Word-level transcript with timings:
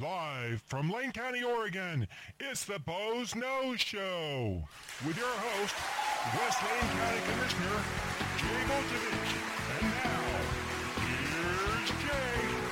Live 0.00 0.62
from 0.62 0.90
Lane 0.90 1.12
County, 1.12 1.42
Oregon, 1.42 2.08
it's 2.40 2.64
the 2.64 2.78
Boze 2.78 3.34
Noze 3.34 3.78
Show 3.78 4.62
with 5.06 5.16
your 5.16 5.26
host, 5.26 5.74
West 6.34 6.62
Lane 6.62 6.90
County 6.96 7.20
Commissioner 7.28 7.82
Jay 8.38 8.62
Bozievich. 8.68 9.34
And 9.80 9.90
now, 9.90 10.24
here's 11.04 11.90
Jay. 12.02 12.68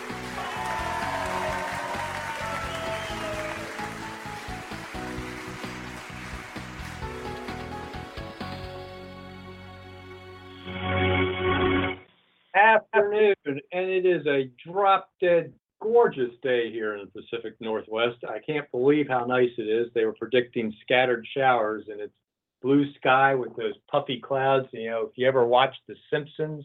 afternoon, 12.54 13.34
and 13.44 13.90
it 13.90 14.06
is 14.06 14.26
a 14.26 14.50
drop 14.64 15.10
dead 15.20 15.52
gorgeous 15.80 16.32
day 16.42 16.70
here 16.70 16.94
in 16.96 17.06
the 17.06 17.20
Pacific 17.20 17.54
Northwest. 17.60 18.18
I 18.28 18.38
can't 18.38 18.70
believe 18.70 19.08
how 19.08 19.24
nice 19.24 19.50
it 19.58 19.68
is. 19.68 19.88
They 19.94 20.04
were 20.04 20.14
predicting 20.14 20.74
scattered 20.82 21.26
showers, 21.34 21.84
and 21.88 22.00
it's 22.00 22.14
blue 22.62 22.92
sky 22.94 23.34
with 23.34 23.54
those 23.56 23.74
puffy 23.90 24.20
clouds. 24.20 24.68
You 24.72 24.90
know, 24.90 25.02
if 25.02 25.12
you 25.16 25.26
ever 25.26 25.46
watched 25.46 25.80
The 25.86 25.94
Simpsons, 26.10 26.64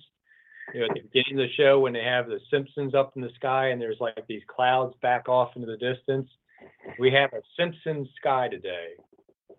you 0.73 0.79
know, 0.79 0.87
at 0.87 0.95
the 0.95 1.01
beginning 1.01 1.43
of 1.43 1.49
the 1.49 1.53
show 1.55 1.79
when 1.79 1.93
they 1.93 2.03
have 2.03 2.27
the 2.27 2.39
Simpsons 2.49 2.95
up 2.95 3.13
in 3.15 3.21
the 3.21 3.31
sky 3.35 3.69
and 3.69 3.81
there's 3.81 3.99
like 3.99 4.25
these 4.27 4.43
clouds 4.47 4.95
back 5.01 5.27
off 5.27 5.51
into 5.55 5.67
the 5.67 5.77
distance, 5.77 6.29
we 6.99 7.11
have 7.11 7.33
a 7.33 7.41
Simpson 7.57 8.07
sky 8.17 8.47
today. 8.47 8.89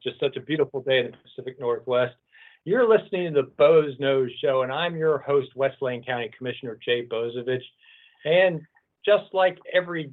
Just 0.02 0.18
such 0.18 0.36
a 0.36 0.40
beautiful 0.40 0.82
day 0.82 1.00
in 1.00 1.10
the 1.10 1.16
Pacific 1.18 1.60
Northwest. 1.60 2.14
You're 2.64 2.88
listening 2.88 3.34
to 3.34 3.42
the 3.42 3.48
Boze 3.58 3.96
Noze 3.98 4.30
Show, 4.40 4.62
and 4.62 4.72
I'm 4.72 4.96
your 4.96 5.18
host, 5.18 5.48
West 5.56 5.76
Lane 5.82 6.02
County 6.04 6.30
Commissioner 6.36 6.78
Jay 6.84 7.04
Bozievich. 7.06 7.62
And 8.24 8.60
just 9.04 9.32
like 9.32 9.58
every 9.72 10.12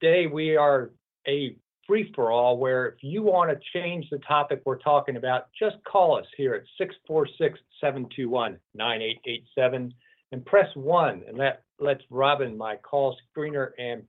day, 0.00 0.26
we 0.26 0.56
are 0.56 0.90
a 1.26 1.56
free 1.86 2.12
for 2.14 2.30
all 2.30 2.56
where 2.56 2.86
if 2.86 3.02
you 3.02 3.22
want 3.22 3.50
to 3.50 3.58
change 3.78 4.06
the 4.10 4.18
topic 4.18 4.62
we're 4.64 4.78
talking 4.78 5.16
about, 5.16 5.46
just 5.58 5.76
call 5.84 6.16
us 6.16 6.26
here 6.36 6.54
at 6.54 6.62
646 6.78 7.58
721 7.80 8.58
9887 8.74 9.92
and 10.32 10.46
press 10.46 10.68
one. 10.74 11.22
And 11.26 11.38
that 11.40 11.62
lets 11.80 12.02
Robin, 12.10 12.56
my 12.56 12.76
call 12.76 13.16
screener 13.36 13.70
and 13.78 14.02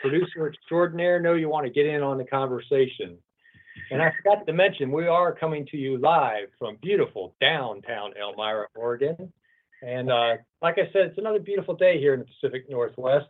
producer 0.00 0.48
extraordinaire, 0.48 1.20
know 1.20 1.34
you 1.34 1.48
want 1.48 1.66
to 1.66 1.72
get 1.72 1.86
in 1.86 2.02
on 2.02 2.18
the 2.18 2.24
conversation. 2.24 3.18
And 3.90 4.02
I 4.02 4.12
forgot 4.16 4.46
to 4.46 4.52
mention, 4.52 4.90
we 4.90 5.06
are 5.06 5.34
coming 5.34 5.66
to 5.66 5.76
you 5.76 5.98
live 5.98 6.48
from 6.58 6.78
beautiful 6.82 7.34
downtown 7.40 8.12
Elmira, 8.20 8.66
Oregon. 8.74 9.32
And 9.82 10.10
uh, 10.10 10.36
like 10.62 10.78
I 10.78 10.90
said, 10.92 11.06
it's 11.06 11.18
another 11.18 11.38
beautiful 11.38 11.74
day 11.74 11.98
here 11.98 12.14
in 12.14 12.20
the 12.20 12.26
Pacific 12.26 12.68
Northwest. 12.70 13.26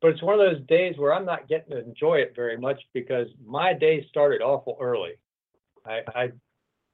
But 0.00 0.12
it's 0.12 0.22
one 0.22 0.38
of 0.38 0.40
those 0.40 0.64
days 0.68 0.94
where 0.96 1.12
I'm 1.12 1.24
not 1.24 1.48
getting 1.48 1.72
to 1.72 1.84
enjoy 1.84 2.16
it 2.16 2.32
very 2.36 2.56
much 2.56 2.80
because 2.94 3.26
my 3.44 3.72
day 3.72 4.06
started 4.08 4.40
awful 4.40 4.76
early. 4.80 5.12
I, 5.84 6.00
I 6.14 6.32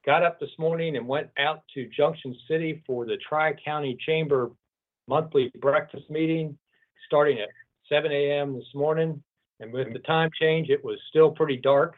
got 0.05 0.23
up 0.23 0.39
this 0.39 0.49
morning 0.57 0.97
and 0.97 1.07
went 1.07 1.29
out 1.37 1.63
to 1.75 1.87
Junction 1.95 2.35
City 2.47 2.83
for 2.85 3.05
the 3.05 3.17
Tri 3.27 3.53
County 3.63 3.97
Chamber 4.05 4.51
monthly 5.07 5.51
breakfast 5.61 6.09
meeting 6.09 6.57
starting 7.05 7.39
at 7.39 7.49
7 7.89 8.11
a.m. 8.11 8.55
this 8.55 8.73
morning. 8.73 9.21
And 9.59 9.71
with 9.71 9.93
the 9.93 9.99
time 9.99 10.29
change, 10.39 10.69
it 10.69 10.83
was 10.83 10.97
still 11.09 11.31
pretty 11.31 11.57
dark. 11.57 11.95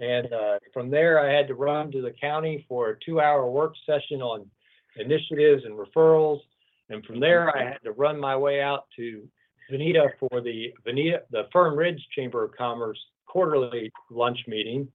And 0.00 0.32
uh, 0.32 0.58
from 0.72 0.90
there, 0.90 1.20
I 1.20 1.32
had 1.32 1.46
to 1.48 1.54
run 1.54 1.92
to 1.92 2.02
the 2.02 2.12
county 2.20 2.64
for 2.68 2.90
a 2.90 2.96
two-hour 3.04 3.48
work 3.48 3.74
session 3.86 4.20
on 4.20 4.50
initiatives 4.96 5.64
and 5.64 5.78
referrals. 5.78 6.40
And 6.88 7.04
from 7.04 7.20
there, 7.20 7.56
I 7.56 7.64
had 7.64 7.78
to 7.84 7.92
run 7.92 8.18
my 8.18 8.36
way 8.36 8.60
out 8.60 8.84
to 8.96 9.26
Veneta 9.70 10.10
for 10.18 10.40
the 10.40 10.72
Veneta, 10.86 11.20
the 11.30 11.44
Fern 11.52 11.76
Ridge 11.76 12.04
Chamber 12.14 12.44
of 12.44 12.52
Commerce 12.56 12.98
quarterly 13.26 13.90
lunch 14.10 14.38
meeting. 14.46 14.88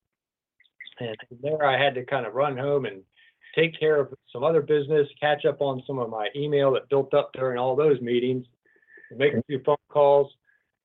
And 1.00 1.16
from 1.28 1.38
there, 1.41 1.66
I 1.66 1.81
had 1.81 1.96
to 1.96 2.06
kind 2.06 2.25
of 2.25 2.34
run 2.34 2.57
home 2.57 2.86
and 2.86 3.02
take 3.56 3.80
care 3.80 4.00
of 4.00 4.13
some 4.31 4.44
other 4.44 4.62
business, 4.62 5.07
catch 5.19 5.46
up 5.46 5.62
on 5.62 5.81
some 5.88 6.00
of 6.00 6.09
my 6.09 6.28
email 6.36 6.72
that 6.74 6.90
built 6.90 7.13
up 7.13 7.31
during 7.34 7.57
all 7.57 7.75
those 7.75 8.00
meetings, 8.02 8.46
make 9.16 9.34
a 9.34 9.44
few 9.47 9.62
phone 9.66 9.78
calls. 9.90 10.31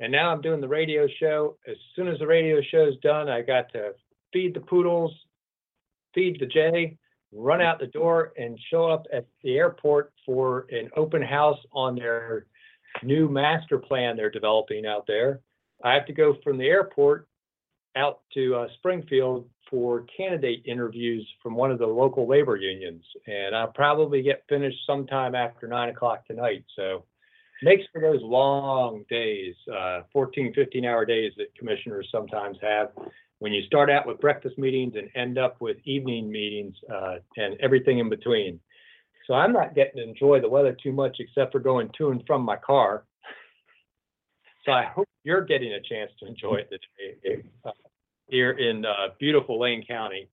And 0.00 0.10
now 0.10 0.30
I'm 0.30 0.40
doing 0.40 0.60
the 0.60 0.68
radio 0.68 1.06
show. 1.20 1.56
As 1.68 1.76
soon 1.94 2.08
as 2.08 2.18
the 2.18 2.26
radio 2.26 2.60
show's 2.70 2.96
done, 3.00 3.28
I 3.28 3.42
got 3.42 3.72
to 3.72 3.92
feed 4.32 4.54
the 4.54 4.60
poodles, 4.60 5.12
feed 6.14 6.40
the 6.40 6.46
jay, 6.46 6.96
run 7.32 7.60
out 7.60 7.78
the 7.78 7.86
door 7.86 8.32
and 8.36 8.58
show 8.70 8.88
up 8.88 9.06
at 9.12 9.26
the 9.42 9.56
airport 9.56 10.12
for 10.24 10.66
an 10.70 10.90
open 10.96 11.22
house 11.22 11.58
on 11.72 11.96
their 11.96 12.46
new 13.02 13.28
master 13.28 13.78
plan 13.78 14.16
they're 14.16 14.30
developing 14.30 14.86
out 14.86 15.06
there. 15.06 15.40
I 15.82 15.94
have 15.94 16.06
to 16.06 16.12
go 16.12 16.36
from 16.44 16.58
the 16.58 16.66
airport 16.66 17.26
out 17.96 18.20
to 18.34 18.54
uh, 18.54 18.66
Springfield 18.78 19.48
for 19.68 20.04
candidate 20.14 20.62
interviews 20.66 21.26
from 21.42 21.54
one 21.54 21.70
of 21.70 21.78
the 21.78 21.86
local 21.86 22.28
labor 22.28 22.56
unions. 22.56 23.02
And 23.26 23.56
I'll 23.56 23.72
probably 23.72 24.22
get 24.22 24.44
finished 24.48 24.78
sometime 24.86 25.34
after 25.34 25.66
nine 25.66 25.88
o'clock 25.88 26.26
tonight. 26.26 26.64
So 26.76 27.04
makes 27.62 27.84
for 27.92 28.00
those 28.00 28.20
long 28.22 29.04
days, 29.08 29.54
uh, 29.74 30.02
14, 30.12 30.52
15 30.54 30.84
hour 30.84 31.04
days 31.06 31.32
that 31.38 31.54
commissioners 31.56 32.08
sometimes 32.12 32.58
have 32.60 32.88
when 33.42 33.52
you 33.52 33.60
start 33.66 33.90
out 33.90 34.06
with 34.06 34.20
breakfast 34.20 34.56
meetings 34.56 34.94
and 34.96 35.08
end 35.16 35.36
up 35.36 35.60
with 35.60 35.76
evening 35.84 36.30
meetings 36.30 36.76
uh, 36.94 37.16
and 37.36 37.56
everything 37.60 37.98
in 37.98 38.08
between. 38.08 38.60
So 39.26 39.34
I'm 39.34 39.52
not 39.52 39.74
getting 39.74 39.96
to 39.96 40.08
enjoy 40.08 40.40
the 40.40 40.48
weather 40.48 40.76
too 40.80 40.92
much 40.92 41.16
except 41.18 41.50
for 41.50 41.58
going 41.58 41.90
to 41.98 42.10
and 42.10 42.22
from 42.24 42.42
my 42.42 42.54
car. 42.56 43.02
So 44.64 44.70
I 44.70 44.84
hope 44.84 45.08
you're 45.24 45.44
getting 45.44 45.72
a 45.72 45.80
chance 45.80 46.12
to 46.20 46.26
enjoy 46.28 46.54
it 46.54 46.70
today 46.70 47.42
uh, 47.64 47.72
here 48.28 48.52
in 48.52 48.84
uh, 48.84 49.08
beautiful 49.18 49.58
Lane 49.58 49.84
County. 49.88 50.28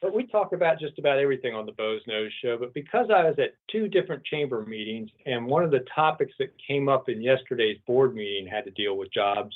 But 0.00 0.12
we 0.12 0.26
talk 0.26 0.52
about 0.52 0.80
just 0.80 0.98
about 0.98 1.20
everything 1.20 1.54
on 1.54 1.66
the 1.66 1.72
Boze 1.72 2.00
Noze 2.08 2.30
Show. 2.42 2.56
But 2.58 2.74
because 2.74 3.10
I 3.14 3.22
was 3.22 3.36
at 3.38 3.54
two 3.70 3.86
different 3.86 4.24
chamber 4.24 4.66
meetings, 4.66 5.08
and 5.26 5.46
one 5.46 5.62
of 5.62 5.70
the 5.70 5.84
topics 5.94 6.32
that 6.40 6.52
came 6.66 6.88
up 6.88 7.08
in 7.08 7.22
yesterday's 7.22 7.78
board 7.86 8.12
meeting 8.12 8.48
had 8.48 8.64
to 8.64 8.72
deal 8.72 8.96
with 8.96 9.12
jobs. 9.12 9.54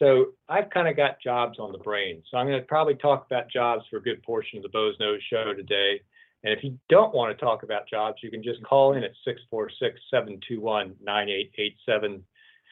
So 0.00 0.28
I've 0.48 0.70
kind 0.70 0.88
of 0.88 0.96
got 0.96 1.20
jobs 1.22 1.58
on 1.58 1.72
the 1.72 1.78
brain. 1.78 2.22
So 2.30 2.38
I'm 2.38 2.46
going 2.46 2.58
to 2.58 2.66
probably 2.66 2.94
talk 2.94 3.26
about 3.26 3.50
jobs 3.50 3.84
for 3.90 3.98
a 3.98 4.02
good 4.02 4.22
portion 4.22 4.56
of 4.58 4.62
the 4.62 4.70
Boze 4.70 4.96
Noze 4.98 5.18
Show 5.28 5.52
today. 5.54 6.00
And 6.42 6.56
if 6.56 6.64
you 6.64 6.78
don't 6.88 7.14
want 7.14 7.36
to 7.36 7.44
talk 7.44 7.64
about 7.64 7.86
jobs, 7.86 8.18
you 8.22 8.30
can 8.30 8.42
just 8.42 8.62
call 8.62 8.94
in 8.94 9.04
at 9.04 9.10
646 9.26 10.00
721 10.10 10.94
9887. 11.02 12.24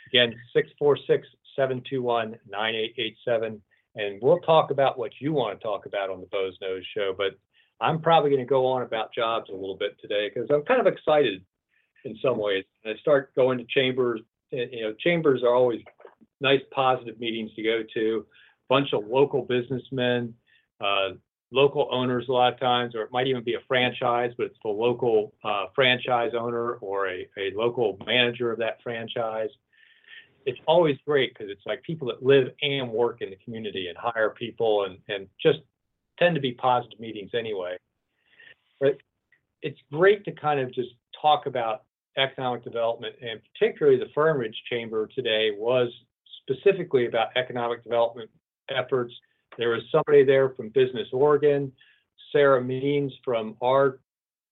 Again, 0.08 0.34
646 0.54 1.28
721 1.54 2.38
9887. 2.48 3.60
And 3.96 4.22
we'll 4.22 4.40
talk 4.40 4.70
about 4.70 4.98
what 4.98 5.12
you 5.20 5.34
want 5.34 5.58
to 5.58 5.62
talk 5.62 5.84
about 5.84 6.08
on 6.08 6.20
the 6.20 6.26
Boze 6.28 6.56
Noze 6.62 6.80
Show. 6.96 7.14
But 7.16 7.38
I'm 7.78 8.00
probably 8.00 8.30
going 8.30 8.42
to 8.42 8.48
go 8.48 8.66
on 8.66 8.82
about 8.82 9.12
jobs 9.12 9.50
a 9.50 9.54
little 9.54 9.76
bit 9.76 10.00
today 10.00 10.30
because 10.32 10.48
I'm 10.50 10.62
kind 10.62 10.80
of 10.80 10.86
excited 10.86 11.44
in 12.06 12.16
some 12.22 12.38
ways. 12.38 12.64
I 12.86 12.94
start 13.00 13.34
going 13.34 13.58
to 13.58 13.66
chambers. 13.68 14.22
You 14.50 14.80
know, 14.80 14.94
chambers 14.94 15.42
are 15.42 15.54
always 15.54 15.82
nice, 16.40 16.60
positive 16.70 17.18
meetings 17.18 17.52
to 17.54 17.62
go 17.62 17.82
to. 17.94 18.26
Bunch 18.68 18.92
of 18.92 19.06
local 19.06 19.42
businessmen, 19.42 20.34
uh, 20.80 21.10
local 21.50 21.88
owners 21.90 22.26
a 22.28 22.32
lot 22.32 22.52
of 22.52 22.60
times, 22.60 22.94
or 22.94 23.02
it 23.02 23.12
might 23.12 23.26
even 23.26 23.42
be 23.42 23.54
a 23.54 23.60
franchise, 23.66 24.32
but 24.36 24.46
it's 24.46 24.58
the 24.62 24.70
local 24.70 25.32
uh, 25.44 25.66
franchise 25.74 26.32
owner 26.38 26.74
or 26.74 27.08
a, 27.08 27.28
a 27.38 27.52
local 27.54 27.98
manager 28.06 28.52
of 28.52 28.58
that 28.58 28.78
franchise. 28.82 29.48
It's 30.44 30.58
always 30.66 30.96
great 31.06 31.34
because 31.34 31.50
it's 31.50 31.66
like 31.66 31.82
people 31.82 32.08
that 32.08 32.22
live 32.22 32.48
and 32.62 32.90
work 32.90 33.22
in 33.22 33.30
the 33.30 33.38
community 33.44 33.88
and 33.88 33.96
hire 33.98 34.30
people 34.30 34.84
and, 34.84 34.98
and 35.08 35.26
just 35.42 35.60
tend 36.18 36.34
to 36.34 36.40
be 36.40 36.52
positive 36.52 37.00
meetings 37.00 37.30
anyway. 37.34 37.76
But 38.80 38.98
it's 39.62 39.78
great 39.92 40.24
to 40.24 40.32
kind 40.32 40.60
of 40.60 40.72
just 40.72 40.90
talk 41.20 41.46
about 41.46 41.84
economic 42.16 42.64
development, 42.64 43.14
and 43.22 43.40
particularly 43.52 43.98
the 43.98 44.10
Fern 44.14 44.38
Ridge 44.38 44.60
Chamber 44.68 45.06
today 45.06 45.50
was 45.56 45.88
specifically 46.48 47.06
about 47.06 47.28
economic 47.36 47.82
development 47.84 48.30
efforts. 48.70 49.12
There 49.56 49.70
was 49.70 49.82
somebody 49.90 50.24
there 50.24 50.50
from 50.50 50.68
Business 50.70 51.08
Oregon, 51.12 51.72
Sarah 52.32 52.62
Means 52.62 53.12
from 53.24 53.56
our 53.62 54.00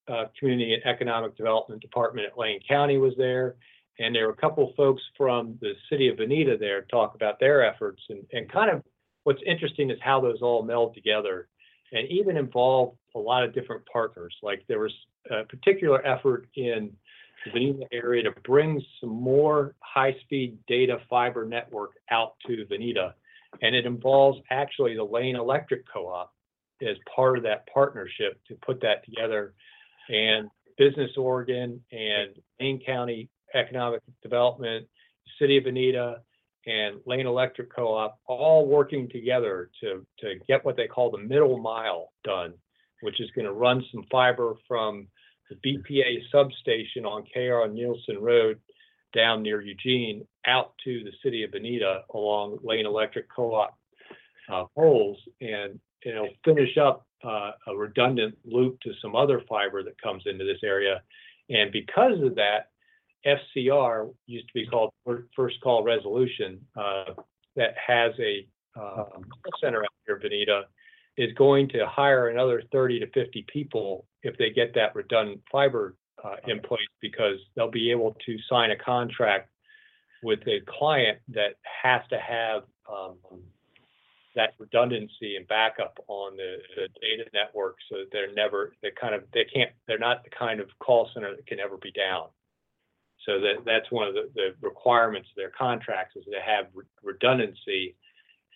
uh, 0.07 0.25
Community 0.39 0.73
and 0.73 0.85
Economic 0.85 1.35
Development 1.35 1.81
Department 1.81 2.27
at 2.31 2.37
Lane 2.37 2.59
County 2.67 2.97
was 2.97 3.13
there. 3.17 3.55
And 3.99 4.13
there 4.13 4.27
were 4.27 4.33
a 4.33 4.37
couple 4.37 4.73
folks 4.77 5.01
from 5.17 5.57
the 5.59 5.73
city 5.89 6.07
of 6.07 6.17
Veneta 6.17 6.59
there 6.59 6.81
to 6.81 6.87
talk 6.87 7.15
about 7.15 7.39
their 7.39 7.65
efforts. 7.65 8.01
And, 8.09 8.23
and 8.31 8.51
kind 8.51 8.69
of 8.69 8.83
what's 9.23 9.41
interesting 9.45 9.89
is 9.89 9.97
how 10.01 10.21
those 10.21 10.41
all 10.41 10.63
meld 10.63 10.93
together 10.93 11.47
and 11.91 12.07
even 12.09 12.37
involve 12.37 12.95
a 13.15 13.19
lot 13.19 13.43
of 13.43 13.53
different 13.53 13.83
partners. 13.91 14.35
Like 14.43 14.63
there 14.67 14.79
was 14.79 14.93
a 15.31 15.43
particular 15.45 16.05
effort 16.05 16.47
in 16.55 16.91
the 17.53 17.85
area 17.91 18.23
to 18.23 18.31
bring 18.43 18.81
some 18.99 19.09
more 19.09 19.75
high-speed 19.79 20.57
data 20.67 20.99
fiber 21.09 21.45
network 21.45 21.91
out 22.11 22.33
to 22.45 22.65
Veneta. 22.65 23.13
And 23.61 23.75
it 23.75 23.85
involves 23.85 24.39
actually 24.51 24.95
the 24.95 25.03
Lane 25.03 25.35
Electric 25.35 25.83
Co-op 25.91 26.33
as 26.81 26.97
part 27.15 27.37
of 27.37 27.43
that 27.43 27.67
partnership 27.73 28.39
to 28.47 28.55
put 28.65 28.81
that 28.81 29.03
together. 29.05 29.53
And 30.09 30.49
Business 30.77 31.11
Oregon 31.17 31.81
and 31.91 32.35
Lane 32.59 32.81
County 32.85 33.29
Economic 33.55 34.01
Development, 34.21 34.85
City 35.39 35.57
of 35.57 35.63
Veneta, 35.63 36.17
and 36.65 36.99
Lane 37.05 37.25
Electric 37.25 37.73
Co-op 37.73 38.19
all 38.27 38.67
working 38.67 39.09
together 39.09 39.69
to, 39.81 40.05
to 40.19 40.35
get 40.47 40.65
what 40.65 40.75
they 40.75 40.87
call 40.87 41.09
the 41.09 41.17
middle 41.17 41.57
mile 41.57 42.11
done, 42.23 42.53
which 43.01 43.21
is 43.21 43.31
going 43.31 43.45
to 43.45 43.53
run 43.53 43.83
some 43.91 44.03
fiber 44.11 44.55
from 44.67 45.07
the 45.49 45.55
BPA 45.55 46.17
substation 46.31 47.05
on 47.05 47.23
KR 47.33 47.71
Nielsen 47.71 48.19
Road 48.19 48.59
down 49.13 49.41
near 49.41 49.61
Eugene 49.61 50.25
out 50.45 50.73
to 50.83 51.03
the 51.03 51.11
city 51.23 51.43
of 51.43 51.51
Veneta 51.51 52.01
along 52.13 52.59
Lane 52.63 52.85
Electric 52.85 53.27
Co-op 53.33 53.77
uh, 54.51 54.65
poles, 54.75 55.17
and 55.41 55.79
it'll 56.03 56.29
finish 56.43 56.77
up 56.77 57.05
uh, 57.23 57.51
a 57.67 57.75
redundant 57.75 58.37
loop 58.45 58.79
to 58.81 58.91
some 59.01 59.15
other 59.15 59.41
fiber 59.49 59.83
that 59.83 60.01
comes 60.01 60.23
into 60.25 60.45
this 60.45 60.59
area. 60.63 61.01
And 61.49 61.71
because 61.71 62.21
of 62.21 62.35
that, 62.35 62.69
FCR 63.25 64.13
used 64.25 64.47
to 64.47 64.53
be 64.53 64.67
called 64.67 64.91
First 65.35 65.59
Call 65.61 65.83
Resolution 65.83 66.59
uh, 66.75 67.13
that 67.55 67.73
has 67.85 68.13
a 68.19 68.47
um, 68.79 69.25
center 69.61 69.81
out 69.81 69.89
here, 70.05 70.19
Veneta, 70.23 70.63
is 71.17 71.33
going 71.33 71.67
to 71.69 71.85
hire 71.87 72.29
another 72.29 72.61
30 72.71 72.99
to 72.99 73.07
50 73.07 73.45
people 73.51 74.05
if 74.27 74.37
they 74.37 74.49
get 74.49 74.73
that 74.75 74.95
redundant 74.95 75.41
fiber 75.51 75.95
uh, 76.23 76.35
in 76.47 76.59
place 76.59 76.81
because 77.01 77.37
they'll 77.55 77.71
be 77.71 77.91
able 77.91 78.15
to 78.25 78.37
sign 78.49 78.71
a 78.71 78.75
contract 78.75 79.49
with 80.23 80.39
a 80.47 80.59
client 80.67 81.19
that 81.29 81.55
has 81.83 82.01
to 82.09 82.17
have 82.19 82.63
um, 82.91 83.15
that 84.35 84.53
redundancy 84.59 85.35
and 85.35 85.47
backup 85.47 85.97
on 86.07 86.35
the, 86.35 86.57
the 86.75 86.87
data 87.01 87.29
network 87.33 87.77
so 87.89 87.97
that 87.97 88.07
they're 88.11 88.33
never 88.33 88.73
they 88.81 88.89
kind 88.99 89.15
of 89.15 89.23
they 89.33 89.45
can't 89.53 89.71
they're 89.87 89.97
not 89.97 90.23
the 90.23 90.29
kind 90.29 90.59
of 90.59 90.67
call 90.79 91.09
center 91.13 91.35
that 91.35 91.45
can 91.47 91.59
ever 91.59 91.77
be 91.77 91.91
down 91.91 92.27
so 93.25 93.39
that 93.41 93.65
that's 93.65 93.91
one 93.91 94.07
of 94.07 94.13
the, 94.13 94.29
the 94.35 94.55
requirements 94.61 95.27
of 95.29 95.35
their 95.35 95.51
contracts 95.57 96.15
is 96.15 96.23
to 96.25 96.39
have 96.43 96.67
re- 96.73 96.85
redundancy 97.03 97.95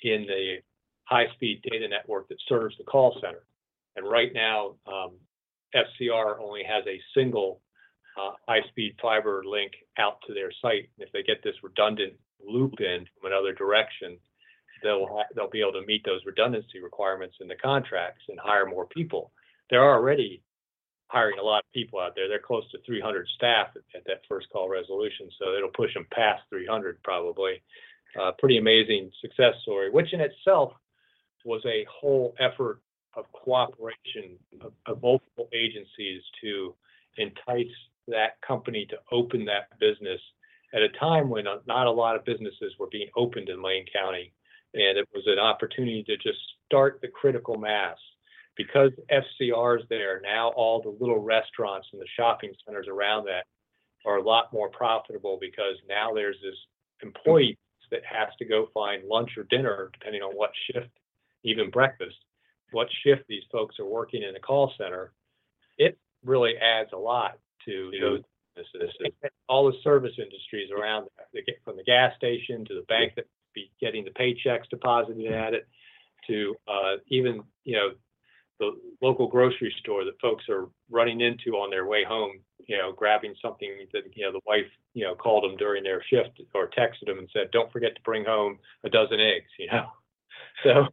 in 0.04 0.26
the 0.28 0.58
high-speed 1.04 1.62
data 1.70 1.88
network 1.88 2.30
that 2.30 2.38
serves 2.48 2.76
the 2.78 2.84
call 2.84 3.18
center. 3.22 3.44
And 3.98 4.10
right 4.10 4.32
now, 4.34 4.76
um, 4.88 5.12
FCR 5.76 6.40
only 6.40 6.64
has 6.64 6.84
a 6.88 7.00
single 7.16 7.62
uh, 8.20 8.32
high-speed 8.48 8.96
fiber 9.02 9.44
link 9.46 9.72
out 9.98 10.18
to 10.28 10.34
their 10.34 10.52
site. 10.62 10.90
If 10.98 11.12
they 11.12 11.24
get 11.24 11.44
this 11.44 11.56
redundant 11.64 12.14
loop 12.46 12.80
in 12.80 13.06
from 13.14 13.32
another 13.32 13.54
direction, 13.54 14.18
they'll 14.84 15.50
be 15.52 15.62
able 15.62 15.74
to 15.74 15.86
meet 15.86 16.04
those 16.06 16.22
redundancy 16.26 16.80
requirements 16.82 17.36
in 17.40 17.48
the 17.48 17.56
contracts 17.56 18.24
and 18.30 18.40
hire 18.40 18.66
more 18.66 18.88
people. 18.88 19.32
They're 19.70 19.84
already 19.84 20.44
hiring 21.08 21.40
a 21.40 21.44
lot 21.44 21.60
of 21.60 21.72
people 21.74 22.00
out 22.00 22.14
there. 22.16 22.28
They're 22.28 22.40
close 22.40 22.70
to 22.72 22.80
300 22.86 23.28
staff 23.36 23.68
at, 23.76 23.84
at 23.96 24.06
that 24.06 24.22
first 24.28 24.48
call 24.52 24.70
resolution, 24.70 25.30
so 25.38 25.54
it'll 25.54 25.70
push 25.70 25.94
them 25.94 26.08
past 26.12 26.42
300 26.50 27.02
probably. 27.04 27.62
Uh, 28.20 28.32
pretty 28.40 28.58
amazing 28.58 29.10
success 29.22 29.54
story, 29.62 29.90
which 29.90 30.14
in 30.14 30.20
itself 30.20 30.74
was 31.46 31.62
a 31.66 31.86
whole 31.90 32.36
effort 32.40 32.82
of 33.16 33.26
cooperation 33.34 34.38
of, 34.62 34.74
of 34.86 35.02
multiple 35.02 35.50
agencies 35.54 36.22
to 36.42 36.76
entice 37.18 37.68
that 38.08 38.42
company 38.46 38.86
to 38.90 38.98
open 39.12 39.46
that 39.46 39.68
business 39.80 40.20
at 40.74 40.82
a 40.82 40.90
time 41.00 41.30
when 41.30 41.46
not 41.68 41.88
a 41.88 41.92
lot 41.92 42.16
of 42.16 42.26
businesses 42.26 42.74
were 42.80 42.88
being 42.92 43.10
opened 43.16 43.50
in 43.50 43.62
Lane 43.62 43.86
County. 43.94 44.32
And 44.74 44.98
it 44.98 45.08
was 45.14 45.24
an 45.28 45.40
opportunity 45.40 46.04
to 46.04 46.16
just 46.18 46.40
start 46.66 47.00
the 47.02 47.10
critical 47.10 47.58
mass 47.58 47.98
because 48.56 48.92
FCR's 49.12 49.84
there, 49.90 50.22
now 50.24 50.50
all 50.56 50.82
the 50.82 50.96
little 51.00 51.20
restaurants 51.20 51.88
and 51.92 52.02
the 52.02 52.08
shopping 52.18 52.54
centers 52.66 52.88
around 52.88 53.26
that 53.26 53.46
are 54.06 54.18
a 54.18 54.24
lot 54.24 54.54
more 54.54 54.70
profitable 54.70 55.38
because 55.40 55.76
now 55.88 56.14
there's 56.14 56.38
this 56.42 56.56
employee 57.04 57.58
that 57.92 58.02
has 58.06 58.30
to 58.40 58.46
go 58.46 58.68
find 58.74 59.04
lunch 59.08 59.32
or 59.38 59.44
dinner, 59.44 59.90
depending 59.94 60.22
on 60.22 60.34
what 60.34 60.52
shift, 60.72 60.90
even 61.44 61.70
breakfast, 61.70 62.16
what 62.72 62.88
shift 63.04 63.24
these 63.28 63.44
folks 63.52 63.80
are 63.80 63.86
working 63.86 64.24
in 64.24 64.34
the 64.34 64.40
call 64.40 64.74
center. 64.78 65.12
It 65.78 65.98
really 66.24 66.54
adds 66.58 66.90
a 66.94 66.98
lot 66.98 67.38
to 67.66 67.92
those 68.00 68.22
businesses. 68.56 69.14
All 69.48 69.70
the 69.70 69.78
service 69.84 70.14
industries 70.18 70.70
around 70.72 71.08
from 71.64 71.78
the 71.78 71.84
gas 71.84 72.16
station 72.18 72.66
to 72.66 72.74
the 72.74 72.86
bank 72.88 73.14
that 73.16 73.26
be 73.54 73.72
getting 73.80 74.06
the 74.06 74.12
paychecks 74.12 74.70
deposited 74.70 75.32
at 75.32 75.54
it, 75.54 75.68
to 76.28 76.56
uh, 76.68 76.98
even 77.08 77.42
you 77.64 77.76
know 77.76 77.90
the 78.62 78.72
local 79.02 79.28
grocery 79.28 79.74
store 79.80 80.06
that 80.06 80.22
folks 80.22 80.46
are 80.48 80.70
running 80.90 81.20
into 81.20 81.58
on 81.58 81.72
their 81.72 81.88
way 81.88 82.04
home, 82.08 82.40
you 82.68 82.78
know, 82.78 82.92
grabbing 82.92 83.34
something 83.42 83.88
that, 83.92 84.04
you 84.14 84.24
know, 84.24 84.32
the 84.32 84.40
wife, 84.46 84.68
you 84.94 85.04
know, 85.04 85.16
called 85.16 85.44
them 85.44 85.58
during 85.58 85.84
their 85.84 86.04
shift 86.10 86.40
or 86.54 86.70
texted 86.70 87.08
them 87.08 87.18
and 87.18 87.28
said, 87.34 87.50
don't 87.52 87.72
forget 87.72 87.96
to 87.96 88.02
bring 88.04 88.24
home 88.24 88.60
a 88.84 88.90
dozen 88.90 89.20
eggs, 89.20 89.50
you 89.60 89.68
know? 89.68 89.88
So 90.64 90.88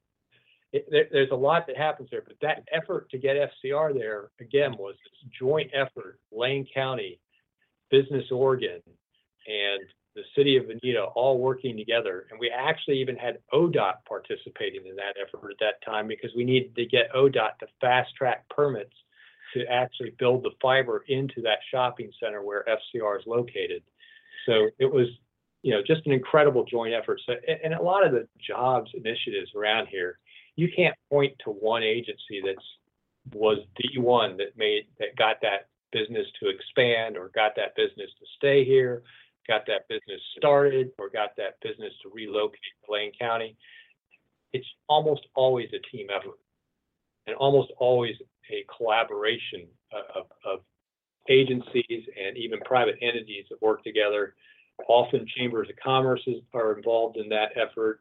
it, 0.73 0.87
there, 0.91 1.06
there's 1.11 1.31
a 1.31 1.37
lot 1.37 1.67
that 1.67 1.76
happens 1.76 2.09
there, 2.11 2.23
but 2.26 2.37
that 2.43 2.65
effort 2.73 3.11
to 3.11 3.19
get 3.19 3.37
FCR 3.37 3.94
there, 3.94 4.31
again, 4.41 4.76
was 4.79 4.94
this 5.05 5.31
joint 5.39 5.70
effort, 5.75 6.19
Lane 6.31 6.67
County, 6.72 7.19
Business 7.91 8.25
Oregon, 8.31 8.81
and 9.46 9.81
the 10.15 10.22
city 10.37 10.56
of 10.56 10.65
Veneta 10.65 11.10
all 11.15 11.39
working 11.39 11.77
together. 11.77 12.27
And 12.31 12.41
we 12.41 12.51
actually 12.51 13.01
even 13.01 13.17
had 13.17 13.39
ODOT 13.53 14.05
participating 14.06 14.87
in 14.87 14.96
that 14.96 15.15
effort 15.20 15.51
at 15.51 15.58
that 15.60 15.82
time 15.84 16.08
because 16.08 16.31
we 16.37 16.44
needed 16.44 16.75
to 16.77 16.87
get 16.87 17.13
ODOT 17.15 17.58
to 17.60 17.67
fast 17.81 18.15
track 18.17 18.44
permits 18.48 18.93
to 19.55 19.65
actually 19.67 20.15
build 20.19 20.43
the 20.43 20.51
fiber 20.60 21.05
into 21.08 21.41
that 21.43 21.58
shopping 21.70 22.10
center 22.22 22.43
where 22.43 22.65
FCR 22.69 23.19
is 23.19 23.27
located. 23.27 23.82
So 24.44 24.69
it 24.79 24.93
was, 24.93 25.06
you 25.63 25.72
know, 25.72 25.82
just 25.87 26.05
an 26.06 26.13
incredible 26.13 26.65
joint 26.65 26.94
effort. 26.94 27.20
So, 27.25 27.34
and 27.65 27.72
a 27.75 27.82
lot 27.82 28.06
of 28.06 28.13
the 28.13 28.27
jobs 28.46 28.91
initiatives 28.94 29.53
around 29.56 29.87
here, 29.87 30.19
you 30.58 30.69
can't 30.74 30.94
point 31.10 31.34
to 31.44 31.50
one 31.50 31.82
agency 31.82 32.43
that's 32.44 32.67
was 33.32 33.58
the 33.77 34.00
one 34.00 34.36
that 34.38 34.56
made 34.56 34.86
that 34.98 35.15
got 35.17 35.36
that 35.43 35.69
business 35.93 36.27
to 36.41 36.48
expand 36.48 37.17
or 37.17 37.31
got 37.34 37.53
that 37.56 37.74
business 37.77 38.10
to 38.19 38.27
stay 38.36 38.65
here 38.65 39.03
got 39.48 39.67
that 39.67 39.88
business 39.88 40.20
started 40.36 40.91
or 40.98 41.08
got 41.08 41.31
that 41.36 41.58
business 41.62 41.93
to 42.03 42.10
relocate 42.12 42.60
to 42.84 42.93
Lane 42.93 43.12
County, 43.19 43.56
it's 44.53 44.67
almost 44.88 45.27
always 45.34 45.69
a 45.72 45.96
team 45.96 46.08
effort 46.15 46.38
and 47.27 47.34
almost 47.36 47.72
always 47.79 48.15
a 48.50 48.65
collaboration 48.77 49.67
of, 50.15 50.27
of 50.44 50.60
agencies 51.29 51.84
and 52.19 52.36
even 52.36 52.60
private 52.60 52.96
entities 53.03 53.44
that 53.50 53.60
work 53.60 53.82
together. 53.82 54.34
Often 54.86 55.27
chambers 55.36 55.69
of 55.69 55.77
commerce 55.82 56.27
are 56.55 56.77
involved 56.77 57.17
in 57.17 57.29
that 57.31 57.50
effort. 57.56 58.00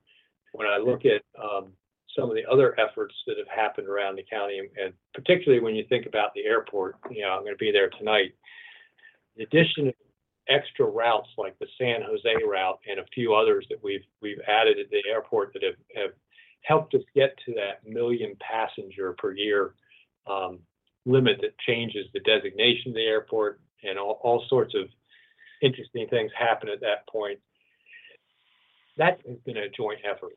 When 0.51 0.67
I 0.67 0.77
look 0.77 1.03
at 1.05 1.23
um, 1.41 1.71
some 2.17 2.29
of 2.29 2.35
the 2.35 2.45
other 2.49 2.79
efforts 2.79 3.13
that 3.27 3.37
have 3.37 3.47
happened 3.47 3.87
around 3.87 4.15
the 4.15 4.25
county, 4.29 4.59
and 4.81 4.93
particularly 5.13 5.63
when 5.63 5.75
you 5.75 5.85
think 5.87 6.05
about 6.05 6.33
the 6.33 6.45
airport, 6.45 6.95
you 7.11 7.21
know, 7.21 7.29
I'm 7.29 7.41
going 7.41 7.53
to 7.53 7.57
be 7.57 7.71
there 7.71 7.89
tonight. 7.89 8.33
In 9.35 9.43
addition 9.43 9.93
extra 10.49 10.85
routes 10.85 11.29
like 11.37 11.57
the 11.59 11.67
San 11.77 12.01
Jose 12.01 12.43
route 12.45 12.79
and 12.89 12.99
a 12.99 13.05
few 13.13 13.33
others 13.33 13.65
that 13.69 13.83
we've 13.83 14.05
we've 14.21 14.39
added 14.47 14.79
at 14.79 14.89
the 14.89 15.01
airport 15.09 15.53
that 15.53 15.63
have, 15.63 15.75
have 15.95 16.11
helped 16.61 16.93
us 16.95 17.01
get 17.15 17.37
to 17.45 17.53
that 17.53 17.85
million 17.85 18.35
passenger 18.39 19.13
per 19.17 19.33
year 19.33 19.73
um, 20.29 20.59
limit 21.05 21.39
that 21.41 21.57
changes 21.59 22.07
the 22.13 22.19
designation 22.21 22.91
of 22.91 22.95
the 22.95 23.01
airport 23.01 23.61
and 23.83 23.97
all, 23.97 24.19
all 24.23 24.43
sorts 24.49 24.73
of 24.75 24.87
interesting 25.61 26.07
things 26.09 26.31
happen 26.37 26.69
at 26.69 26.81
that 26.81 27.07
point. 27.07 27.39
That 28.97 29.19
has 29.27 29.37
been 29.45 29.57
a 29.57 29.69
joint 29.69 29.99
effort. 30.09 30.33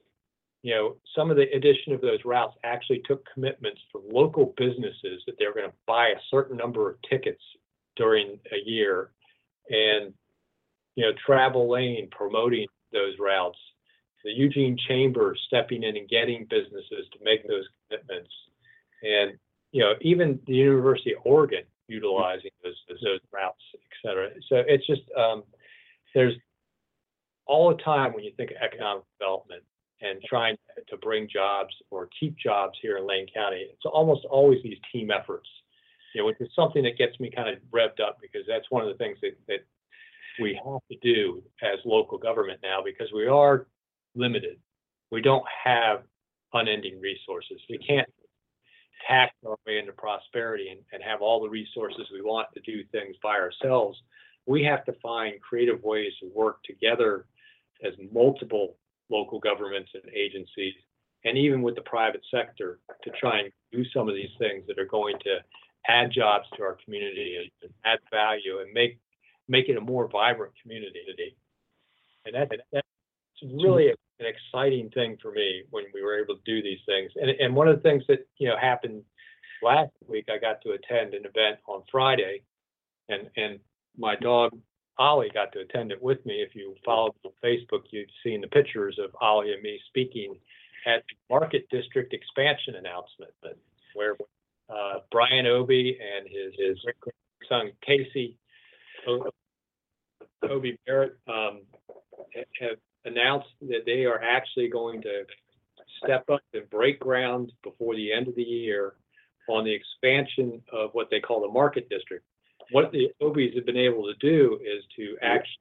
You 0.62 0.74
know, 0.74 0.96
some 1.16 1.30
of 1.30 1.36
the 1.36 1.50
addition 1.54 1.92
of 1.92 2.00
those 2.00 2.24
routes 2.24 2.54
actually 2.64 3.02
took 3.06 3.26
commitments 3.32 3.80
from 3.90 4.02
local 4.10 4.52
businesses 4.56 5.22
that 5.26 5.36
they 5.38 5.46
were 5.46 5.54
going 5.54 5.70
to 5.70 5.76
buy 5.86 6.08
a 6.08 6.20
certain 6.30 6.56
number 6.56 6.90
of 6.90 6.96
tickets 7.08 7.42
during 7.96 8.38
a 8.52 8.68
year. 8.68 9.10
And, 9.70 10.12
you 10.96 11.04
know, 11.04 11.12
Travel 11.24 11.70
Lane 11.70 12.08
promoting 12.10 12.66
those 12.92 13.14
routes, 13.18 13.58
the 14.22 14.32
Eugene 14.32 14.76
Chamber 14.86 15.34
stepping 15.46 15.82
in 15.82 15.96
and 15.96 16.08
getting 16.08 16.46
businesses 16.50 17.06
to 17.12 17.24
make 17.24 17.46
those 17.48 17.64
commitments. 17.88 18.30
And, 19.02 19.38
you 19.72 19.82
know, 19.82 19.94
even 20.02 20.40
the 20.46 20.54
University 20.54 21.14
of 21.14 21.20
Oregon 21.24 21.62
utilizing 21.88 22.50
those, 22.62 22.76
those 23.02 23.20
routes, 23.32 23.62
et 23.74 23.80
cetera. 24.06 24.28
So 24.48 24.56
it's 24.66 24.86
just, 24.86 25.02
um, 25.16 25.42
there's 26.14 26.34
all 27.46 27.74
the 27.74 27.82
time 27.82 28.12
when 28.12 28.24
you 28.24 28.32
think 28.36 28.50
of 28.50 28.58
economic 28.60 29.04
development 29.18 29.62
and 30.02 30.20
trying 30.28 30.56
to 30.88 30.96
bring 30.98 31.28
jobs 31.28 31.74
or 31.90 32.08
keep 32.18 32.36
jobs 32.38 32.78
here 32.80 32.98
in 32.98 33.06
Lane 33.06 33.26
County, 33.34 33.66
it's 33.70 33.84
almost 33.84 34.24
always 34.30 34.62
these 34.62 34.78
team 34.92 35.10
efforts, 35.10 35.48
you 36.14 36.20
know, 36.20 36.26
which 36.26 36.40
is 36.40 36.48
something 36.54 36.82
that 36.84 36.96
gets 36.96 37.18
me 37.20 37.30
kind 37.34 37.48
of 37.48 37.56
revved 37.70 38.00
up 38.00 38.18
because 38.20 38.42
that's 38.48 38.70
one 38.70 38.82
of 38.82 38.88
the 38.88 39.02
things 39.02 39.18
that, 39.22 39.36
that 39.48 39.60
we 40.40 40.58
have 40.64 40.80
to 40.90 40.96
do 41.02 41.42
as 41.62 41.78
local 41.84 42.18
government 42.18 42.60
now 42.62 42.80
because 42.84 43.08
we 43.14 43.26
are 43.26 43.66
limited. 44.14 44.58
We 45.10 45.20
don't 45.20 45.44
have 45.64 46.02
unending 46.52 47.00
resources. 47.00 47.60
We 47.68 47.78
can't 47.78 48.08
tax 49.06 49.32
our 49.46 49.56
way 49.66 49.78
into 49.78 49.92
prosperity 49.92 50.68
and, 50.70 50.80
and 50.92 51.02
have 51.02 51.20
all 51.22 51.42
the 51.42 51.48
resources 51.48 52.06
we 52.12 52.22
want 52.22 52.48
to 52.54 52.60
do 52.60 52.84
things 52.92 53.16
by 53.22 53.36
ourselves. 53.36 53.98
We 54.46 54.64
have 54.64 54.84
to 54.86 54.92
find 55.02 55.40
creative 55.40 55.82
ways 55.82 56.12
to 56.20 56.30
work 56.34 56.62
together 56.64 57.26
as 57.84 57.94
multiple 58.12 58.76
local 59.10 59.38
governments 59.38 59.90
and 59.94 60.02
agencies, 60.14 60.74
and 61.24 61.36
even 61.36 61.62
with 61.62 61.74
the 61.74 61.82
private 61.82 62.22
sector 62.30 62.78
to 63.04 63.10
try 63.18 63.40
and 63.40 63.52
do 63.72 63.84
some 63.94 64.08
of 64.08 64.14
these 64.14 64.30
things 64.38 64.64
that 64.66 64.78
are 64.78 64.86
going 64.86 65.16
to 65.20 65.38
add 65.88 66.10
jobs 66.12 66.46
to 66.56 66.62
our 66.62 66.76
community 66.84 67.50
and 67.62 67.72
add 67.84 67.98
value 68.10 68.60
and 68.60 68.72
make 68.72 68.98
make 69.48 69.68
it 69.68 69.76
a 69.76 69.80
more 69.80 70.08
vibrant 70.08 70.52
community. 70.62 71.00
And 72.24 72.34
that, 72.34 72.50
that's 72.72 72.86
really 73.42 73.88
an 73.88 73.96
exciting 74.26 74.90
thing 74.90 75.16
for 75.20 75.32
me 75.32 75.64
when 75.70 75.84
we 75.92 76.02
were 76.02 76.20
able 76.20 76.36
to 76.36 76.42
do 76.44 76.62
these 76.62 76.78
things. 76.86 77.10
And, 77.16 77.30
and 77.30 77.56
one 77.56 77.66
of 77.66 77.76
the 77.76 77.82
things 77.82 78.04
that 78.08 78.26
you 78.38 78.48
know 78.48 78.56
happened 78.60 79.02
last 79.62 79.92
week, 80.06 80.26
I 80.30 80.38
got 80.38 80.62
to 80.62 80.72
attend 80.72 81.14
an 81.14 81.24
event 81.24 81.58
on 81.66 81.82
Friday, 81.90 82.42
and 83.08 83.28
and 83.36 83.58
my 83.98 84.16
dog 84.16 84.52
Ollie 85.00 85.30
got 85.32 85.50
to 85.52 85.60
attend 85.60 85.92
it 85.92 86.02
with 86.02 86.24
me. 86.26 86.42
If 86.42 86.54
you 86.54 86.74
followed 86.84 87.14
on 87.24 87.32
Facebook, 87.42 87.84
you've 87.90 88.10
seen 88.22 88.42
the 88.42 88.48
pictures 88.48 88.98
of 89.02 89.10
Ollie 89.20 89.54
and 89.54 89.62
me 89.62 89.80
speaking 89.88 90.36
at 90.86 91.02
the 91.08 91.34
Market 91.34 91.66
District 91.70 92.12
expansion 92.12 92.74
announcement, 92.76 93.32
where 93.94 94.14
uh, 94.68 94.98
Brian 95.10 95.46
Obie 95.46 95.98
and 95.98 96.28
his 96.28 96.52
his 96.58 96.78
son 97.48 97.72
Casey 97.84 98.36
Obie 100.42 100.78
Barrett 100.86 101.16
um, 101.26 101.62
have 102.60 102.76
announced 103.06 103.48
that 103.62 103.86
they 103.86 104.04
are 104.04 104.22
actually 104.22 104.68
going 104.68 105.00
to 105.00 105.24
step 106.04 106.28
up 106.30 106.42
and 106.52 106.68
break 106.68 107.00
ground 107.00 107.52
before 107.62 107.96
the 107.96 108.12
end 108.12 108.28
of 108.28 108.34
the 108.34 108.42
year 108.42 108.94
on 109.48 109.64
the 109.64 109.72
expansion 109.72 110.62
of 110.72 110.90
what 110.92 111.08
they 111.10 111.20
call 111.20 111.40
the 111.40 111.48
Market 111.48 111.88
District. 111.88 112.24
What 112.72 112.92
the 112.92 113.08
Obies 113.22 113.54
have 113.56 113.66
been 113.66 113.76
able 113.76 114.04
to 114.04 114.14
do 114.20 114.58
is 114.62 114.84
to 114.96 115.16
actually 115.22 115.58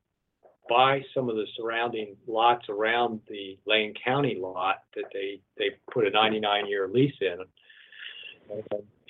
buy 0.70 1.02
some 1.14 1.30
of 1.30 1.36
the 1.36 1.48
surrounding 1.58 2.16
lots 2.28 2.70
around 2.70 3.22
the 3.28 3.58
Lane 3.66 3.94
County 4.06 4.38
lot 4.40 4.84
that 4.96 5.06
they, 5.12 5.42
they 5.58 5.72
put 5.92 6.06
a 6.06 6.12
99 6.12 6.68
year 6.68 6.88
lease 6.88 7.16
in. 7.22 7.38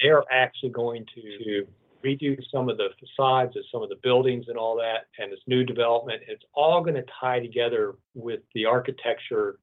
They're 0.01 0.23
actually 0.31 0.69
going 0.69 1.05
to 1.15 1.67
redo 2.03 2.41
some 2.51 2.69
of 2.69 2.77
the 2.77 2.89
facades 2.99 3.57
of 3.57 3.63
some 3.71 3.83
of 3.83 3.89
the 3.89 3.99
buildings 4.01 4.45
and 4.47 4.57
all 4.57 4.77
that, 4.77 5.07
and 5.21 5.31
this 5.31 5.39
new 5.47 5.65
development. 5.65 6.21
It's 6.27 6.43
all 6.53 6.81
going 6.81 6.95
to 6.95 7.05
tie 7.19 7.39
together 7.39 7.95
with 8.15 8.39
the 8.53 8.65
architecture 8.65 9.59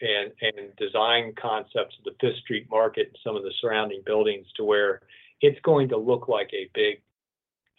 and 0.00 0.30
and 0.40 0.76
design 0.76 1.32
concepts 1.40 1.96
of 1.98 2.04
the 2.04 2.14
Fifth 2.20 2.38
Street 2.38 2.68
Market 2.70 3.08
and 3.08 3.18
some 3.24 3.36
of 3.36 3.42
the 3.42 3.52
surrounding 3.60 4.02
buildings 4.06 4.46
to 4.56 4.64
where 4.64 5.00
it's 5.40 5.58
going 5.62 5.88
to 5.88 5.96
look 5.96 6.28
like 6.28 6.50
a 6.52 6.70
big 6.74 7.00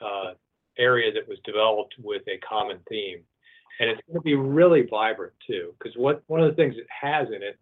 uh, 0.02 0.34
area 0.78 1.12
that 1.14 1.28
was 1.28 1.38
developed 1.44 1.96
with 2.00 2.22
a 2.28 2.38
common 2.40 2.80
theme. 2.90 3.20
And 3.80 3.90
it's 3.90 4.02
going 4.08 4.20
to 4.20 4.22
be 4.22 4.36
really 4.36 4.86
vibrant 4.90 5.34
too, 5.48 5.74
because 5.78 5.96
what 5.98 6.24
one 6.28 6.42
of 6.42 6.50
the 6.50 6.56
things 6.56 6.76
it 6.78 6.88
has 6.90 7.28
in 7.28 7.42
it 7.42 7.58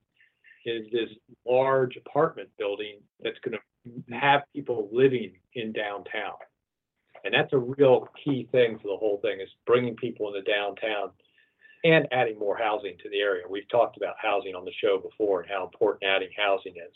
is 0.65 0.87
this 0.91 1.09
large 1.45 1.95
apartment 1.95 2.49
building 2.57 2.99
that's 3.21 3.37
going 3.39 3.57
to 3.57 4.15
have 4.15 4.41
people 4.53 4.89
living 4.91 5.33
in 5.53 5.71
downtown. 5.71 6.33
And 7.23 7.33
that's 7.33 7.53
a 7.53 7.57
real 7.57 8.07
key 8.23 8.47
thing 8.51 8.77
for 8.77 8.87
the 8.89 8.97
whole 8.97 9.19
thing 9.21 9.39
is 9.41 9.49
bringing 9.65 9.95
people 9.95 10.27
into 10.33 10.41
downtown 10.41 11.11
and 11.83 12.07
adding 12.11 12.37
more 12.39 12.57
housing 12.57 12.97
to 13.03 13.09
the 13.09 13.19
area. 13.19 13.43
We've 13.49 13.69
talked 13.69 13.97
about 13.97 14.15
housing 14.21 14.55
on 14.55 14.65
the 14.65 14.73
show 14.81 14.97
before 14.97 15.41
and 15.41 15.49
how 15.49 15.63
important 15.63 16.09
adding 16.09 16.29
housing 16.37 16.73
is. 16.73 16.95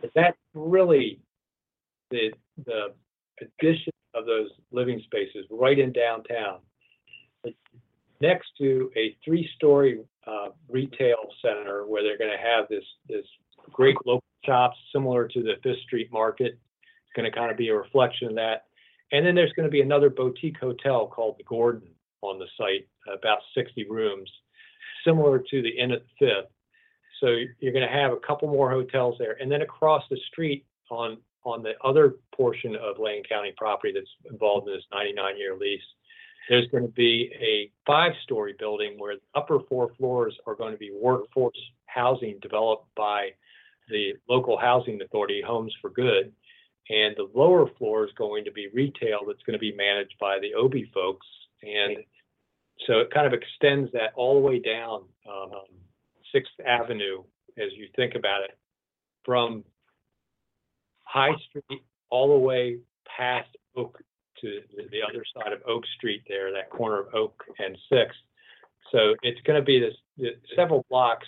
But 0.00 0.10
that's 0.14 0.38
really 0.54 1.20
the 2.10 2.32
the 2.66 2.94
addition 3.40 3.92
of 4.14 4.26
those 4.26 4.48
living 4.70 5.00
spaces 5.04 5.46
right 5.50 5.78
in 5.78 5.92
downtown 5.92 6.58
next 8.22 8.50
to 8.56 8.90
a 8.96 9.16
three-story 9.24 10.00
uh, 10.26 10.48
retail 10.70 11.28
center 11.44 11.86
where 11.86 12.02
they're 12.02 12.16
going 12.16 12.30
to 12.30 12.38
have 12.38 12.68
this 12.70 12.84
this 13.08 13.26
great 13.70 13.96
local 14.06 14.22
shops 14.46 14.76
similar 14.92 15.28
to 15.28 15.42
the 15.42 15.54
Fifth 15.62 15.80
Street 15.80 16.10
Market. 16.12 16.52
It's 16.52 17.16
going 17.16 17.30
to 17.30 17.36
kind 17.36 17.50
of 17.50 17.56
be 17.56 17.68
a 17.68 17.76
reflection 17.76 18.28
of 18.28 18.34
that. 18.36 18.64
And 19.10 19.26
then 19.26 19.34
there's 19.34 19.52
going 19.52 19.66
to 19.66 19.70
be 19.70 19.82
another 19.82 20.08
boutique 20.08 20.58
hotel 20.58 21.06
called 21.06 21.36
the 21.38 21.44
Gordon 21.44 21.88
on 22.22 22.38
the 22.38 22.46
site, 22.56 22.88
about 23.12 23.40
60 23.54 23.86
rooms, 23.90 24.30
similar 25.04 25.38
to 25.38 25.62
the 25.62 25.68
Inn 25.68 25.90
at 25.90 26.02
the 26.02 26.26
Fifth. 26.26 26.50
So 27.20 27.36
you're 27.60 27.72
going 27.72 27.86
to 27.86 27.92
have 27.92 28.12
a 28.12 28.26
couple 28.26 28.48
more 28.48 28.70
hotels 28.70 29.16
there. 29.18 29.36
And 29.40 29.50
then 29.50 29.62
across 29.62 30.02
the 30.10 30.18
street 30.28 30.64
on 30.90 31.18
on 31.44 31.62
the 31.62 31.72
other 31.84 32.14
portion 32.34 32.76
of 32.76 32.98
Lane 32.98 33.22
County 33.28 33.52
property 33.56 33.92
that's 33.94 34.30
involved 34.30 34.68
in 34.68 34.74
this 34.74 34.84
99 34.92 35.36
year 35.36 35.56
lease, 35.56 35.80
there's 36.48 36.68
going 36.68 36.84
to 36.84 36.92
be 36.92 37.30
a 37.40 37.70
five 37.86 38.12
story 38.22 38.54
building 38.58 38.94
where 38.98 39.16
the 39.16 39.38
upper 39.38 39.60
four 39.68 39.92
floors 39.98 40.36
are 40.46 40.54
going 40.54 40.72
to 40.72 40.78
be 40.78 40.90
workforce 40.92 41.58
housing 41.86 42.38
developed 42.40 42.86
by 42.96 43.30
the 43.88 44.14
local 44.28 44.58
housing 44.58 45.00
authority, 45.02 45.42
Homes 45.46 45.74
for 45.80 45.90
Good. 45.90 46.32
And 46.90 47.14
the 47.16 47.28
lower 47.34 47.68
floor 47.78 48.04
is 48.04 48.10
going 48.18 48.44
to 48.44 48.52
be 48.52 48.68
retail 48.74 49.20
that's 49.26 49.42
going 49.46 49.54
to 49.54 49.58
be 49.58 49.72
managed 49.72 50.14
by 50.20 50.38
the 50.40 50.54
Obie 50.54 50.90
folks. 50.92 51.26
And 51.62 51.98
so 52.86 52.94
it 52.98 53.10
kind 53.12 53.26
of 53.26 53.32
extends 53.32 53.92
that 53.92 54.12
all 54.16 54.34
the 54.34 54.46
way 54.46 54.58
down 54.58 55.02
um, 55.30 55.50
Sixth 56.32 56.52
Avenue 56.66 57.22
as 57.56 57.70
you 57.76 57.88
think 57.94 58.14
about 58.14 58.42
it 58.42 58.58
from 59.24 59.64
High 61.12 61.34
Street 61.48 61.82
all 62.10 62.28
the 62.28 62.38
way 62.38 62.78
past 63.16 63.48
Oak 63.76 63.98
to 64.40 64.60
the 64.90 65.02
other 65.08 65.24
side 65.36 65.52
of 65.52 65.60
Oak 65.66 65.84
Street 65.96 66.22
there, 66.28 66.52
that 66.52 66.70
corner 66.70 67.00
of 67.00 67.14
Oak 67.14 67.44
and 67.58 67.76
Sixth. 67.90 68.18
So 68.90 69.14
it's 69.22 69.40
going 69.42 69.58
to 69.58 69.64
be 69.64 69.78
this 69.78 70.32
several 70.56 70.84
blocks 70.90 71.26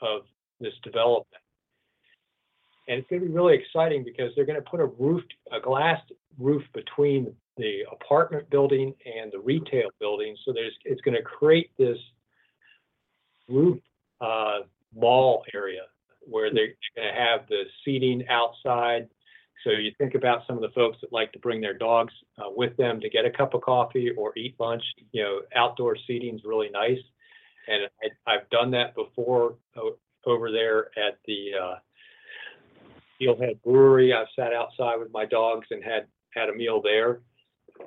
of 0.00 0.22
this 0.60 0.74
development 0.82 1.42
and 2.88 2.98
it's 2.98 3.08
going 3.08 3.20
to 3.22 3.28
be 3.28 3.32
really 3.32 3.54
exciting 3.54 4.04
because 4.04 4.32
they're 4.34 4.46
going 4.46 4.62
to 4.62 4.70
put 4.70 4.80
a 4.80 4.86
roof, 4.86 5.22
a 5.52 5.60
glass 5.60 6.00
roof 6.38 6.62
between 6.72 7.34
the 7.56 7.80
apartment 7.90 8.48
building 8.50 8.94
and 9.04 9.32
the 9.32 9.38
retail 9.38 9.88
building. 9.98 10.36
So 10.44 10.52
there's, 10.52 10.74
it's 10.84 11.00
going 11.00 11.16
to 11.16 11.22
create 11.22 11.70
this 11.78 11.98
roof 13.48 13.78
uh, 14.20 14.60
mall 14.94 15.44
area 15.54 15.82
where 16.20 16.52
they're 16.52 16.74
going 16.94 17.12
to 17.12 17.20
have 17.20 17.40
the 17.48 17.62
seating 17.84 18.24
outside. 18.28 19.08
So 19.66 19.72
you 19.72 19.90
think 19.98 20.14
about 20.14 20.46
some 20.46 20.54
of 20.54 20.62
the 20.62 20.70
folks 20.76 20.98
that 21.00 21.12
like 21.12 21.32
to 21.32 21.40
bring 21.40 21.60
their 21.60 21.76
dogs 21.76 22.12
uh, 22.38 22.50
with 22.54 22.76
them 22.76 23.00
to 23.00 23.10
get 23.10 23.24
a 23.24 23.30
cup 23.30 23.52
of 23.52 23.62
coffee 23.62 24.10
or 24.16 24.32
eat 24.38 24.54
lunch. 24.60 24.82
You 25.10 25.22
know, 25.24 25.40
outdoor 25.56 25.96
seating 26.06 26.36
is 26.36 26.42
really 26.44 26.70
nice, 26.70 27.00
and 27.66 27.90
I, 28.28 28.32
have 28.32 28.48
done 28.50 28.70
that 28.70 28.94
before 28.94 29.56
over 30.24 30.52
there 30.52 30.86
at 30.96 31.18
the 31.26 31.50
uh, 31.60 31.74
Steelhead 33.16 33.60
Brewery. 33.64 34.14
I've 34.14 34.28
sat 34.36 34.52
outside 34.52 35.00
with 35.00 35.12
my 35.12 35.24
dogs 35.24 35.66
and 35.72 35.82
had 35.82 36.06
had 36.32 36.48
a 36.48 36.54
meal 36.54 36.80
there. 36.80 37.18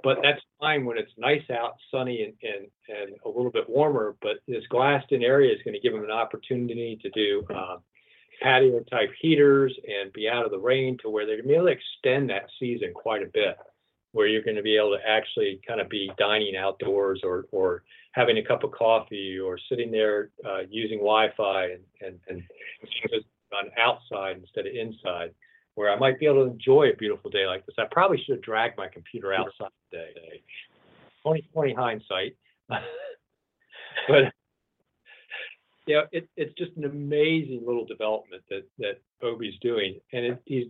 But 0.03 0.19
that's 0.21 0.41
fine 0.59 0.85
when 0.85 0.97
it's 0.97 1.11
nice 1.17 1.49
out, 1.49 1.77
sunny, 1.89 2.23
and, 2.23 2.33
and, 2.43 2.67
and 2.89 3.15
a 3.25 3.29
little 3.29 3.51
bit 3.51 3.67
warmer. 3.69 4.17
But 4.21 4.37
this 4.47 4.63
glassed 4.69 5.11
in 5.11 5.23
area 5.23 5.51
is 5.51 5.61
going 5.63 5.73
to 5.73 5.79
give 5.79 5.93
them 5.93 6.03
an 6.03 6.11
opportunity 6.11 6.99
to 7.01 7.09
do 7.09 7.47
uh, 7.49 7.77
patio 8.41 8.79
type 8.91 9.11
heaters 9.21 9.73
and 9.87 10.11
be 10.13 10.29
out 10.29 10.45
of 10.45 10.51
the 10.51 10.59
rain 10.59 10.97
to 11.01 11.09
where 11.09 11.25
they're 11.25 11.35
going 11.35 11.47
to 11.47 11.49
be 11.49 11.55
able 11.55 11.67
to 11.67 11.71
extend 11.71 12.29
that 12.29 12.47
season 12.59 12.93
quite 12.93 13.23
a 13.23 13.27
bit. 13.33 13.57
where 14.11 14.27
you're 14.27 14.41
going 14.41 14.55
to 14.55 14.63
be 14.63 14.75
able 14.75 14.97
to 14.97 15.07
actually 15.07 15.59
kind 15.67 15.79
of 15.79 15.87
be 15.87 16.11
dining 16.17 16.55
outdoors 16.55 17.21
or, 17.23 17.45
or 17.51 17.83
having 18.13 18.37
a 18.39 18.43
cup 18.43 18.63
of 18.63 18.71
coffee 18.71 19.37
or 19.39 19.59
sitting 19.69 19.91
there 19.91 20.31
uh, 20.45 20.61
using 20.69 20.97
Wi-Fi 20.97 21.65
and, 21.65 21.83
and, 22.01 22.19
and 22.27 22.43
just 23.03 23.25
on 23.53 23.69
outside 23.79 24.37
instead 24.37 24.65
of 24.65 24.73
inside, 24.75 25.31
where 25.75 25.91
I 25.91 25.97
might 25.97 26.19
be 26.19 26.25
able 26.25 26.45
to 26.45 26.51
enjoy 26.51 26.89
a 26.89 26.95
beautiful 26.95 27.29
day 27.29 27.45
like 27.45 27.65
this. 27.65 27.75
I 27.77 27.85
probably 27.91 28.17
should 28.17 28.35
have 28.35 28.43
dragged 28.43 28.77
my 28.77 28.87
computer 28.87 29.33
outside 29.33 29.69
today. 29.91 30.41
2020 31.23 31.73
hindsight. 31.73 32.35
but 32.69 34.33
yeah, 35.87 36.01
it, 36.11 36.29
it's 36.37 36.53
just 36.57 36.71
an 36.77 36.85
amazing 36.85 37.63
little 37.65 37.85
development 37.85 38.43
that, 38.49 38.63
that 38.77 39.01
Obie's 39.23 39.59
doing. 39.61 39.99
And 40.13 40.25
it, 40.25 40.41
he's 40.45 40.67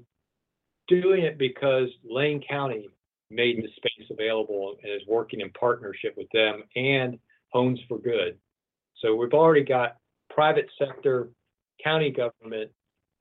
doing 0.88 1.24
it 1.24 1.38
because 1.38 1.90
Lane 2.04 2.42
County 2.48 2.90
made 3.30 3.58
the 3.58 3.70
space 3.76 4.08
available 4.10 4.76
and 4.82 4.92
is 4.92 5.08
working 5.08 5.42
in 5.42 5.52
partnership 5.52 6.16
with 6.18 6.28
them 6.34 6.64
and 6.76 7.20
Homes 7.52 7.80
for 7.88 8.00
Good. 8.00 8.38
So 9.02 9.16
we've 9.16 9.34
already 9.34 9.64
got 9.64 9.98
private 10.30 10.70
sector, 10.78 11.30
county 11.84 12.12
government, 12.12 12.72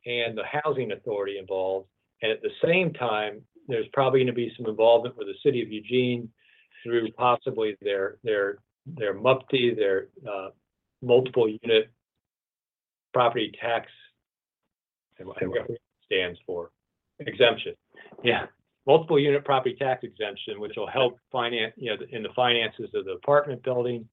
and 0.06 0.36
the 0.36 0.44
housing 0.62 0.92
authority 0.92 1.38
involved. 1.38 1.88
And 2.22 2.32
at 2.32 2.42
the 2.42 2.50
same 2.64 2.92
time, 2.92 3.42
there's 3.68 3.86
probably 3.92 4.20
going 4.20 4.28
to 4.28 4.32
be 4.32 4.52
some 4.56 4.66
involvement 4.66 5.16
with 5.16 5.28
the 5.28 5.34
city 5.42 5.62
of 5.62 5.70
Eugene 5.70 6.28
through 6.82 7.10
possibly 7.12 7.76
their 7.82 8.16
their 8.24 8.58
their 8.86 9.14
MUPTE, 9.14 9.76
their 9.76 10.08
uh, 10.26 10.48
multiple 11.02 11.48
unit 11.48 11.90
property 13.12 13.52
tax. 13.60 13.90
and 15.18 15.26
what 15.26 15.40
it 15.42 15.80
stands 16.04 16.38
for 16.46 16.70
exemption. 17.20 17.74
Yeah, 18.22 18.46
multiple 18.86 19.18
unit 19.18 19.44
property 19.44 19.76
tax 19.78 20.04
exemption, 20.04 20.60
which 20.60 20.74
will 20.76 20.86
help 20.86 21.18
finance, 21.30 21.74
you 21.76 21.90
know, 21.90 21.96
in 22.10 22.22
the 22.22 22.30
finances 22.34 22.90
of 22.94 23.04
the 23.04 23.12
apartment 23.12 23.62
building. 23.62 24.08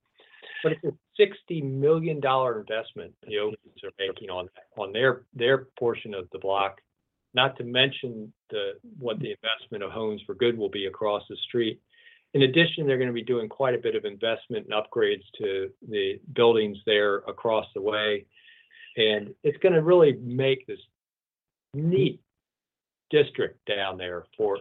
But 0.63 0.73
it's 0.73 0.85
a 0.85 0.93
sixty 1.17 1.61
million 1.61 2.19
dollar 2.19 2.59
investment 2.59 3.13
the 3.27 3.39
Oaks 3.39 3.57
are 3.83 3.91
making 3.99 4.29
on, 4.29 4.49
on 4.77 4.91
their, 4.91 5.23
their 5.33 5.67
portion 5.77 6.13
of 6.13 6.27
the 6.31 6.39
block. 6.39 6.81
Not 7.33 7.57
to 7.57 7.63
mention 7.63 8.31
the, 8.49 8.73
what 8.97 9.19
the 9.19 9.31
investment 9.31 9.83
of 9.83 9.91
Homes 9.91 10.21
for 10.25 10.35
Good 10.35 10.57
will 10.57 10.69
be 10.69 10.85
across 10.85 11.23
the 11.29 11.35
street. 11.47 11.81
In 12.35 12.41
addition, 12.41 12.85
they're 12.85 12.97
gonna 12.97 13.13
be 13.13 13.23
doing 13.23 13.47
quite 13.47 13.75
a 13.75 13.77
bit 13.77 13.95
of 13.95 14.03
investment 14.03 14.67
and 14.69 14.73
upgrades 14.73 15.23
to 15.37 15.71
the 15.87 16.19
buildings 16.33 16.77
there 16.85 17.19
across 17.29 17.65
the 17.73 17.81
way. 17.81 18.25
And 18.97 19.33
it's 19.43 19.57
gonna 19.59 19.81
really 19.81 20.13
make 20.21 20.67
this 20.67 20.81
neat 21.73 22.19
district 23.09 23.65
down 23.65 23.97
there 23.97 24.25
for 24.35 24.59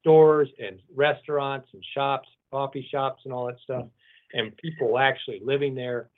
stores 0.00 0.48
and 0.58 0.80
restaurants 0.94 1.68
and 1.74 1.84
shops, 1.92 2.26
coffee 2.50 2.88
shops 2.90 3.20
and 3.26 3.32
all 3.34 3.46
that 3.46 3.60
stuff, 3.60 3.86
and 4.32 4.56
people 4.56 4.98
actually 4.98 5.40
living 5.44 5.74
there. 5.74 6.08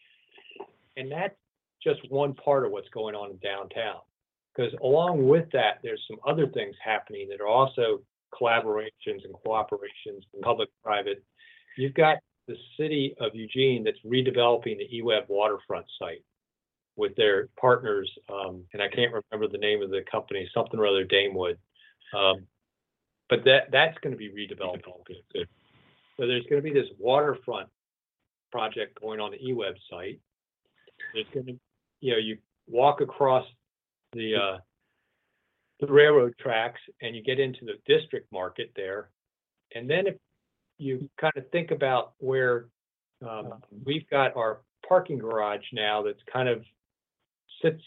And 0.97 1.11
that's 1.11 1.35
just 1.83 2.09
one 2.13 2.35
part 2.35 2.65
of 2.65 2.71
what's 2.71 2.89
going 2.91 3.17
on 3.17 3.31
in 3.31 3.39
downtown. 3.39 4.03
Because 4.55 4.73
along 4.85 5.27
with 5.27 5.51
that, 5.51 5.81
there's 5.83 6.05
some 6.09 6.21
other 6.25 6.47
things 6.47 6.77
happening 6.81 7.29
that 7.31 7.41
are 7.41 7.49
also 7.49 8.03
collaborations 8.35 9.25
and 9.25 9.35
cooperations, 9.47 10.23
public-private. 10.43 11.23
You've 11.77 11.95
got 11.95 12.19
the 12.49 12.57
city 12.79 13.15
of 13.21 13.35
Eugene 13.35 13.85
that's 13.85 13.99
redeveloping 14.05 14.79
the 14.79 14.89
eWeb 15.01 15.29
waterfront 15.29 15.87
site 15.99 16.25
with 16.97 17.15
their 17.17 17.49
partners, 17.59 18.11
um, 18.29 18.65
and 18.73 18.83
I 18.83 18.89
can't 18.89 19.13
remember 19.13 19.51
the 19.51 19.59
name 19.59 19.83
of 19.83 19.91
the 19.91 20.03
company, 20.11 20.49
something 20.53 20.79
or 20.79 20.87
other 20.87 21.05
Damewood. 21.05 21.59
Um, 22.15 22.47
but 23.29 23.45
that, 23.45 23.71
that's 23.71 23.97
gonna 23.99 24.17
be 24.17 24.29
redeveloped. 24.29 24.83
So 26.17 26.27
there's 26.27 26.45
gonna 26.51 26.63
be 26.63 26.73
this 26.73 26.89
waterfront 26.99 27.69
project 28.51 29.01
going 29.01 29.21
on 29.21 29.31
the 29.31 29.39
eWeb 29.39 29.75
site. 29.89 30.21
There's 31.15 31.27
gonna, 31.33 31.57
you 32.01 32.13
know, 32.13 32.19
you 32.19 32.37
walk 32.67 33.01
across 33.01 33.47
the, 34.13 34.35
uh, 34.35 34.59
the 35.81 35.93
railroad 35.93 36.35
tracks 36.39 36.81
and 37.01 37.17
you 37.17 37.23
get 37.23 37.41
into 37.41 37.65
the 37.65 37.75
district 37.87 38.31
market 38.33 38.71
there. 38.77 39.11
And 39.75 39.89
then 39.89 40.07
if 40.07 40.17
you 40.79 41.09
kind 41.21 41.33
of 41.37 41.49
think 41.51 41.71
about 41.71 42.13
where, 42.19 42.67
um, 43.27 43.55
we've 43.85 44.09
got 44.11 44.37
our 44.37 44.61
parking 44.87 45.19
garage 45.19 45.65
now 45.73 46.03
that's 46.03 46.21
kind 46.33 46.49
of 46.49 46.65
sits, 47.63 47.83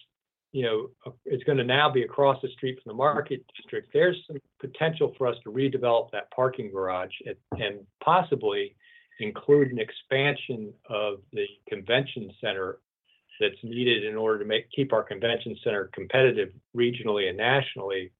you 0.52 0.64
know, 0.64 1.14
it's 1.26 1.44
gonna 1.44 1.64
now 1.64 1.90
be 1.90 2.04
across 2.04 2.40
the 2.42 2.50
street 2.50 2.80
from 2.84 2.92
the 2.92 2.98
market 2.98 3.44
district. 3.56 3.92
There's 3.92 4.18
some 4.28 4.38
potential 4.60 5.14
for 5.18 5.28
us 5.28 5.36
to 5.44 5.52
redevelop 5.52 6.12
that 6.12 6.30
parking 6.32 6.72
garage 6.72 7.14
and, 7.26 7.36
and 7.62 7.80
possibly 8.04 8.76
include 9.20 9.72
an 9.72 9.80
expansion 9.80 10.74
of 10.90 11.20
the 11.32 11.46
convention 11.68 12.32
center 12.40 12.80
that's 13.44 13.64
needed 13.64 14.06
in 14.06 14.16
order 14.16 14.40
to 14.40 14.46
make, 14.46 14.72
keep 14.72 14.94
our 14.94 15.04
convention 15.04 15.56
center 15.64 15.90
competitive 15.94 16.50
regionally 16.76 17.28
and 17.28 17.38
nationally, 17.38 18.12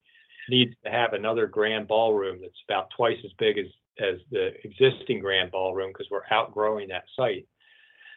needs 0.50 0.74
to 0.84 0.92
have 0.92 1.14
another 1.14 1.48
grand 1.48 1.88
ballroom 1.88 2.40
that's 2.42 2.62
about 2.68 2.90
twice 2.96 3.18
as 3.24 3.32
big 3.40 3.58
as, 3.58 3.66
as 4.00 4.20
the 4.30 4.52
existing 4.64 5.20
grand 5.20 5.50
ballroom, 5.52 5.92
because 5.92 6.08
we're 6.12 6.28
outgrowing 6.30 6.90
that 6.90 7.06
site. 7.16 7.48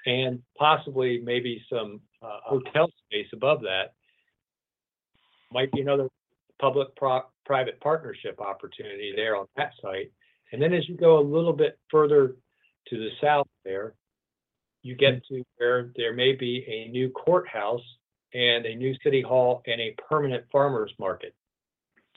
And 0.06 0.42
possibly 0.58 1.20
maybe 1.24 1.64
some, 1.72 2.00
uh, 2.20 2.40
hotel 2.44 2.88
space 3.06 3.28
above 3.32 3.60
that. 3.62 3.94
Might 5.52 5.70
be 5.72 5.80
another 5.80 6.08
public 6.60 6.88
pro, 6.96 7.20
private 7.44 7.80
partnership 7.80 8.40
opportunity 8.40 9.12
there 9.14 9.36
on 9.36 9.46
that 9.56 9.72
site. 9.80 10.10
And 10.52 10.60
then 10.60 10.74
as 10.74 10.88
you 10.88 10.96
go 10.96 11.18
a 11.18 11.30
little 11.36 11.52
bit 11.52 11.78
further 11.90 12.36
to 12.88 12.98
the 12.98 13.10
south 13.20 13.48
there, 13.64 13.94
you 14.86 14.94
get 14.94 15.24
to 15.26 15.42
where 15.56 15.90
there 15.96 16.14
may 16.14 16.32
be 16.32 16.64
a 16.68 16.90
new 16.90 17.10
courthouse 17.10 17.82
and 18.34 18.66
a 18.66 18.74
new 18.74 18.94
city 19.02 19.22
hall 19.22 19.62
and 19.66 19.80
a 19.80 19.94
permanent 20.08 20.44
farmers 20.52 20.92
market 20.98 21.34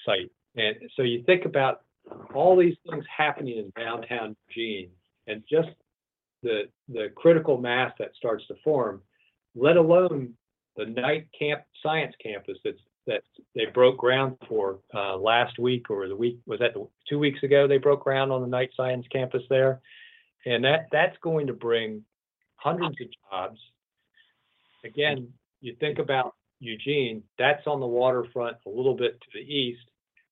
site. 0.05 0.31
And 0.55 0.75
so 0.95 1.01
you 1.01 1.23
think 1.23 1.45
about 1.45 1.81
all 2.33 2.57
these 2.57 2.75
things 2.89 3.05
happening 3.15 3.57
in 3.57 3.71
downtown 3.81 4.35
Eugene 4.49 4.89
and 5.27 5.43
just 5.49 5.69
the, 6.43 6.63
the 6.87 7.09
critical 7.15 7.57
mass 7.57 7.93
that 7.99 8.11
starts 8.15 8.45
to 8.47 8.55
form, 8.63 9.01
let 9.55 9.77
alone 9.77 10.33
the 10.75 10.85
Knight 10.85 11.27
camp, 11.37 11.61
science 11.83 12.13
campus 12.21 12.57
that's, 12.63 12.79
that 13.07 13.21
they 13.55 13.65
broke 13.65 13.97
ground 13.97 14.37
for, 14.47 14.79
uh, 14.93 15.17
last 15.17 15.57
week 15.59 15.89
or 15.89 16.07
the 16.07 16.15
week, 16.15 16.37
was 16.45 16.59
that 16.59 16.73
the- 16.73 16.87
two 17.07 17.19
weeks 17.19 17.43
ago? 17.43 17.67
They 17.67 17.77
broke 17.77 18.03
ground 18.03 18.31
on 18.31 18.41
the 18.41 18.47
Knight 18.47 18.69
science 18.75 19.05
campus 19.11 19.43
there. 19.49 19.81
And 20.45 20.63
that, 20.63 20.87
that's 20.91 21.17
going 21.21 21.47
to 21.47 21.53
bring 21.53 22.03
hundreds 22.61 22.95
of 23.01 23.07
jobs. 23.31 23.59
Again, 24.83 25.27
you 25.61 25.75
think 25.79 25.99
about 25.99 26.35
Eugene, 26.59 27.23
that's 27.37 27.65
on 27.67 27.79
the 27.79 27.87
waterfront 27.87 28.57
a 28.65 28.69
little 28.69 28.95
bit 28.95 29.19
to 29.21 29.27
the 29.33 29.39
east. 29.39 29.79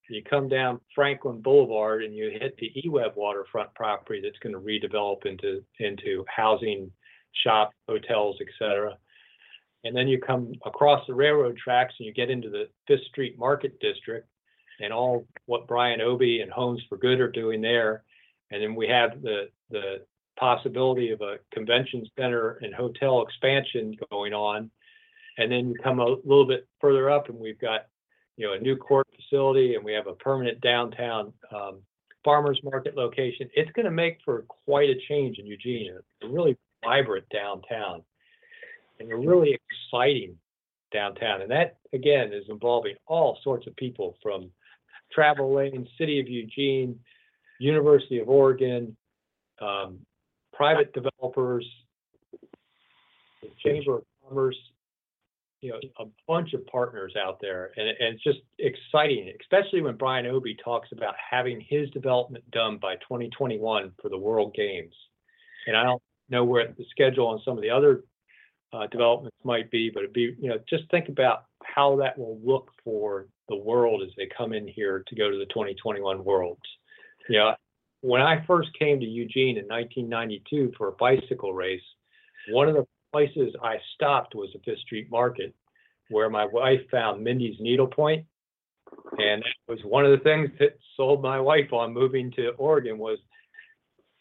You 0.10 0.24
come 0.24 0.48
down 0.48 0.80
Franklin 0.96 1.42
Boulevard 1.42 2.04
and 2.04 2.16
you 2.16 2.32
hit 2.40 2.56
the 2.58 2.72
eWeb 2.82 3.16
waterfront 3.16 3.74
property 3.76 4.22
that's 4.22 4.40
gonna 4.40 4.60
redevelop 4.60 5.26
into, 5.26 5.64
into 5.80 6.24
housing, 6.34 6.92
shop, 7.44 7.72
hotels, 7.90 8.38
et 8.40 8.48
cetera. 8.58 8.98
And 9.84 9.96
then 9.96 10.08
you 10.08 10.20
come 10.20 10.54
across 10.66 11.06
the 11.08 11.14
railroad 11.14 11.58
tracks 11.58 11.94
and 12.00 12.06
you 12.06 12.14
get 12.14 12.30
into 12.30 12.50
the 12.50 12.70
Fifth 12.88 13.06
Street 13.10 13.38
Market 13.38 13.80
District 13.80 14.28
and 14.80 14.94
all 14.94 15.26
what 15.46 15.68
Brian 15.68 16.02
Obie 16.02 16.42
and 16.42 16.52
Homes 16.52 16.82
for 16.88 16.98
Good 16.98 17.20
are 17.20 17.32
doing 17.32 17.62
there. 17.62 18.04
And 18.52 18.62
then 18.62 18.76
we 18.76 18.88
have 18.88 19.22
the, 19.22 19.50
the 19.70 20.06
possibility 20.38 21.12
of 21.12 21.22
a 21.22 21.38
convention 21.52 22.06
center 22.18 22.60
and 22.62 22.74
hotel 22.74 23.22
expansion 23.22 23.96
going 24.12 24.34
on. 24.34 24.70
And 25.38 25.52
then 25.52 25.70
you 25.70 25.76
come 25.84 26.00
a 26.00 26.06
little 26.06 26.48
bit 26.48 26.68
further 26.82 27.10
up 27.10 27.30
and 27.30 27.38
we've 27.38 27.60
got, 27.60 27.88
you 28.38 28.48
know, 28.48 28.54
a 28.54 28.60
new 28.60 28.76
court 28.76 29.08
facility 29.16 29.76
and 29.76 29.84
we 29.84 29.94
have 29.94 30.08
a 30.08 30.14
permanent 30.14 30.62
downtown 30.62 31.34
um, 31.56 31.80
farmers 32.24 32.60
market 32.64 32.96
location. 32.96 33.50
It's 33.56 33.72
going 33.72 33.86
to 33.86 33.92
make 33.92 34.18
for 34.26 34.44
quite 34.66 34.90
a 34.90 34.96
change 35.08 35.38
in 35.38 35.46
Eugene. 35.46 35.94
It's 35.96 36.06
a 36.24 36.28
really 36.28 36.58
vibrant 36.84 37.26
downtown 37.30 38.04
and 39.00 39.12
a 39.12 39.16
really 39.16 39.58
exciting 39.70 40.36
downtown. 40.92 41.42
And 41.42 41.52
that, 41.52 41.78
again, 41.94 42.34
is 42.34 42.46
involving 42.50 42.96
all 43.06 43.38
sorts 43.44 43.68
of 43.68 43.76
people 43.76 44.16
from 44.24 44.50
Travel 45.12 45.54
Lane, 45.54 45.88
City 45.98 46.20
of 46.20 46.28
Eugene, 46.28 47.00
University 47.60 48.20
of 48.20 48.30
Oregon, 48.30 48.96
um, 49.62 50.00
private 50.58 50.92
developers, 50.92 51.66
the 53.42 53.50
Chamber 53.64 53.98
of 53.98 54.04
Commerce, 54.28 54.58
you 55.62 55.72
know, 55.72 55.80
a 56.00 56.06
bunch 56.28 56.54
of 56.54 56.66
partners 56.66 57.14
out 57.16 57.38
there. 57.40 57.72
And, 57.78 57.88
and 57.88 58.16
it's 58.16 58.24
just 58.24 58.40
exciting, 58.60 59.32
especially 59.40 59.82
when 59.82 59.96
Brian 59.96 60.26
Obie 60.26 60.58
talks 60.64 60.90
about 60.92 61.14
having 61.32 61.64
his 61.68 61.90
development 61.92 62.50
done 62.52 62.80
by 62.82 62.96
2021 62.96 63.92
for 64.02 64.10
the 64.10 64.18
World 64.18 64.54
Games. 64.56 64.94
And 65.68 65.78
I 65.78 65.84
don't 65.84 66.02
know 66.30 66.44
where 66.44 66.68
the 66.68 66.86
schedule 66.90 67.28
on 67.28 67.40
some 67.46 67.56
of 67.56 67.62
the 67.62 67.70
other 67.70 68.04
uh, 68.74 68.88
developments 68.88 69.38
might 69.44 69.70
be, 69.72 69.92
but 69.94 70.04
it'd 70.04 70.14
be, 70.14 70.36
you 70.40 70.50
know, 70.50 70.58
just 70.70 70.90
think 70.90 71.08
about 71.08 71.46
how 71.64 71.96
that 71.98 72.18
will 72.18 72.40
look 72.44 72.72
for 72.84 73.28
the 73.48 73.56
world 73.56 74.02
as 74.02 74.10
they 74.18 74.28
come 74.38 74.54
in 74.54 74.68
here 74.68 75.04
to 75.08 75.16
go 75.16 75.30
to 75.30 75.38
the 75.38 75.46
2021 75.46 76.24
Worlds. 76.24 76.60
You 77.30 77.40
know, 77.40 77.56
when 78.02 78.22
I 78.22 78.44
first 78.46 78.70
came 78.78 79.00
to 79.00 79.06
Eugene 79.06 79.58
in 79.58 79.66
1992 79.66 80.74
for 80.78 80.90
a 80.90 80.92
bicycle 80.94 81.54
race, 81.54 81.82
one 82.50 82.68
of 82.68 82.76
the 82.76 82.88
places 83.12 83.54
I 83.64 83.78
stopped 83.96 84.36
was 84.36 84.50
at 84.56 84.64
Fifth 84.64 84.80
Street 84.80 85.10
Market, 85.10 85.54
where 86.10 86.30
my 86.30 86.46
wife 86.46 86.82
found 86.92 87.24
Mindy's 87.24 87.60
needlepoint. 87.60 88.26
And 89.18 89.44
it 89.44 89.72
was 89.72 89.80
one 89.84 90.06
of 90.06 90.12
the 90.12 90.24
things 90.24 90.50
that 90.60 90.78
sold 90.96 91.22
my 91.22 91.40
wife 91.40 91.74
on 91.74 91.94
moving 91.94 92.32
to 92.34 92.50
Oregon 92.52 92.98
was, 92.98 93.18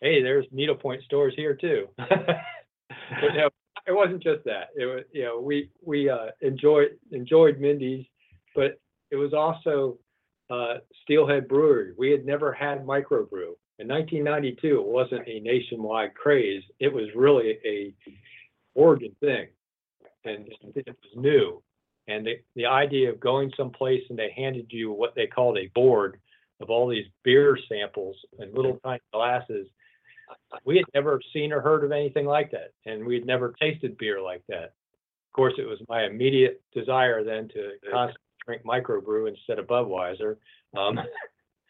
hey, 0.01 0.23
there's 0.23 0.47
needlepoint 0.51 1.03
stores 1.05 1.35
here 1.37 1.55
too. 1.55 1.87
but 1.99 3.35
no, 3.35 3.49
it 3.87 3.93
wasn't 3.93 4.23
just 4.23 4.45
that. 4.45 4.69
It 4.77 4.87
was, 4.87 5.05
you 5.13 5.25
know, 5.25 5.41
we 5.41 5.71
we 5.85 6.11
uh, 6.11 6.27
enjoyed 6.41 6.99
enjoyed 7.13 7.61
Mindy's, 7.61 8.07
but 8.55 8.81
it 9.11 9.17
was 9.17 9.33
also 9.33 9.99
uh, 10.51 10.79
Steelhead 11.03 11.47
Brewery. 11.47 11.93
We 11.97 12.11
had 12.11 12.27
never 12.27 12.53
had 12.53 12.85
microbrew. 12.85 13.55
In 13.79 13.89
1992, 13.89 14.81
it 14.81 14.87
wasn't 14.87 15.29
a 15.29 15.41
nationwide 15.41 16.15
craze. 16.15 16.63
It 16.81 16.93
was 16.93 17.09
really 17.15 17.59
a 17.65 17.93
Oregon 18.75 19.15
thing, 19.21 19.49
and 20.25 20.49
it 20.75 20.87
was 20.87 21.13
new. 21.15 21.63
And 22.09 22.27
the, 22.27 22.39
the 22.55 22.67
idea 22.67 23.11
of 23.11 23.21
going 23.21 23.53
someplace 23.57 24.03
and 24.09 24.19
they 24.19 24.33
handed 24.37 24.67
you 24.71 24.93
what 24.93 25.15
they 25.15 25.27
called 25.27 25.59
a 25.59 25.71
board 25.75 26.21
of 26.61 26.71
all 26.71 26.89
these 26.89 27.07
beer 27.23 27.59
samples 27.69 28.17
in 28.39 28.55
little 28.55 28.79
tiny 28.85 29.01
glasses. 29.13 29.67
We 30.65 30.77
had 30.77 30.87
never 30.95 31.21
seen 31.33 31.53
or 31.53 31.61
heard 31.61 31.85
of 31.85 31.93
anything 31.93 32.27
like 32.27 32.51
that, 32.53 32.73
and 32.85 33.05
we 33.05 33.15
had 33.15 33.27
never 33.27 33.55
tasted 33.61 33.99
beer 33.99 34.21
like 34.21 34.43
that. 34.49 34.65
Of 34.65 35.33
course, 35.35 35.55
it 35.59 35.67
was 35.67 35.79
my 35.89 36.05
immediate 36.05 36.63
desire 36.73 37.23
then 37.23 37.49
to 37.49 37.73
constantly 37.91 38.23
drink 38.47 38.63
microbrew 38.65 39.29
instead 39.29 39.59
of 39.59 39.67
Budweiser. 39.67 40.37
Um, 40.77 40.99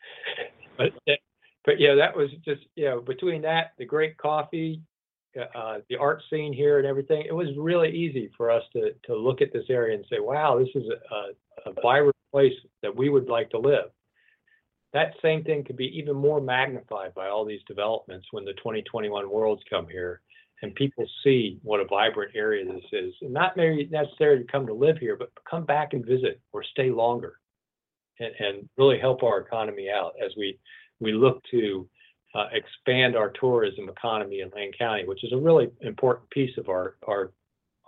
but 0.79 0.93
but 1.67 1.79
yeah, 1.79 1.95
that 1.95 2.17
was 2.17 2.31
just 2.45 2.63
you 2.77 2.87
know 2.87 3.01
between 3.01 3.43
that, 3.43 3.73
the 3.77 3.85
great 3.85 4.17
coffee, 4.17 4.81
uh, 5.55 5.79
the 5.91 5.97
art 5.97 6.23
scene 6.31 6.53
here, 6.53 6.79
and 6.79 6.87
everything. 6.87 7.25
It 7.29 7.35
was 7.35 7.49
really 7.59 7.91
easy 7.91 8.31
for 8.37 8.51
us 8.51 8.63
to 8.73 8.93
to 9.05 9.17
look 9.17 9.43
at 9.43 9.53
this 9.53 9.67
area 9.69 9.97
and 9.97 10.07
say, 10.09 10.21
wow, 10.21 10.59
this 10.59 10.71
is 10.75 10.89
a, 10.89 11.71
a 11.71 11.75
vibrant 11.83 12.17
place 12.33 12.55
that 12.83 12.95
we 12.95 13.09
would 13.09 13.29
like 13.29 13.51
to 13.51 13.59
live. 13.59 13.91
That 14.93 15.15
same 15.21 15.45
thing 15.45 15.65
could 15.65 15.77
be 15.77 15.99
even 15.99 16.17
more 16.17 16.41
magnified 16.41 17.13
by 17.15 17.29
all 17.29 17.45
these 17.45 17.61
developments 17.67 18.29
when 18.31 18.45
the 18.45 18.55
2021 18.55 19.29
worlds 19.29 19.63
come 19.69 19.87
here 19.89 20.23
and 20.63 20.75
people 20.75 21.07
see 21.23 21.59
what 21.63 21.81
a 21.81 21.85
vibrant 21.85 22.33
area 22.35 22.65
this 22.65 22.85
is. 22.93 23.13
And 23.21 23.33
not 23.33 23.57
maybe 23.57 23.89
necessarily 23.91 24.45
to 24.45 24.51
come 24.51 24.67
to 24.67 24.73
live 24.73 24.97
here, 24.99 25.17
but 25.17 25.31
come 25.49 25.65
back 25.65 25.93
and 25.93 26.05
visit 26.05 26.41
or 26.53 26.65
stay 26.65 26.91
longer 26.91 27.39
and, 28.21 28.33
and 28.39 28.69
really 28.79 28.99
help 28.99 29.23
our 29.23 29.39
economy 29.41 29.89
out 29.91 30.15
as 30.25 30.33
we, 30.37 30.59
we 31.01 31.13
look 31.13 31.43
to 31.51 31.89
uh, 32.35 32.47
expand 32.53 33.17
our 33.17 33.31
tourism 33.41 33.89
economy 33.89 34.41
in 34.41 34.51
Lane 34.55 34.73
County, 34.79 35.07
which 35.07 35.25
is 35.25 35.33
a 35.33 35.37
really 35.37 35.71
important 35.81 36.29
piece 36.31 36.57
of 36.59 36.69
our, 36.69 36.97
our, 37.07 37.33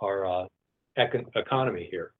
our 0.01 0.25
uh, 0.25 0.45
econ- 0.97 1.27
economy 1.35 1.87
here. 1.91 2.13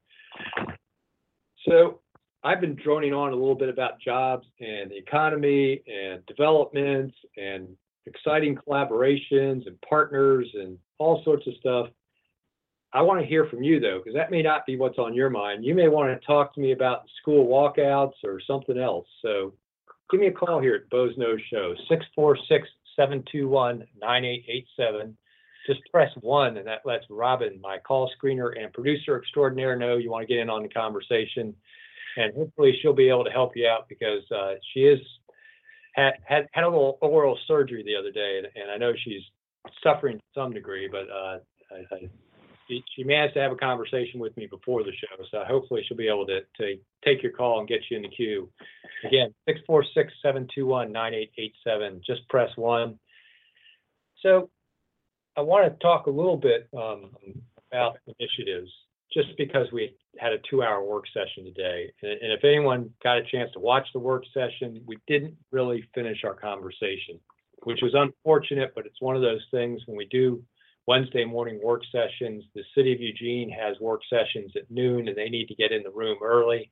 So 1.67 2.01
I've 2.43 2.61
been 2.61 2.75
droning 2.75 3.13
on 3.13 3.33
a 3.33 3.35
little 3.35 3.55
bit 3.55 3.69
about 3.69 3.99
jobs 3.99 4.47
and 4.59 4.91
the 4.91 4.97
economy 4.97 5.81
and 5.87 6.25
developments 6.25 7.15
and 7.37 7.67
exciting 8.05 8.55
collaborations 8.55 9.67
and 9.67 9.79
partners 9.87 10.47
and 10.53 10.77
all 10.99 11.21
sorts 11.23 11.47
of 11.47 11.53
stuff. 11.59 11.87
I 12.93 13.01
want 13.01 13.21
to 13.21 13.25
hear 13.27 13.45
from 13.47 13.61
you 13.61 13.79
though, 13.79 13.99
because 13.99 14.15
that 14.15 14.31
may 14.31 14.41
not 14.41 14.65
be 14.65 14.77
what's 14.77 14.97
on 14.97 15.13
your 15.13 15.29
mind. 15.29 15.63
You 15.63 15.75
may 15.75 15.89
want 15.89 16.09
to 16.09 16.25
talk 16.25 16.53
to 16.55 16.59
me 16.59 16.71
about 16.71 17.03
school 17.21 17.45
walkouts 17.45 18.23
or 18.23 18.39
something 18.45 18.79
else. 18.79 19.07
So 19.21 19.53
give 20.09 20.19
me 20.19 20.27
a 20.27 20.31
call 20.31 20.59
here 20.59 20.75
at 20.75 20.89
Boze 20.89 21.15
Noze 21.17 21.41
Show, 21.51 21.73
646 21.87 22.67
721 22.95 23.85
9887. 23.99 25.17
Just 25.67 25.81
press 25.91 26.11
one, 26.21 26.57
and 26.57 26.67
that 26.67 26.81
lets 26.85 27.05
Robin, 27.09 27.59
my 27.61 27.77
call 27.77 28.09
screener 28.17 28.59
and 28.59 28.73
producer 28.73 29.17
extraordinaire, 29.17 29.75
know 29.75 29.97
you 29.97 30.09
want 30.09 30.27
to 30.27 30.33
get 30.33 30.41
in 30.41 30.49
on 30.49 30.63
the 30.63 30.69
conversation. 30.69 31.53
And 32.17 32.33
hopefully, 32.33 32.77
she'll 32.81 32.93
be 32.93 33.09
able 33.09 33.25
to 33.25 33.31
help 33.31 33.55
you 33.55 33.67
out 33.67 33.87
because 33.87 34.23
uh, 34.31 34.53
she 34.73 34.81
is 34.81 34.99
had, 35.93 36.13
had 36.25 36.47
had 36.53 36.63
a 36.63 36.69
little 36.69 36.97
oral 37.01 37.37
surgery 37.47 37.83
the 37.83 37.95
other 37.95 38.11
day, 38.11 38.39
and, 38.39 38.47
and 38.55 38.71
I 38.71 38.77
know 38.77 38.93
she's 39.03 39.21
suffering 39.83 40.17
to 40.17 40.23
some 40.33 40.53
degree, 40.53 40.87
but 40.91 41.07
uh, 41.09 41.39
I, 41.71 41.95
I, 41.95 42.09
she, 42.69 43.03
managed 43.03 43.33
to 43.33 43.41
have 43.41 43.51
a 43.51 43.55
conversation 43.55 44.19
with 44.19 44.37
me 44.37 44.45
before 44.47 44.83
the 44.83 44.91
show, 44.91 45.23
so 45.31 45.43
hopefully 45.47 45.83
she'll 45.87 45.97
be 45.97 46.07
able 46.07 46.27
to, 46.27 46.41
to 46.57 46.77
take 47.03 47.23
your 47.23 47.31
call 47.31 47.57
and 47.59 47.67
get 47.67 47.79
you 47.89 47.97
in 47.97 48.03
the 48.03 48.09
queue. 48.09 48.47
Again, 49.05 49.33
646-721-9887, 49.47 52.03
just 52.05 52.27
press 52.29 52.51
one. 52.55 52.99
So 54.21 54.51
I 55.37 55.41
want 55.41 55.71
to 55.71 55.77
talk 55.79 56.07
a 56.07 56.11
little 56.11 56.37
bit 56.37 56.67
um, 56.77 57.11
about 57.71 57.97
initiatives, 58.07 58.71
just 59.13 59.29
because 59.37 59.67
we 59.71 59.95
had 60.19 60.33
a 60.33 60.39
two-hour 60.49 60.83
work 60.83 61.05
session 61.13 61.45
today. 61.45 61.93
And, 62.03 62.11
and 62.11 62.31
if 62.31 62.43
anyone 62.43 62.91
got 63.03 63.17
a 63.17 63.23
chance 63.23 63.51
to 63.53 63.59
watch 63.59 63.87
the 63.93 63.99
work 63.99 64.23
session, 64.33 64.81
we 64.85 64.97
didn't 65.07 65.35
really 65.51 65.87
finish 65.95 66.23
our 66.23 66.35
conversation, 66.35 67.19
which 67.63 67.79
was 67.81 67.95
unfortunate, 67.95 68.73
but 68.75 68.85
it's 68.85 69.01
one 69.01 69.15
of 69.15 69.21
those 69.21 69.45
things 69.51 69.81
when 69.87 69.97
we 69.97 70.05
do 70.05 70.43
Wednesday 70.89 71.23
morning 71.23 71.59
work 71.63 71.83
sessions, 71.91 72.43
the 72.55 72.63
city 72.73 72.91
of 72.91 72.99
Eugene 72.99 73.47
has 73.51 73.79
work 73.79 74.01
sessions 74.09 74.51
at 74.55 74.71
noon 74.71 75.07
and 75.07 75.15
they 75.15 75.29
need 75.29 75.45
to 75.45 75.53
get 75.53 75.71
in 75.71 75.83
the 75.83 75.91
room 75.91 76.17
early. 76.23 76.71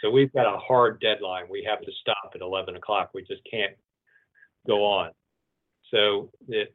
So 0.00 0.08
we've 0.08 0.32
got 0.32 0.46
a 0.46 0.56
hard 0.56 1.00
deadline. 1.00 1.46
We 1.50 1.66
have 1.68 1.80
to 1.80 1.90
stop 2.00 2.30
at 2.32 2.42
11 2.42 2.76
o'clock. 2.76 3.10
We 3.12 3.22
just 3.22 3.42
can't 3.50 3.72
go 4.68 4.84
on. 4.84 5.10
So 5.90 6.30
the 6.46 6.66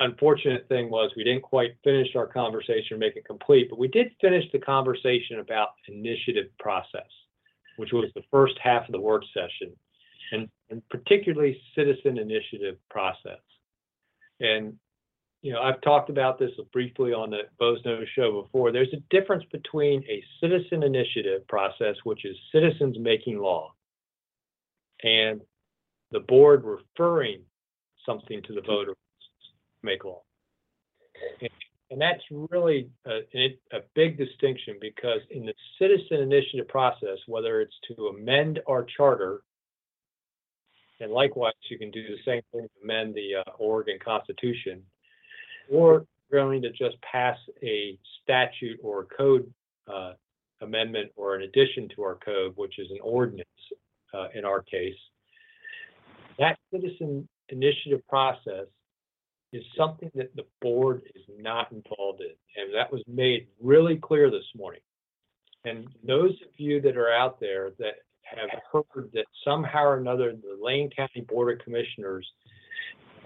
unfortunate 0.00 0.66
thing 0.68 0.90
was 0.90 1.12
we 1.16 1.22
didn't 1.22 1.42
quite 1.42 1.76
finish 1.84 2.08
our 2.16 2.26
conversation, 2.26 2.98
make 2.98 3.14
it 3.14 3.24
complete, 3.24 3.68
but 3.70 3.78
we 3.78 3.86
did 3.86 4.10
finish 4.20 4.44
the 4.52 4.58
conversation 4.58 5.38
about 5.38 5.68
initiative 5.86 6.46
process, 6.58 7.06
which 7.76 7.92
was 7.92 8.10
the 8.16 8.24
first 8.32 8.54
half 8.60 8.84
of 8.86 8.90
the 8.90 9.00
work 9.00 9.22
session, 9.32 9.72
and, 10.32 10.48
and 10.70 10.82
particularly 10.88 11.62
citizen 11.76 12.18
initiative 12.18 12.78
process. 12.90 13.38
And 14.40 14.76
you 15.42 15.52
know, 15.52 15.60
I've 15.62 15.80
talked 15.80 16.10
about 16.10 16.38
this 16.38 16.50
briefly 16.72 17.12
on 17.12 17.30
the 17.30 17.42
Boze 17.58 17.82
Noze 17.84 18.04
show 18.14 18.42
before. 18.42 18.72
There's 18.72 18.92
a 18.92 19.02
difference 19.14 19.44
between 19.50 20.04
a 20.04 20.22
citizen 20.40 20.82
initiative 20.82 21.46
process, 21.48 21.96
which 22.04 22.24
is 22.24 22.36
citizens 22.52 22.96
making 22.98 23.38
law, 23.38 23.72
and 25.02 25.40
the 26.10 26.20
board 26.20 26.64
referring 26.64 27.40
something 28.04 28.42
to 28.42 28.52
the 28.52 28.60
voters 28.60 28.96
to 29.42 29.86
make 29.86 30.04
law. 30.04 30.22
And, 31.40 31.50
and 31.90 32.00
that's 32.00 32.22
really 32.50 32.90
a, 33.06 33.20
a 33.72 33.80
big 33.94 34.18
distinction 34.18 34.76
because 34.80 35.20
in 35.30 35.46
the 35.46 35.54
citizen 35.78 36.18
initiative 36.18 36.68
process, 36.68 37.18
whether 37.26 37.62
it's 37.62 37.74
to 37.88 38.08
amend 38.08 38.60
our 38.68 38.84
charter, 38.96 39.40
and 41.00 41.10
likewise, 41.10 41.54
you 41.70 41.78
can 41.78 41.90
do 41.90 42.02
the 42.02 42.18
same 42.26 42.42
thing 42.52 42.68
to 42.68 42.84
amend 42.84 43.14
the 43.14 43.36
uh, 43.36 43.50
Oregon 43.58 43.98
Constitution 44.04 44.82
or 45.70 46.06
going 46.30 46.62
to 46.62 46.70
just 46.70 46.96
pass 47.02 47.36
a 47.62 47.98
statute 48.22 48.78
or 48.82 49.06
code 49.16 49.52
uh, 49.92 50.12
amendment 50.60 51.10
or 51.16 51.34
an 51.34 51.42
addition 51.42 51.88
to 51.96 52.02
our 52.02 52.16
code, 52.16 52.52
which 52.56 52.78
is 52.78 52.90
an 52.90 52.98
ordinance 53.02 53.48
uh, 54.14 54.28
in 54.34 54.44
our 54.44 54.62
case, 54.62 54.96
that 56.38 56.58
citizen 56.72 57.28
initiative 57.48 58.06
process 58.08 58.66
is 59.52 59.64
something 59.76 60.10
that 60.14 60.34
the 60.36 60.44
board 60.60 61.02
is 61.14 61.22
not 61.38 61.72
involved 61.72 62.20
in. 62.20 62.34
And 62.56 62.74
that 62.74 62.92
was 62.92 63.02
made 63.08 63.48
really 63.60 63.96
clear 63.96 64.30
this 64.30 64.44
morning. 64.56 64.80
And 65.64 65.88
those 66.06 66.30
of 66.30 66.58
you 66.58 66.80
that 66.82 66.96
are 66.96 67.12
out 67.12 67.40
there 67.40 67.70
that 67.78 67.96
have 68.22 68.48
heard 68.72 69.10
that 69.12 69.26
somehow 69.44 69.84
or 69.84 69.96
another 69.98 70.32
the 70.32 70.58
Lane 70.62 70.88
County 70.96 71.22
Board 71.22 71.58
of 71.58 71.64
Commissioners 71.64 72.26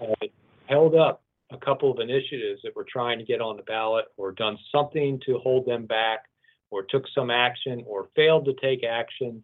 uh, 0.01 0.27
held 0.67 0.95
up 0.95 1.21
a 1.51 1.57
couple 1.57 1.91
of 1.91 1.99
initiatives 1.99 2.61
that 2.63 2.75
were 2.75 2.85
trying 2.89 3.19
to 3.19 3.25
get 3.25 3.41
on 3.41 3.57
the 3.57 3.63
ballot 3.63 4.05
or 4.17 4.31
done 4.31 4.57
something 4.71 5.19
to 5.25 5.37
hold 5.39 5.65
them 5.65 5.85
back 5.85 6.25
or 6.71 6.83
took 6.83 7.05
some 7.13 7.29
action 7.29 7.83
or 7.85 8.09
failed 8.15 8.45
to 8.45 8.53
take 8.61 8.83
action. 8.83 9.43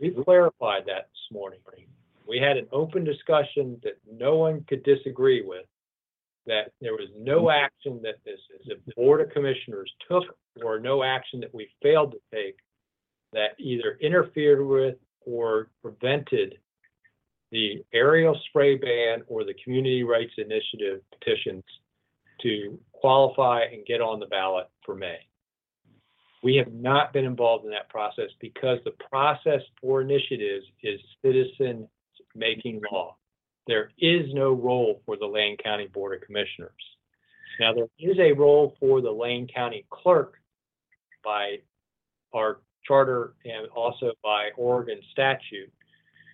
We 0.00 0.10
clarified 0.10 0.84
that 0.86 1.08
this 1.10 1.32
morning. 1.32 1.58
We 2.26 2.38
had 2.38 2.56
an 2.56 2.68
open 2.72 3.04
discussion 3.04 3.80
that 3.82 3.98
no 4.10 4.36
one 4.36 4.64
could 4.68 4.84
disagree 4.84 5.42
with, 5.42 5.64
that 6.46 6.72
there 6.80 6.92
was 6.92 7.08
no 7.18 7.44
mm-hmm. 7.44 7.64
action 7.64 8.00
that 8.02 8.16
this 8.24 8.38
the 8.66 8.92
Board 8.94 9.20
of 9.20 9.30
Commissioners 9.30 9.90
took 10.08 10.24
or 10.62 10.78
no 10.78 11.02
action 11.02 11.40
that 11.40 11.54
we 11.54 11.68
failed 11.82 12.12
to 12.12 12.18
take 12.32 12.56
that 13.32 13.50
either 13.58 13.98
interfered 14.00 14.64
with 14.64 14.96
or 15.26 15.68
prevented 15.82 16.58
the 17.50 17.84
aerial 17.92 18.38
spray 18.48 18.76
ban 18.76 19.22
or 19.26 19.44
the 19.44 19.54
community 19.64 20.02
rights 20.02 20.32
initiative 20.36 21.00
petitions 21.12 21.64
to 22.42 22.78
qualify 22.92 23.62
and 23.72 23.86
get 23.86 24.00
on 24.00 24.20
the 24.20 24.26
ballot 24.26 24.68
for 24.84 24.94
May. 24.94 25.18
We 26.42 26.56
have 26.56 26.72
not 26.72 27.12
been 27.12 27.24
involved 27.24 27.64
in 27.64 27.70
that 27.72 27.88
process 27.88 28.30
because 28.40 28.78
the 28.84 28.94
process 29.10 29.60
for 29.80 30.02
initiatives 30.02 30.66
is 30.82 31.00
citizen 31.24 31.88
making 32.34 32.80
law. 32.92 33.16
There 33.66 33.90
is 33.98 34.32
no 34.32 34.52
role 34.52 35.02
for 35.04 35.16
the 35.16 35.26
Lane 35.26 35.56
County 35.62 35.88
Board 35.88 36.16
of 36.16 36.26
Commissioners. 36.26 36.70
Now, 37.60 37.74
there 37.74 37.88
is 37.98 38.16
a 38.18 38.32
role 38.32 38.76
for 38.78 39.00
the 39.00 39.10
Lane 39.10 39.48
County 39.52 39.84
Clerk 39.90 40.34
by 41.24 41.56
our 42.32 42.60
charter 42.86 43.34
and 43.44 43.68
also 43.74 44.12
by 44.22 44.50
Oregon 44.56 45.00
statute 45.12 45.72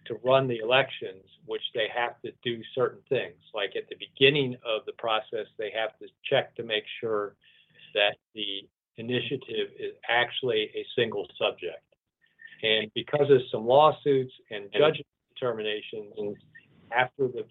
to 0.07 0.15
run 0.25 0.49
the 0.49 0.59
elections, 0.59 1.25
which 1.47 1.63
they 1.75 1.87
have 1.95 2.21
to 2.23 2.33
do 2.43 2.63
certain 2.75 3.01
things. 3.09 3.37
Like 3.55 3.77
at 3.77 3.89
the 3.89 3.97
beginning 3.97 4.57
of 4.65 4.85
the 4.87 4.93
process, 4.93 5.47
they 5.59 5.71
have 5.77 5.99
to 5.99 6.07
check 6.29 6.55
to 6.57 6.63
make 6.63 6.85
sure 7.01 7.35
that 7.95 8.17
the 8.35 8.69
initiative 8.97 9.71
is 9.79 9.95
actually 10.09 10.71
a 10.75 10.85
single 10.97 11.27
subject. 11.39 11.83
And 12.63 12.91
because 12.95 13.31
of 13.31 13.41
some 13.51 13.67
lawsuits 13.67 14.33
and 14.51 14.71
judge 14.73 15.03
determinations, 15.35 16.37
after 16.93 17.29
the 17.29 17.45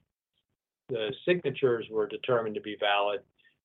the 0.90 1.14
signatures 1.26 1.86
were 1.90 2.08
determined 2.08 2.56
to 2.56 2.62
be 2.62 2.76
valid, 2.80 3.22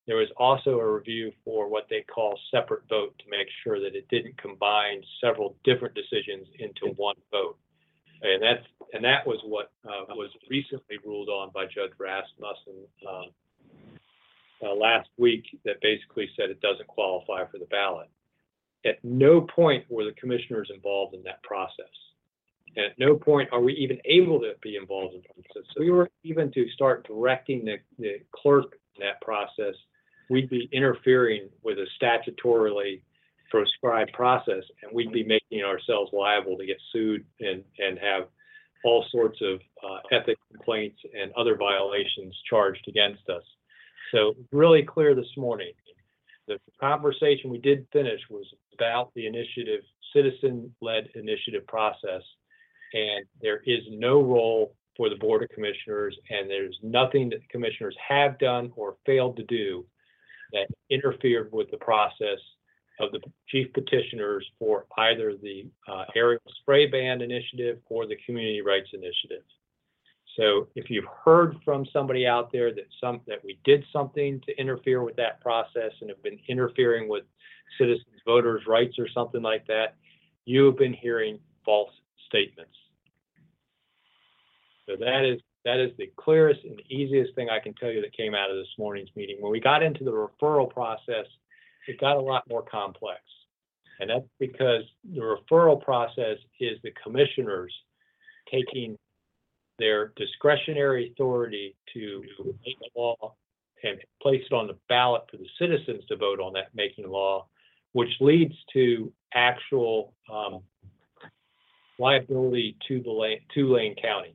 there 0.06 0.16
was 0.16 0.28
also 0.36 0.78
a 0.78 0.92
review 0.92 1.32
for 1.44 1.68
what 1.68 1.86
they 1.90 2.02
call 2.02 2.38
separate 2.50 2.82
vote 2.88 3.14
to 3.18 3.24
make 3.30 3.48
sure 3.62 3.80
that 3.80 3.94
it 3.94 4.08
didn't 4.08 4.40
combine 4.40 5.02
several 5.20 5.56
different 5.64 5.94
decisions 5.94 6.46
into 6.58 6.94
one 6.96 7.16
vote. 7.30 7.58
And 8.22 8.42
that's 8.42 8.64
and 8.92 9.04
that 9.04 9.26
was 9.26 9.38
what 9.44 9.70
uh, 9.86 10.14
was 10.14 10.30
recently 10.50 10.96
ruled 11.04 11.28
on 11.28 11.50
by 11.52 11.64
Judge 11.66 11.92
Rasmussen 11.98 12.86
um, 13.08 13.26
uh, 14.62 14.74
last 14.74 15.08
week. 15.18 15.44
That 15.64 15.80
basically 15.82 16.28
said 16.36 16.50
it 16.50 16.60
doesn't 16.60 16.86
qualify 16.88 17.44
for 17.50 17.58
the 17.58 17.66
ballot. 17.66 18.08
At 18.84 19.02
no 19.04 19.42
point 19.42 19.84
were 19.88 20.04
the 20.04 20.12
commissioners 20.12 20.70
involved 20.72 21.14
in 21.14 21.22
that 21.24 21.42
process. 21.42 21.92
And 22.76 22.86
at 22.86 22.98
no 22.98 23.16
point 23.16 23.48
are 23.52 23.60
we 23.60 23.74
even 23.74 23.98
able 24.04 24.40
to 24.40 24.52
be 24.62 24.76
involved 24.76 25.14
in 25.14 25.22
process. 25.22 25.68
So 25.74 25.80
we 25.80 25.90
were 25.90 26.10
even 26.22 26.50
to 26.52 26.68
start 26.70 27.06
directing 27.06 27.64
the, 27.64 27.78
the 27.98 28.20
clerk 28.32 28.78
in 28.96 29.06
that 29.06 29.20
process, 29.20 29.74
we'd 30.30 30.48
be 30.48 30.68
interfering 30.72 31.48
with 31.62 31.78
a 31.78 31.86
statutorily 32.00 33.00
prescribed 33.50 34.12
process, 34.12 34.62
and 34.82 34.92
we'd 34.92 35.12
be 35.12 35.24
making 35.24 35.64
ourselves 35.64 36.10
liable 36.12 36.56
to 36.58 36.66
get 36.66 36.76
sued 36.92 37.24
and, 37.40 37.62
and 37.78 37.98
have 37.98 38.28
all 38.84 39.04
sorts 39.10 39.38
of 39.42 39.60
uh, 39.82 39.98
ethics 40.12 40.40
complaints 40.52 40.98
and 41.18 41.32
other 41.36 41.56
violations 41.56 42.36
charged 42.48 42.84
against 42.88 43.28
us. 43.28 43.42
So 44.12 44.34
really 44.52 44.82
clear 44.82 45.14
this 45.14 45.36
morning. 45.36 45.72
The 46.46 46.58
conversation 46.80 47.50
we 47.50 47.58
did 47.58 47.86
finish 47.92 48.20
was 48.30 48.46
about 48.74 49.12
the 49.14 49.26
initiative, 49.26 49.80
citizen-led 50.14 51.08
initiative 51.14 51.66
process, 51.66 52.22
and 52.94 53.26
there 53.42 53.60
is 53.66 53.80
no 53.90 54.22
role 54.22 54.74
for 54.96 55.10
the 55.10 55.16
Board 55.16 55.42
of 55.42 55.50
Commissioners, 55.50 56.16
and 56.30 56.48
there's 56.48 56.78
nothing 56.82 57.28
that 57.30 57.40
the 57.40 57.46
commissioners 57.50 57.96
have 58.06 58.38
done 58.38 58.72
or 58.76 58.96
failed 59.04 59.36
to 59.36 59.44
do 59.44 59.84
that 60.52 60.68
interfered 60.90 61.50
with 61.52 61.70
the 61.70 61.76
process 61.76 62.38
of 63.00 63.12
the 63.12 63.20
chief 63.48 63.72
petitioners 63.72 64.46
for 64.58 64.86
either 64.98 65.34
the 65.40 65.66
uh, 65.90 66.04
aerial 66.16 66.40
spray 66.60 66.86
ban 66.86 67.20
initiative 67.20 67.78
or 67.88 68.06
the 68.06 68.16
community 68.26 68.60
rights 68.60 68.88
initiative. 68.92 69.42
So 70.36 70.68
if 70.76 70.88
you've 70.88 71.04
heard 71.24 71.56
from 71.64 71.84
somebody 71.92 72.26
out 72.26 72.52
there 72.52 72.72
that 72.72 72.86
some 73.00 73.20
that 73.26 73.42
we 73.44 73.58
did 73.64 73.84
something 73.92 74.40
to 74.46 74.56
interfere 74.56 75.02
with 75.02 75.16
that 75.16 75.40
process 75.40 75.90
and 76.00 76.10
have 76.10 76.22
been 76.22 76.38
interfering 76.48 77.08
with 77.08 77.24
citizens 77.76 78.04
voters 78.24 78.62
rights 78.66 78.98
or 78.98 79.08
something 79.12 79.42
like 79.42 79.66
that, 79.66 79.96
you 80.44 80.64
have 80.66 80.78
been 80.78 80.94
hearing 80.94 81.38
false 81.64 81.90
statements. 82.28 82.74
So 84.86 84.96
that 85.00 85.24
is 85.24 85.40
that 85.64 85.80
is 85.80 85.90
the 85.98 86.10
clearest 86.16 86.60
and 86.64 86.80
easiest 86.88 87.34
thing 87.34 87.48
I 87.50 87.58
can 87.58 87.74
tell 87.74 87.90
you 87.90 88.00
that 88.00 88.16
came 88.16 88.34
out 88.34 88.50
of 88.50 88.56
this 88.56 88.72
morning's 88.78 89.10
meeting. 89.16 89.36
When 89.40 89.52
we 89.52 89.60
got 89.60 89.82
into 89.82 90.04
the 90.04 90.12
referral 90.12 90.70
process, 90.70 91.26
it 91.88 91.98
got 91.98 92.16
a 92.16 92.20
lot 92.20 92.44
more 92.48 92.62
complex. 92.62 93.20
And 93.98 94.10
that's 94.10 94.28
because 94.38 94.82
the 95.12 95.20
referral 95.20 95.82
process 95.82 96.36
is 96.60 96.78
the 96.84 96.92
commissioners 97.02 97.74
taking 98.52 98.96
their 99.78 100.12
discretionary 100.16 101.10
authority 101.12 101.74
to 101.94 102.22
make 102.64 102.76
a 102.82 102.98
law 102.98 103.34
and 103.82 103.98
place 104.22 104.42
it 104.48 104.54
on 104.54 104.66
the 104.66 104.76
ballot 104.88 105.22
for 105.30 105.36
the 105.38 105.48
citizens 105.58 106.04
to 106.08 106.16
vote 106.16 106.40
on 106.40 106.52
that 106.52 106.68
making 106.74 107.08
law, 107.08 107.46
which 107.92 108.10
leads 108.20 108.54
to 108.72 109.12
actual 109.34 110.14
um, 110.32 110.60
liability 111.98 112.76
to 112.86 113.00
the 113.00 113.10
Lane, 113.10 113.40
to 113.54 113.72
Lane 113.72 113.96
County. 114.00 114.34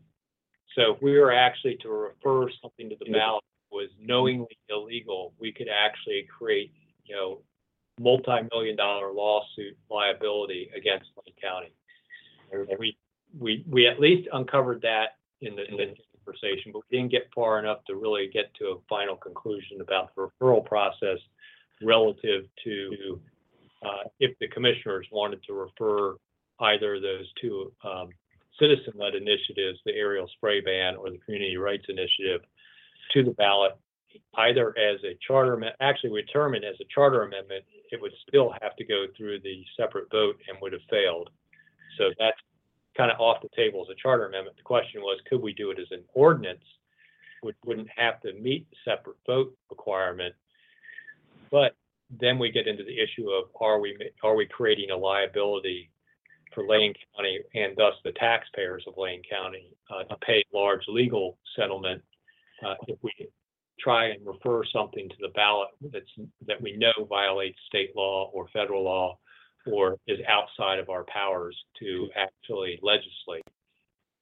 So 0.75 0.95
if 0.95 1.01
we 1.01 1.17
were 1.19 1.33
actually 1.33 1.77
to 1.83 1.89
refer 1.89 2.49
something 2.61 2.89
to 2.89 2.95
the 2.99 3.11
ballot 3.11 3.43
was 3.71 3.89
knowingly 3.99 4.57
illegal, 4.69 5.33
we 5.39 5.51
could 5.51 5.67
actually 5.67 6.25
create 6.35 6.71
you 7.05 7.15
know, 7.15 7.39
multi-million 7.99 8.75
dollar 8.75 9.11
lawsuit 9.11 9.77
liability 9.89 10.69
against 10.75 11.05
Lane 11.17 11.35
County. 11.41 11.73
And 12.51 12.67
we, 12.79 12.97
we, 13.39 13.63
we 13.69 13.87
at 13.87 13.99
least 13.99 14.27
uncovered 14.33 14.81
that 14.81 15.17
in 15.41 15.55
the, 15.55 15.65
in 15.69 15.77
the 15.77 15.95
conversation, 16.25 16.71
but 16.71 16.81
we 16.89 16.97
didn't 16.97 17.11
get 17.11 17.29
far 17.35 17.59
enough 17.59 17.83
to 17.85 17.95
really 17.95 18.29
get 18.31 18.53
to 18.55 18.65
a 18.65 18.75
final 18.89 19.15
conclusion 19.15 19.81
about 19.81 20.15
the 20.15 20.29
referral 20.41 20.65
process 20.65 21.17
relative 21.81 22.45
to 22.63 23.19
uh, 23.83 24.07
if 24.19 24.37
the 24.39 24.47
commissioners 24.47 25.05
wanted 25.11 25.43
to 25.43 25.53
refer 25.53 26.15
either 26.61 26.95
of 26.95 27.01
those 27.01 27.29
two 27.41 27.71
um, 27.83 28.09
citizen-led 28.59 29.15
initiatives, 29.15 29.79
the 29.85 29.91
aerial 29.93 30.27
spray 30.35 30.61
ban 30.61 30.95
or 30.95 31.09
the 31.09 31.17
community 31.25 31.57
rights 31.57 31.85
initiative, 31.89 32.41
to 33.13 33.23
the 33.23 33.31
ballot 33.31 33.73
either 34.35 34.77
as 34.77 34.99
a 35.03 35.17
charter, 35.25 35.61
actually 35.79 36.11
we 36.11 36.21
determined 36.21 36.65
as 36.65 36.75
a 36.81 36.85
charter 36.93 37.23
amendment, 37.23 37.63
it 37.91 38.01
would 38.01 38.11
still 38.27 38.53
have 38.61 38.75
to 38.75 38.85
go 38.85 39.05
through 39.15 39.39
the 39.41 39.63
separate 39.77 40.09
vote 40.11 40.37
and 40.47 40.57
would 40.61 40.73
have 40.73 40.81
failed. 40.89 41.29
So 41.97 42.11
that's 42.17 42.37
kind 42.97 43.11
of 43.11 43.19
off 43.19 43.41
the 43.41 43.49
table 43.55 43.85
as 43.87 43.91
a 43.91 44.01
charter 44.01 44.25
amendment. 44.25 44.57
The 44.57 44.63
question 44.63 45.01
was, 45.01 45.19
could 45.29 45.41
we 45.41 45.53
do 45.53 45.71
it 45.71 45.79
as 45.79 45.87
an 45.91 46.03
ordinance, 46.13 46.63
which 47.41 47.55
wouldn't 47.65 47.89
have 47.95 48.21
to 48.21 48.33
meet 48.33 48.67
the 48.69 48.77
separate 48.85 49.17
vote 49.25 49.55
requirement? 49.69 50.33
But 51.51 51.75
then 52.19 52.39
we 52.39 52.51
get 52.51 52.67
into 52.67 52.83
the 52.83 52.99
issue 52.99 53.29
of 53.29 53.45
are 53.59 53.79
we 53.79 53.97
are 54.23 54.35
we 54.35 54.45
creating 54.45 54.91
a 54.91 54.97
liability 54.97 55.89
for 56.53 56.67
Lane 56.67 56.93
County 57.15 57.39
and 57.55 57.75
thus 57.75 57.93
the 58.03 58.11
taxpayers 58.13 58.83
of 58.87 58.93
Lane 58.97 59.21
County 59.29 59.71
uh, 59.89 60.03
to 60.03 60.15
pay 60.17 60.43
large 60.53 60.83
legal 60.87 61.37
settlement 61.55 62.01
uh, 62.65 62.75
if 62.87 62.97
we 63.01 63.11
try 63.83 64.07
and 64.07 64.25
refer 64.25 64.63
something 64.71 65.09
to 65.09 65.15
the 65.19 65.29
ballot 65.29 65.69
that's 65.91 66.05
that 66.47 66.61
we 66.61 66.77
know 66.77 66.93
violates 67.09 67.57
state 67.67 67.95
law 67.95 68.29
or 68.33 68.47
federal 68.53 68.83
law 68.83 69.17
or 69.65 69.97
is 70.07 70.19
outside 70.27 70.79
of 70.79 70.89
our 70.89 71.05
powers 71.05 71.57
to 71.79 72.09
actually 72.15 72.79
legislate. 72.81 73.43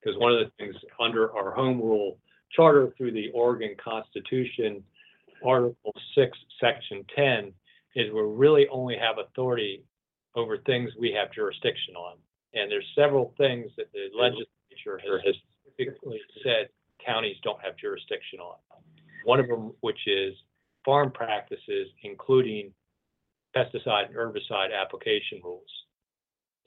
Because 0.01 0.19
one 0.19 0.31
of 0.31 0.39
the 0.39 0.51
things 0.57 0.75
under 0.99 1.35
our 1.35 1.51
home 1.51 1.79
rule 1.79 2.17
charter 2.51 2.93
through 2.97 3.11
the 3.11 3.29
Oregon 3.33 3.75
Constitution, 3.83 4.83
Article 5.45 5.93
6, 6.15 6.37
Section 6.59 7.05
10, 7.15 7.53
is 7.95 8.11
we 8.11 8.21
really 8.21 8.67
only 8.69 8.97
have 8.97 9.17
authority 9.17 9.83
over 10.35 10.57
things 10.59 10.91
we 10.99 11.11
have 11.11 11.31
jurisdiction 11.31 11.95
on. 11.95 12.17
And 12.53 12.69
there's 12.69 12.87
several 12.95 13.33
things 13.37 13.71
that 13.77 13.91
the 13.93 14.09
legislature 14.17 15.21
has 15.25 15.35
specifically 15.65 16.19
said 16.43 16.69
counties 17.05 17.37
don't 17.43 17.61
have 17.61 17.77
jurisdiction 17.77 18.39
on. 18.39 18.55
One 19.25 19.39
of 19.39 19.47
them, 19.47 19.73
which 19.81 20.07
is 20.07 20.33
farm 20.85 21.11
practices, 21.11 21.87
including 22.03 22.73
pesticide 23.55 24.07
and 24.07 24.15
herbicide 24.15 24.69
application 24.73 25.41
rules. 25.43 25.69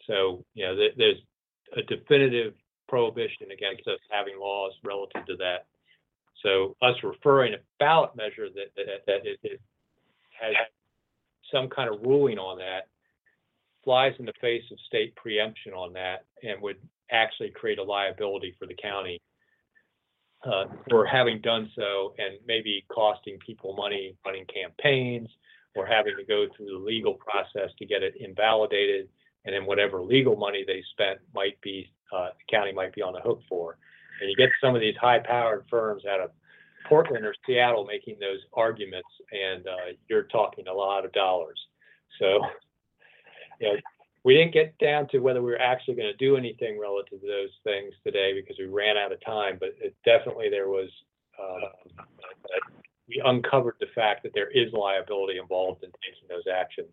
So, 0.06 0.44
you 0.54 0.66
know, 0.66 0.76
there's 0.96 1.18
a 1.76 1.82
definitive 1.82 2.54
prohibition 2.88 3.50
against 3.52 3.86
us 3.88 3.98
having 4.10 4.38
laws 4.38 4.72
relative 4.84 5.24
to 5.26 5.36
that. 5.36 5.66
So 6.42 6.76
us 6.82 6.94
referring 7.02 7.54
a 7.54 7.58
ballot 7.78 8.14
measure 8.14 8.48
that, 8.54 8.74
that, 8.76 9.06
that 9.06 9.26
it, 9.26 9.38
it 9.42 9.60
has 10.40 10.54
some 11.50 11.68
kind 11.68 11.92
of 11.92 12.02
ruling 12.02 12.38
on 12.38 12.58
that 12.58 12.88
flies 13.84 14.14
in 14.18 14.24
the 14.24 14.32
face 14.40 14.64
of 14.72 14.78
state 14.86 15.14
preemption 15.14 15.72
on 15.72 15.92
that 15.92 16.24
and 16.42 16.60
would 16.62 16.76
actually 17.10 17.50
create 17.50 17.78
a 17.78 17.82
liability 17.82 18.54
for 18.58 18.66
the 18.66 18.74
county 18.74 19.20
for 20.90 21.06
having 21.06 21.40
done 21.40 21.70
so 21.74 22.14
and 22.18 22.38
maybe 22.46 22.84
costing 22.88 23.38
people 23.38 23.74
money 23.74 24.14
running 24.24 24.44
campaigns 24.46 25.28
or 25.74 25.86
having 25.86 26.14
to 26.16 26.24
go 26.24 26.46
through 26.56 26.66
the 26.66 26.84
legal 26.84 27.14
process 27.14 27.70
to 27.78 27.86
get 27.86 28.02
it 28.02 28.14
invalidated. 28.20 29.08
And 29.44 29.54
then 29.54 29.66
whatever 29.66 30.02
legal 30.02 30.36
money 30.36 30.64
they 30.66 30.82
spent 30.92 31.18
might 31.34 31.60
be, 31.60 31.90
uh, 32.14 32.28
the 32.28 32.56
county 32.56 32.72
might 32.72 32.94
be 32.94 33.02
on 33.02 33.12
the 33.12 33.20
hook 33.20 33.40
for. 33.48 33.76
And 34.20 34.30
you 34.30 34.36
get 34.36 34.50
some 34.62 34.74
of 34.74 34.80
these 34.80 34.96
high 35.00 35.18
powered 35.18 35.64
firms 35.68 36.04
out 36.06 36.20
of 36.20 36.30
Portland 36.88 37.24
or 37.24 37.34
Seattle 37.46 37.84
making 37.84 38.18
those 38.20 38.38
arguments, 38.52 39.08
and 39.32 39.66
uh, 39.66 39.92
you're 40.08 40.24
talking 40.24 40.68
a 40.68 40.72
lot 40.72 41.04
of 41.04 41.12
dollars. 41.12 41.58
So 42.18 42.40
we 44.24 44.34
didn't 44.34 44.54
get 44.54 44.76
down 44.78 45.06
to 45.08 45.18
whether 45.18 45.42
we 45.42 45.50
were 45.50 45.60
actually 45.60 45.94
going 45.94 46.10
to 46.10 46.16
do 46.16 46.36
anything 46.36 46.78
relative 46.80 47.20
to 47.20 47.26
those 47.26 47.50
things 47.62 47.92
today 48.04 48.32
because 48.34 48.56
we 48.58 48.66
ran 48.66 48.96
out 48.96 49.12
of 49.12 49.22
time, 49.24 49.58
but 49.60 49.70
it 49.80 49.94
definitely 50.04 50.48
there 50.48 50.68
was, 50.68 50.88
uh, 51.38 51.68
we 53.06 53.20
uncovered 53.24 53.74
the 53.80 53.86
fact 53.94 54.22
that 54.22 54.32
there 54.34 54.50
is 54.50 54.72
liability 54.72 55.38
involved 55.38 55.84
in 55.84 55.90
taking 56.02 56.26
those 56.28 56.44
actions. 56.50 56.88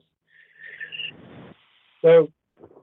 So 2.01 2.29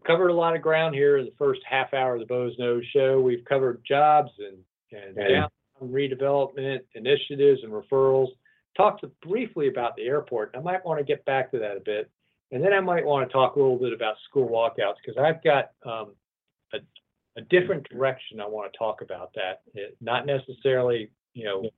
covered 0.07 0.29
a 0.29 0.35
lot 0.35 0.57
of 0.57 0.63
ground 0.63 0.95
here 0.95 1.19
in 1.19 1.27
the 1.27 1.35
first 1.39 1.61
half 1.69 1.93
hour 1.93 2.15
of 2.15 2.21
the 2.21 2.27
Boze 2.27 2.57
Noze 2.59 2.85
show. 2.93 3.21
We've 3.21 3.45
covered 3.45 3.83
jobs 3.87 4.31
and, 4.39 4.57
and 4.93 5.15
downtown 5.15 5.51
redevelopment 5.83 6.81
initiatives 6.95 7.61
and 7.63 7.73
referrals. 7.73 8.29
Talked 8.77 9.05
briefly 9.21 9.69
about 9.69 9.95
the 9.97 10.05
airport. 10.05 10.55
I 10.57 10.61
might 10.61 10.85
want 10.87 10.99
to 11.01 11.05
get 11.05 11.25
back 11.27 11.51
to 11.51 11.59
that 11.59 11.77
a 11.77 11.81
bit. 11.81 12.11
And 12.51 12.65
then 12.65 12.73
I 12.73 12.81
might 12.81 13.05
want 13.05 13.29
to 13.29 13.33
talk 13.33 13.57
a 13.57 13.61
little 13.61 13.79
bit 13.79 13.93
about 13.93 14.17
school 14.29 14.49
walkouts 14.49 14.95
because 15.05 15.23
I've 15.23 15.43
got 15.45 15.73
um, 15.85 16.15
a, 16.73 16.79
a 17.37 17.43
different 17.43 17.89
direction 17.89 18.41
I 18.41 18.47
want 18.47 18.73
to 18.73 18.79
talk 18.79 19.03
about 19.03 19.33
that. 19.35 19.61
It, 19.75 19.97
not 20.01 20.25
necessarily, 20.25 21.11
you 21.35 21.45
know, 21.45 21.71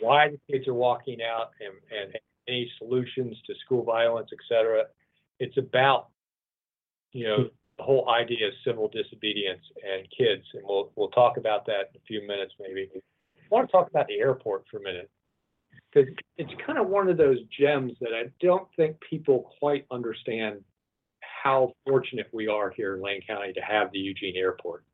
why 0.00 0.30
the 0.30 0.40
kids 0.50 0.66
are 0.68 0.74
walking 0.74 1.18
out 1.22 1.50
and, 1.60 1.74
and 1.96 2.18
any 2.48 2.70
solutions 2.78 3.36
to 3.46 3.54
school 3.64 3.84
violence, 3.84 4.30
et 4.32 4.38
cetera. 4.48 4.84
It's 5.38 5.58
about, 5.58 6.08
you 7.12 7.24
know, 7.24 7.50
the 7.76 7.82
whole 7.82 8.08
idea 8.08 8.48
of 8.48 8.54
civil 8.64 8.88
disobedience 8.88 9.62
and 9.86 10.06
kids, 10.16 10.44
and 10.54 10.62
we'll 10.66 10.90
we'll 10.96 11.10
talk 11.10 11.36
about 11.36 11.64
that 11.66 11.90
in 11.92 12.00
a 12.00 12.04
few 12.06 12.26
minutes, 12.26 12.52
maybe. 12.58 12.88
I 12.94 13.00
want 13.50 13.68
to 13.68 13.72
talk 13.72 13.88
about 13.88 14.08
the 14.08 14.18
airport 14.18 14.64
for 14.70 14.78
a 14.78 14.82
minute 14.82 15.10
because 15.92 16.12
it's 16.36 16.52
kind 16.66 16.78
of 16.78 16.88
one 16.88 17.08
of 17.08 17.16
those 17.16 17.38
gems 17.58 17.92
that 18.00 18.10
I 18.14 18.30
don't 18.40 18.68
think 18.76 18.96
people 19.00 19.50
quite 19.58 19.86
understand 19.90 20.62
how 21.42 21.72
fortunate 21.86 22.28
we 22.32 22.48
are 22.48 22.70
here 22.70 22.96
in 22.96 23.02
Lane 23.02 23.22
County 23.26 23.52
to 23.52 23.60
have 23.60 23.90
the 23.92 23.98
Eugene 23.98 24.36
Airport. 24.36 24.84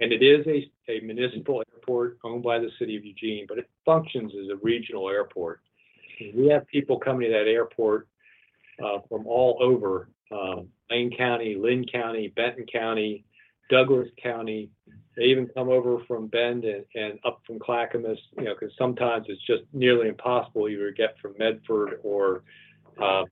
And 0.00 0.12
it 0.12 0.22
is 0.22 0.46
a, 0.46 0.70
a 0.90 1.00
municipal 1.00 1.62
airport 1.72 2.18
owned 2.24 2.42
by 2.42 2.58
the 2.58 2.70
city 2.78 2.96
of 2.96 3.04
Eugene, 3.04 3.46
but 3.48 3.58
it 3.58 3.68
functions 3.84 4.32
as 4.40 4.48
a 4.50 4.56
regional 4.62 5.08
airport. 5.08 5.60
We 6.34 6.48
have 6.48 6.66
people 6.66 6.98
coming 6.98 7.22
to 7.22 7.32
that 7.32 7.48
airport 7.48 8.08
uh, 8.82 8.98
from 9.08 9.26
all 9.26 9.58
over 9.60 10.08
um, 10.32 10.68
Lane 10.90 11.14
County, 11.16 11.56
Linn 11.58 11.84
County, 11.90 12.28
Benton 12.34 12.66
County, 12.72 13.24
Douglas 13.68 14.08
County. 14.22 14.70
They 15.20 15.26
even 15.26 15.48
come 15.54 15.68
over 15.68 16.02
from 16.08 16.28
Bend 16.28 16.64
and, 16.64 16.82
and 16.94 17.18
up 17.26 17.42
from 17.46 17.58
Clackamas, 17.58 18.18
you 18.38 18.44
know, 18.44 18.54
because 18.58 18.74
sometimes 18.78 19.26
it's 19.28 19.44
just 19.46 19.64
nearly 19.74 20.08
impossible 20.08 20.66
either 20.66 20.90
to 20.90 20.96
get 20.96 21.14
from 21.20 21.34
Medford 21.38 22.00
or 22.02 22.42
uh, 22.98 23.24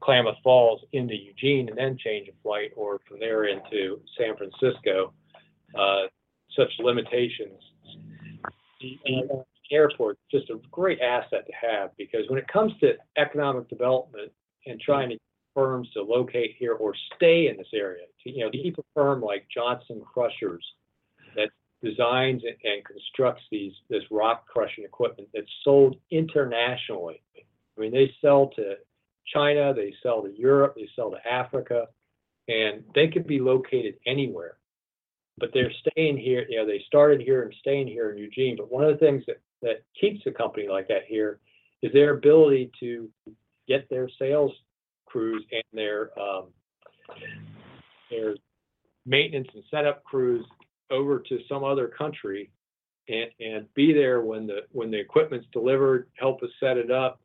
Klamath 0.00 0.38
Falls 0.42 0.80
into 0.92 1.14
Eugene 1.14 1.68
and 1.68 1.76
then 1.76 1.98
change 2.02 2.28
a 2.28 2.32
flight, 2.42 2.70
or 2.76 2.98
from 3.06 3.20
there 3.20 3.44
into 3.44 4.00
San 4.16 4.34
Francisco. 4.38 5.12
Uh, 5.78 6.04
such 6.56 6.72
limitations. 6.78 7.60
The, 8.80 8.98
the 9.04 9.44
airport 9.70 10.16
just 10.30 10.48
a 10.48 10.58
great 10.70 11.02
asset 11.02 11.44
to 11.46 11.52
have 11.60 11.90
because 11.98 12.22
when 12.28 12.38
it 12.38 12.48
comes 12.48 12.72
to 12.80 12.94
economic 13.18 13.68
development 13.68 14.32
and 14.66 14.80
trying 14.80 15.10
to 15.10 15.18
firms 15.52 15.90
to 15.92 16.02
locate 16.02 16.56
here 16.58 16.72
or 16.72 16.94
stay 17.16 17.48
in 17.48 17.56
this 17.58 17.68
area. 17.74 18.04
To, 18.22 18.30
you 18.30 18.44
know, 18.44 18.50
to 18.50 18.58
keep 18.58 18.78
a 18.78 18.82
firm 18.94 19.20
like 19.20 19.46
Johnson 19.54 20.02
Crushers 20.10 20.64
that 21.36 21.50
designs 21.82 22.42
and, 22.44 22.84
constructs 22.84 23.42
these 23.50 23.72
this 23.90 24.02
rock 24.10 24.46
crushing 24.46 24.84
equipment 24.84 25.28
that's 25.34 25.46
sold 25.62 25.96
internationally. 26.10 27.22
I 27.36 27.80
mean, 27.80 27.92
they 27.92 28.10
sell 28.20 28.50
to 28.56 28.76
China, 29.32 29.74
they 29.74 29.92
sell 30.02 30.22
to 30.22 30.32
Europe, 30.36 30.74
they 30.76 30.88
sell 30.96 31.10
to 31.10 31.28
Africa, 31.28 31.86
and 32.48 32.84
they 32.94 33.08
could 33.08 33.26
be 33.26 33.40
located 33.40 33.94
anywhere. 34.06 34.56
But 35.38 35.50
they're 35.52 35.72
staying 35.88 36.16
here, 36.18 36.46
you 36.48 36.58
know, 36.58 36.66
they 36.66 36.82
started 36.86 37.20
here 37.20 37.42
and 37.42 37.52
staying 37.60 37.88
here 37.88 38.12
in 38.12 38.18
Eugene. 38.18 38.56
But 38.56 38.70
one 38.70 38.84
of 38.84 38.92
the 38.92 39.04
things 39.04 39.24
that, 39.26 39.40
that 39.62 39.82
keeps 40.00 40.24
a 40.26 40.30
company 40.30 40.68
like 40.68 40.86
that 40.88 41.04
here 41.08 41.40
is 41.82 41.92
their 41.92 42.16
ability 42.16 42.70
to 42.80 43.10
get 43.66 43.88
their 43.90 44.08
sales 44.18 44.52
crews 45.06 45.44
and 45.50 45.64
their 45.72 46.10
um, 46.18 46.46
their 48.10 48.34
maintenance 49.06 49.48
and 49.54 49.64
setup 49.70 50.04
crews 50.04 50.46
over 50.90 51.18
to 51.18 51.38
some 51.48 51.64
other 51.64 51.88
country 51.88 52.50
and 53.08 53.30
and 53.40 53.74
be 53.74 53.92
there 53.92 54.22
when 54.22 54.46
the 54.46 54.60
when 54.72 54.90
the 54.90 54.98
equipment's 54.98 55.46
delivered, 55.52 56.08
help 56.14 56.42
us 56.42 56.50
set 56.60 56.76
it 56.76 56.90
up, 56.90 57.20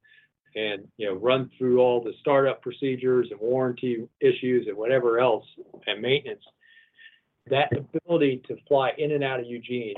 and 0.55 0.87
you 0.97 1.07
know 1.07 1.15
run 1.15 1.49
through 1.57 1.79
all 1.79 2.01
the 2.01 2.13
startup 2.19 2.61
procedures 2.61 3.27
and 3.31 3.39
warranty 3.39 4.07
issues 4.19 4.67
and 4.67 4.77
whatever 4.77 5.19
else 5.19 5.45
and 5.87 6.01
maintenance. 6.01 6.43
That 7.49 7.69
ability 7.75 8.43
to 8.47 8.57
fly 8.67 8.91
in 8.97 9.11
and 9.11 9.23
out 9.23 9.39
of 9.39 9.45
Eugene 9.45 9.95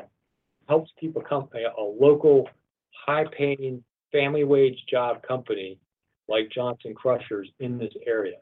helps 0.69 0.91
keep 0.99 1.15
a 1.15 1.21
company 1.21 1.63
a 1.63 1.81
local, 1.81 2.47
high-paying, 3.05 3.83
family 4.11 4.43
wage 4.43 4.77
job 4.89 5.21
company 5.23 5.77
like 6.27 6.49
Johnson 6.49 6.93
Crushers 6.93 7.49
in 7.59 7.77
this 7.77 7.93
area. 8.07 8.37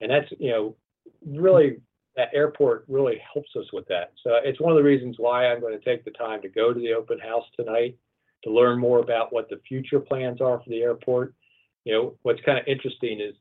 And 0.00 0.10
that's, 0.10 0.30
you 0.38 0.50
know, 0.50 0.76
really, 1.26 1.80
that 2.20 2.34
airport 2.34 2.84
really 2.86 3.20
helps 3.32 3.48
us 3.56 3.64
with 3.72 3.86
that. 3.88 4.12
So 4.22 4.32
it's 4.44 4.60
one 4.60 4.72
of 4.72 4.76
the 4.76 4.84
reasons 4.84 5.16
why 5.18 5.46
I'm 5.46 5.60
going 5.60 5.78
to 5.78 5.84
take 5.84 6.04
the 6.04 6.10
time 6.10 6.42
to 6.42 6.48
go 6.48 6.72
to 6.72 6.78
the 6.78 6.92
open 6.92 7.18
house 7.18 7.44
tonight 7.56 7.96
to 8.44 8.50
learn 8.50 8.78
more 8.78 8.98
about 8.98 9.32
what 9.32 9.48
the 9.48 9.60
future 9.66 10.00
plans 10.00 10.40
are 10.40 10.58
for 10.58 10.68
the 10.68 10.82
airport. 10.82 11.34
You 11.84 11.94
know, 11.94 12.14
what's 12.22 12.40
kind 12.44 12.58
of 12.58 12.66
interesting 12.66 13.20
is 13.20 13.34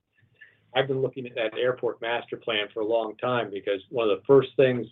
I've 0.74 0.88
been 0.88 1.02
looking 1.02 1.26
at 1.26 1.36
that 1.36 1.58
airport 1.58 2.02
master 2.02 2.38
plan 2.38 2.68
for 2.74 2.80
a 2.82 2.86
long 2.86 3.18
time 3.18 3.50
because 3.52 3.82
one 3.90 4.10
of 4.10 4.18
the 4.18 4.24
first 4.26 4.50
things 4.56 4.88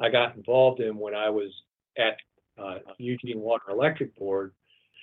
I 0.00 0.10
got 0.10 0.36
involved 0.36 0.80
in 0.80 0.98
when 0.98 1.14
I 1.14 1.30
was 1.30 1.50
at 1.96 2.16
uh, 2.62 2.78
Eugene 2.98 3.40
Water 3.40 3.70
Electric 3.70 4.14
Board 4.18 4.52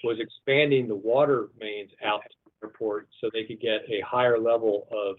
was 0.04 0.20
expanding 0.20 0.88
the 0.88 0.96
water 0.96 1.48
mains 1.60 1.90
out 2.06 2.22
to 2.22 2.36
the 2.46 2.68
airport 2.68 3.08
so 3.20 3.32
they 3.34 3.46
could 3.46 3.60
get 3.60 3.82
a 3.90 4.02
higher 4.06 4.38
level 4.38 4.88
of 4.92 5.16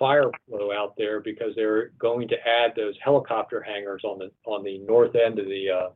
fire 0.00 0.30
flow 0.48 0.72
out 0.72 0.94
there 0.96 1.20
because 1.20 1.54
they're 1.54 1.90
going 1.98 2.26
to 2.26 2.36
add 2.48 2.72
those 2.74 2.94
helicopter 3.04 3.62
hangars 3.62 4.02
on 4.04 4.18
the 4.18 4.30
on 4.44 4.64
the 4.64 4.78
north 4.78 5.14
end 5.14 5.38
of 5.38 5.46
the 5.46 5.70
uh, 5.70 5.90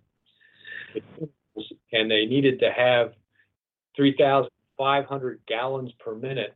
and 1.93 2.11
they 2.11 2.27
needed 2.27 2.61
to 2.61 2.71
have 2.71 3.13
3,500 3.97 5.41
gallons 5.49 5.91
per 5.99 6.15
minute 6.15 6.55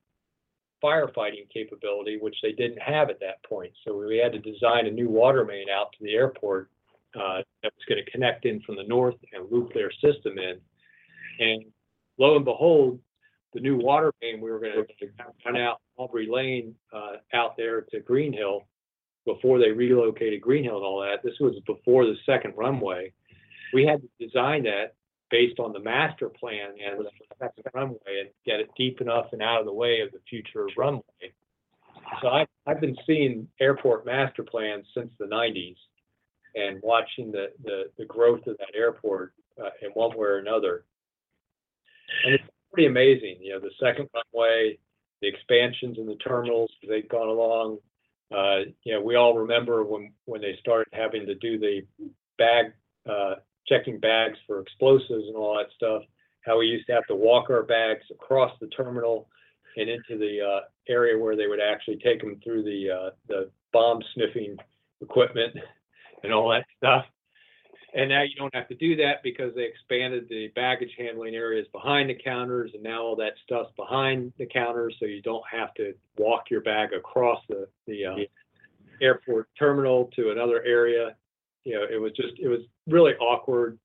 firefighting 0.82 1.48
capability, 1.52 2.18
which 2.20 2.36
they 2.42 2.52
didn't 2.52 2.80
have 2.80 3.10
at 3.10 3.18
that 3.20 3.42
point. 3.42 3.72
So 3.84 3.96
we 3.96 4.18
had 4.18 4.32
to 4.32 4.38
design 4.38 4.86
a 4.86 4.90
new 4.90 5.08
water 5.08 5.44
main 5.44 5.68
out 5.68 5.92
to 5.92 6.04
the 6.04 6.14
airport 6.14 6.70
uh, 7.16 7.42
that 7.62 7.72
was 7.74 7.84
going 7.88 8.04
to 8.04 8.10
connect 8.10 8.44
in 8.44 8.60
from 8.60 8.76
the 8.76 8.84
north 8.84 9.16
and 9.32 9.50
loop 9.50 9.72
their 9.74 9.90
system 9.90 10.38
in. 10.38 10.60
And 11.40 11.64
lo 12.18 12.36
and 12.36 12.44
behold, 12.44 13.00
the 13.54 13.60
new 13.60 13.76
water 13.76 14.12
main, 14.22 14.40
we 14.40 14.50
were 14.50 14.60
gonna 14.60 14.84
run 15.44 15.56
out 15.56 15.80
Awbrey 15.98 16.28
Lane, 16.28 16.74
uh, 16.92 17.16
out 17.34 17.56
there 17.56 17.82
to 17.82 18.00
Green 18.00 18.32
Hill 18.32 18.66
before 19.26 19.58
they 19.58 19.70
relocated 19.70 20.40
Green 20.40 20.64
Hill 20.64 20.76
and 20.76 20.84
all 20.84 21.00
that. 21.02 21.22
This 21.22 21.38
was 21.40 21.54
before 21.66 22.06
the 22.06 22.16
second 22.24 22.54
runway. 22.56 23.12
We 23.74 23.84
had 23.84 24.00
to 24.00 24.26
design 24.26 24.62
that 24.64 24.94
based 25.30 25.58
on 25.58 25.72
the 25.72 25.80
master 25.80 26.28
plan 26.28 26.70
and 26.82 27.00
the 27.00 27.10
second 27.38 27.64
runway 27.74 28.20
and 28.20 28.28
get 28.46 28.60
it 28.60 28.70
deep 28.76 29.00
enough 29.00 29.26
and 29.32 29.42
out 29.42 29.60
of 29.60 29.66
the 29.66 29.72
way 29.72 30.00
of 30.00 30.10
the 30.12 30.20
future 30.30 30.66
runway. 30.76 31.02
So 32.22 32.28
I, 32.28 32.46
I've 32.66 32.80
been 32.80 32.96
seeing 33.06 33.46
airport 33.60 34.06
master 34.06 34.42
plans 34.42 34.86
since 34.94 35.10
the 35.18 35.26
nineties 35.26 35.76
and 36.54 36.80
watching 36.82 37.30
the, 37.30 37.48
the, 37.62 37.90
the 37.98 38.06
growth 38.06 38.46
of 38.46 38.56
that 38.56 38.74
airport, 38.74 39.34
uh, 39.62 39.68
in 39.82 39.90
one 39.90 40.16
way 40.16 40.26
or 40.26 40.38
another. 40.38 40.84
And 42.24 42.34
it's 42.34 42.44
pretty 42.72 42.86
amazing. 42.86 43.36
You 43.42 43.54
know, 43.54 43.60
the 43.60 43.70
second 43.78 44.08
runway, 44.14 44.78
the 45.20 45.28
expansions 45.28 45.98
in 45.98 46.06
the 46.06 46.16
terminals, 46.16 46.70
they've 46.88 47.08
gone 47.08 47.28
along. 47.28 47.78
Uh, 48.30 48.70
you 48.84 48.92
know, 48.92 49.00
we 49.00 49.16
all 49.16 49.36
remember 49.36 49.84
when, 49.84 50.12
when 50.26 50.40
they 50.40 50.56
started 50.60 50.88
having 50.92 51.26
to 51.26 51.34
do 51.36 51.58
the 51.58 51.80
bag, 52.36 52.66
uh, 53.08 53.36
checking 53.66 53.98
bags 53.98 54.38
for 54.46 54.60
explosives 54.60 55.26
and 55.26 55.36
all 55.36 55.56
that 55.56 55.68
stuff, 55.74 56.02
how 56.44 56.58
we 56.58 56.66
used 56.66 56.86
to 56.86 56.92
have 56.92 57.06
to 57.06 57.14
walk 57.14 57.50
our 57.50 57.62
bags 57.62 58.04
across 58.10 58.52
the 58.60 58.68
terminal 58.68 59.28
and 59.76 59.88
into 59.88 60.18
the 60.18 60.40
uh, 60.40 60.60
area 60.88 61.18
where 61.18 61.36
they 61.36 61.46
would 61.46 61.60
actually 61.60 61.98
take 61.98 62.20
them 62.20 62.40
through 62.42 62.62
the 62.62 62.90
uh, 62.90 63.10
the 63.28 63.50
bomb 63.72 64.00
sniffing 64.14 64.56
equipment 65.00 65.54
and 66.22 66.32
all 66.32 66.50
that 66.50 66.64
stuff. 66.78 67.04
And 67.94 68.10
now 68.10 68.22
you 68.22 68.34
don't 68.36 68.54
have 68.54 68.68
to 68.68 68.74
do 68.74 68.96
that 68.96 69.22
because 69.22 69.54
they 69.54 69.62
expanded 69.62 70.28
the 70.28 70.48
baggage 70.54 70.90
handling 70.98 71.34
areas 71.34 71.66
behind 71.72 72.10
the 72.10 72.14
counters 72.14 72.70
and 72.74 72.82
now 72.82 73.02
all 73.02 73.16
that 73.16 73.32
stuff's 73.44 73.72
behind 73.76 74.32
the 74.38 74.46
counters. 74.46 74.94
So 75.00 75.06
you 75.06 75.22
don't 75.22 75.44
have 75.50 75.72
to 75.74 75.94
walk 76.18 76.50
your 76.50 76.60
bag 76.60 76.92
across 76.92 77.40
the, 77.48 77.66
the 77.86 78.04
uh, 78.04 78.16
airport 79.00 79.48
terminal 79.58 80.10
to 80.16 80.30
another 80.30 80.62
area. 80.64 81.16
You 81.64 81.74
know, 81.76 81.86
it 81.90 82.00
was 82.00 82.12
just, 82.12 82.34
it 82.38 82.48
was 82.48 82.60
really 82.86 83.14
awkward. 83.14 83.78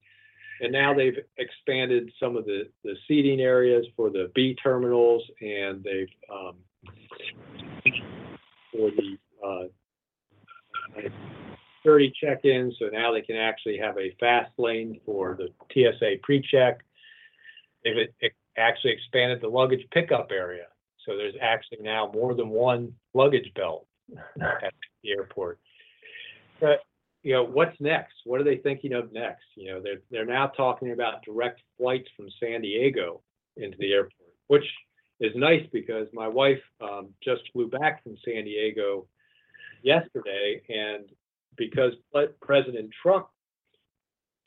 And 0.60 0.72
now 0.72 0.94
they've 0.94 1.18
expanded 1.38 2.12
some 2.20 2.36
of 2.36 2.46
the, 2.46 2.70
the 2.84 2.96
seating 3.08 3.40
areas 3.40 3.86
for 3.96 4.10
the 4.10 4.32
B 4.36 4.56
terminals 4.62 5.24
and 5.42 5.84
they've 5.84 6.08
um, 6.30 6.56
for 8.72 8.92
the 8.92 9.18
uh, 9.46 9.68
security 11.84 12.14
check-in, 12.22 12.74
so 12.80 12.86
now 12.86 13.12
they 13.12 13.22
can 13.22 13.36
actually 13.36 13.78
have 13.78 13.98
a 13.98 14.16
fast 14.20 14.52
lane 14.58 15.00
for 15.06 15.38
the 15.38 15.50
TSA 15.74 16.16
pre-check. 16.24 16.80
They've 17.84 18.08
e- 18.24 18.30
actually 18.58 18.92
expanded 18.92 19.42
the 19.42 19.50
luggage 19.50 19.86
pickup 19.92 20.30
area, 20.32 20.68
so 21.06 21.18
there's 21.18 21.36
actually 21.42 21.80
now 21.82 22.10
more 22.14 22.36
than 22.36 22.50
one 22.50 22.94
luggage 23.14 23.52
belt 23.56 23.86
at 24.42 24.74
the 25.04 25.12
airport. 25.12 25.60
But, 26.62 26.80
you 27.22 27.34
know, 27.34 27.44
what's 27.44 27.76
next? 27.82 28.14
What 28.24 28.40
are 28.40 28.46
they 28.46 28.58
thinking 28.58 28.94
of 28.94 29.12
next? 29.12 29.44
You 29.56 29.74
know, 29.74 29.82
they're, 29.82 30.02
they're 30.10 30.26
now 30.26 30.48
talking 30.48 30.94
about 30.94 31.24
direct 31.26 31.60
flights 31.78 32.08
from 32.16 32.28
San 32.40 32.62
Diego 32.62 33.22
into 33.58 33.78
the 33.78 33.92
airport, 33.92 34.14
which 34.48 34.66
is 35.20 35.34
nice 35.36 35.66
because 35.74 36.08
my 36.14 36.28
wife 36.28 36.62
um, 36.82 37.10
just 37.22 37.42
flew 37.52 37.68
back 37.68 38.04
from 38.04 38.16
San 38.24 38.46
Diego 38.46 39.06
yesterday, 39.82 40.62
and 40.70 41.10
because 41.58 41.94
President 42.42 42.90
Trump 43.02 43.28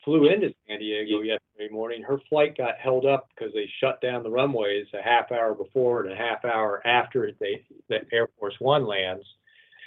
flew 0.03 0.29
into 0.29 0.53
San 0.67 0.79
Diego 0.79 1.21
yesterday 1.21 1.69
morning, 1.69 2.01
her 2.03 2.19
flight 2.29 2.57
got 2.57 2.77
held 2.79 3.05
up 3.05 3.27
because 3.35 3.53
they 3.53 3.69
shut 3.81 3.99
down 4.01 4.23
the 4.23 4.29
runways 4.29 4.87
a 4.93 5.01
half 5.01 5.31
hour 5.31 5.53
before 5.53 6.03
and 6.03 6.13
a 6.13 6.15
half 6.15 6.45
hour 6.45 6.81
after 6.87 7.31
they 7.39 7.63
the 7.89 7.99
Air 8.13 8.27
Force 8.39 8.55
One 8.59 8.85
lands, 8.85 9.25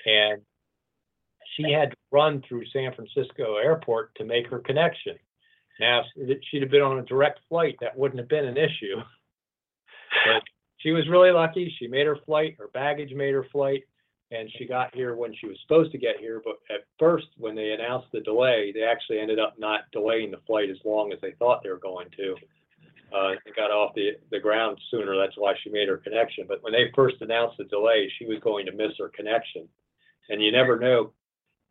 and 0.04 0.42
she 1.56 1.72
had 1.72 1.90
to 1.90 1.96
run 2.12 2.42
through 2.46 2.64
San 2.72 2.92
Francisco 2.94 3.56
Airport 3.56 4.14
to 4.16 4.24
make 4.24 4.46
her 4.48 4.58
connection. 4.58 5.16
Now, 5.80 6.02
if 6.16 6.38
she'd 6.50 6.62
have 6.62 6.70
been 6.70 6.82
on 6.82 6.98
a 6.98 7.04
direct 7.04 7.40
flight, 7.48 7.76
that 7.80 7.96
wouldn't 7.96 8.20
have 8.20 8.28
been 8.28 8.46
an 8.46 8.56
issue. 8.56 8.96
But 10.26 10.42
she 10.78 10.90
was 10.90 11.08
really 11.08 11.30
lucky. 11.30 11.72
She 11.78 11.86
made 11.86 12.04
her 12.06 12.18
flight, 12.26 12.56
her 12.58 12.66
baggage 12.74 13.14
made 13.14 13.32
her 13.32 13.46
flight, 13.52 13.84
and 14.30 14.50
she 14.56 14.64
got 14.64 14.94
here 14.94 15.16
when 15.16 15.34
she 15.34 15.46
was 15.46 15.58
supposed 15.62 15.90
to 15.92 15.98
get 15.98 16.18
here. 16.20 16.40
But 16.44 16.58
at 16.72 16.86
first, 16.98 17.26
when 17.36 17.54
they 17.54 17.72
announced 17.72 18.08
the 18.12 18.20
delay, 18.20 18.72
they 18.72 18.82
actually 18.82 19.18
ended 19.18 19.38
up 19.38 19.54
not 19.58 19.90
delaying 19.92 20.30
the 20.30 20.40
flight 20.46 20.70
as 20.70 20.76
long 20.84 21.12
as 21.12 21.20
they 21.20 21.32
thought 21.32 21.62
they 21.62 21.70
were 21.70 21.78
going 21.78 22.08
to. 22.16 22.36
Uh, 23.12 23.32
they 23.44 23.50
got 23.56 23.72
off 23.72 23.92
the, 23.96 24.12
the 24.30 24.38
ground 24.38 24.78
sooner. 24.90 25.16
That's 25.16 25.36
why 25.36 25.54
she 25.62 25.70
made 25.70 25.88
her 25.88 25.96
connection. 25.96 26.44
But 26.46 26.62
when 26.62 26.72
they 26.72 26.92
first 26.94 27.16
announced 27.20 27.58
the 27.58 27.64
delay, 27.64 28.10
she 28.18 28.26
was 28.26 28.38
going 28.38 28.66
to 28.66 28.72
miss 28.72 28.92
her 28.98 29.08
connection. 29.08 29.68
And 30.28 30.40
you 30.40 30.52
never 30.52 30.78
know, 30.78 31.12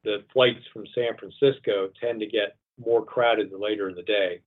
the 0.04 0.26
flights 0.34 0.66
from 0.74 0.86
San 0.94 1.16
Francisco 1.18 1.90
tend 2.02 2.20
to 2.20 2.28
get 2.28 2.58
more 2.84 3.06
crowded 3.06 3.52
later 3.58 3.90
in 3.90 3.96
the 3.96 4.04
day, 4.04 4.42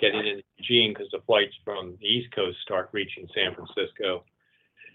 getting 0.00 0.26
into 0.26 0.42
Eugene 0.58 0.92
because 0.92 1.10
the 1.12 1.22
flights 1.24 1.54
from 1.64 1.96
the 2.00 2.06
East 2.06 2.34
Coast 2.34 2.58
start 2.62 2.88
reaching 2.92 3.28
San 3.32 3.54
Francisco. 3.54 4.24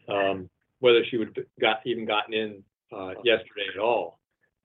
Um, 0.10 0.50
whether 0.80 1.04
she 1.10 1.18
would 1.18 1.34
have 1.36 1.46
got 1.60 1.78
even 1.86 2.06
gotten 2.06 2.34
in 2.34 2.64
uh, 2.96 3.14
yesterday 3.24 3.68
at 3.74 3.80
all. 3.80 4.20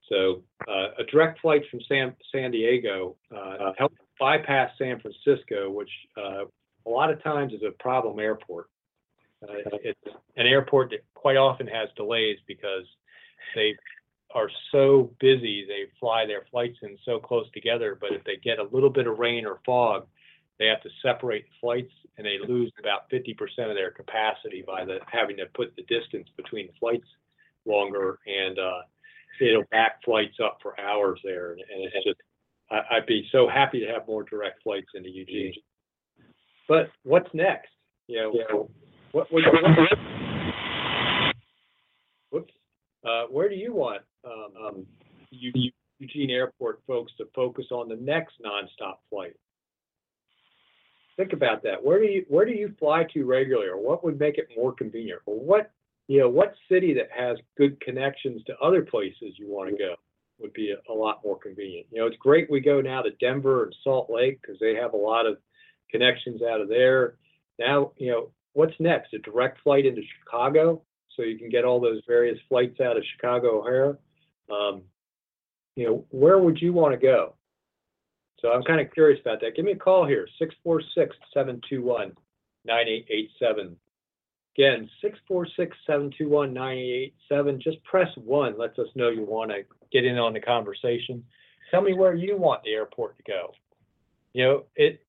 So 0.09 0.43
uh, 0.69 0.89
a 0.99 1.05
direct 1.11 1.41
flight 1.41 1.63
from 1.71 1.81
San 1.89 2.15
San 2.33 2.51
Diego 2.51 3.17
uh, 3.35 3.73
helped 3.79 3.97
bypass 4.21 4.71
San 4.79 5.01
Francisco, 5.01 5.71
which 5.71 5.91
uh, 6.17 6.45
a 6.87 6.91
lot 6.91 7.11
of 7.11 7.23
times 7.23 7.53
is 7.53 7.63
a 7.67 7.71
problem 7.83 8.19
airport. 8.19 8.69
Uh, 9.43 9.77
it's 9.83 10.01
an 10.37 10.47
airport 10.47 10.91
that 10.91 11.01
quite 11.15 11.37
often 11.37 11.67
has 11.67 11.89
delays 11.97 12.39
because 12.47 12.85
they 13.55 13.75
are 14.35 14.51
so 14.73 15.11
busy. 15.21 15.65
They 15.67 15.85
fly 16.01 16.27
their 16.27 16.45
flights 16.51 16.79
in 16.83 16.99
so 17.05 17.19
close 17.19 17.47
together, 17.53 17.97
but 18.01 18.13
if 18.13 18.25
they 18.25 18.37
get 18.37 18.59
a 18.59 18.69
little 18.73 18.91
bit 18.91 19.07
of 19.07 19.19
rain 19.19 19.47
or 19.47 19.61
fog, 19.65 20.07
they 20.59 20.67
have 20.67 20.83
to 20.83 20.91
separate 21.03 21.47
flights 21.61 21.93
and 22.17 22.27
they 22.27 22.39
lose 22.47 22.73
about 22.79 23.11
50% 23.11 23.35
of 23.69 23.75
their 23.75 23.91
capacity 23.91 24.63
by 24.67 24.85
the 24.85 24.99
having 25.11 25.37
to 25.39 25.47
put 25.55 25.75
the 25.77 25.83
distance 25.83 26.29
between 26.37 26.69
flights 26.79 27.07
longer 27.67 28.19
and 28.27 28.59
uh, 28.59 28.83
it'll 29.41 29.65
back 29.71 30.03
flights 30.05 30.37
up 30.43 30.59
for 30.63 30.79
hours 30.81 31.21
there. 31.25 31.53
And, 31.53 31.61
and 31.61 31.85
it's 31.93 32.05
just, 32.05 32.21
I, 32.71 32.97
I'd 32.97 33.07
be 33.07 33.27
so 33.33 33.49
happy 33.49 33.81
to 33.81 33.87
have 33.87 34.07
more 34.07 34.23
direct 34.23 34.63
flights 34.63 34.89
into 34.95 35.11
Eugene. 35.11 35.55
But 36.69 36.91
what's 37.03 37.29
next? 37.35 37.69
You 38.07 38.21
know, 38.21 38.69
what, 39.13 39.33
what, 39.33 39.33
what, 39.33 39.99
whoops, 42.31 42.53
uh, 43.05 43.25
where 43.31 43.49
do 43.49 43.55
you 43.55 43.73
want 43.73 44.03
um, 44.25 44.67
um, 44.67 44.87
Eugene 45.31 46.31
Airport 46.31 46.81
folks 46.87 47.13
to 47.19 47.27
focus 47.35 47.67
on 47.71 47.89
the 47.89 47.97
next 47.97 48.35
nonstop 48.45 48.97
flight? 49.11 49.35
Think 51.17 51.33
about 51.33 51.63
that. 51.63 51.83
Where 51.83 52.01
do 52.01 52.07
you 52.07 52.25
where 52.29 52.45
do 52.45 52.53
you 52.53 52.75
fly 52.79 53.05
to 53.13 53.25
regularly, 53.25 53.69
or 53.69 53.79
what 53.79 54.05
would 54.05 54.19
make 54.19 54.39
it 54.39 54.49
more 54.57 54.73
convenient, 54.73 55.21
or 55.27 55.39
what 55.39 55.71
you 56.09 56.19
know 56.19 56.29
what 56.29 56.55
city 56.69 56.93
that 56.95 57.09
has 57.17 57.39
good 57.57 57.81
connections 57.81 58.43
to 58.47 58.59
other 58.59 58.83
places 58.83 59.35
you 59.39 59.49
want 59.49 59.71
to 59.71 59.77
go 59.77 59.95
would 60.41 60.53
be 60.53 60.73
a, 60.73 60.93
a 60.93 60.95
lot 60.95 61.21
more 61.25 61.39
convenient. 61.39 61.87
You 61.91 62.01
know, 62.01 62.07
it's 62.07 62.17
great 62.17 62.51
we 62.51 62.61
go 62.61 62.81
now 62.81 63.03
to 63.03 63.11
Denver 63.21 63.65
and 63.65 63.77
Salt 63.85 64.11
Lake 64.11 64.41
because 64.43 64.59
they 64.61 64.75
have 64.75 64.93
a 64.93 64.97
lot 64.97 65.27
of 65.27 65.39
connections 65.91 66.43
out 66.43 66.61
of 66.61 66.69
there. 66.69 67.15
Now, 67.59 67.93
you 67.97 68.11
know, 68.11 68.31
what's 68.55 68.75
next? 68.81 69.15
A 69.15 69.19
direct 69.19 69.61
flight 69.63 69.87
into 69.87 70.03
Chicago, 70.19 70.83
so 71.17 71.23
you 71.23 71.39
can 71.39 71.49
get 71.49 71.65
all 71.65 71.81
those 71.81 72.03
various 72.09 72.39
flights 72.49 72.81
out 72.81 72.97
of 72.97 73.05
Chicago 73.15 73.61
O'Hare. 73.61 73.99
Um, 74.51 74.83
you 75.77 75.87
know, 75.87 76.05
where 76.11 76.39
would 76.39 76.61
you 76.61 76.73
want 76.73 76.93
to 76.93 76.99
go? 76.99 77.35
So 78.45 78.53
I'm 78.53 78.63
kind 78.63 78.79
of 78.79 78.93
curious 78.93 79.19
about 79.23 79.41
that. 79.41 79.57
Give 79.57 79.65
me 79.65 79.73
a 79.73 79.77
call 79.77 80.07
here, 80.07 80.29
646-721-9887. 81.35 82.15
Again, 84.59 84.91
646-721-9887. 85.89 87.63
Just 87.63 87.83
press 87.85 88.09
one, 88.17 88.59
lets 88.59 88.79
us 88.79 88.89
know 88.95 89.09
you 89.09 89.25
want 89.25 89.51
to 89.51 89.65
get 89.91 90.05
in 90.05 90.19
on 90.19 90.35
the 90.35 90.41
conversation. 90.41 91.25
Tell 91.71 91.81
me 91.81 91.95
where 91.95 92.13
you 92.15 92.37
want 92.37 92.63
the 92.65 92.73
airport 92.73 93.17
to 93.17 93.23
go. 93.27 93.55
You 94.35 94.45
know, 94.45 94.65
it, 94.77 95.01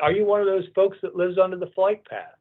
are 0.00 0.12
you 0.12 0.24
one 0.24 0.40
of 0.40 0.46
those 0.46 0.68
folks 0.72 0.98
that 1.02 1.16
lives 1.16 1.38
under 1.42 1.56
the 1.56 1.72
flight 1.74 2.04
path? 2.04 2.36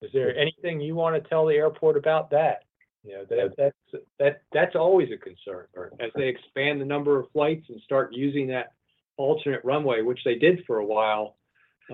Is 0.00 0.10
there 0.12 0.36
anything 0.36 0.80
you 0.80 0.96
want 0.96 1.22
to 1.22 1.28
tell 1.28 1.46
the 1.46 1.54
airport 1.54 1.96
about 1.96 2.30
that? 2.30 2.64
You 3.04 3.12
know, 3.12 3.24
that, 3.30 3.54
that's, 3.56 3.76
that, 4.18 4.42
that's 4.52 4.74
always 4.74 5.10
a 5.12 5.16
concern. 5.16 5.66
As 6.00 6.10
they 6.16 6.26
expand 6.26 6.80
the 6.80 6.84
number 6.84 7.20
of 7.20 7.30
flights 7.30 7.66
and 7.68 7.80
start 7.82 8.12
using 8.12 8.48
that 8.48 8.72
alternate 9.16 9.64
runway, 9.64 10.02
which 10.02 10.20
they 10.24 10.36
did 10.36 10.62
for 10.66 10.78
a 10.78 10.84
while, 10.84 11.36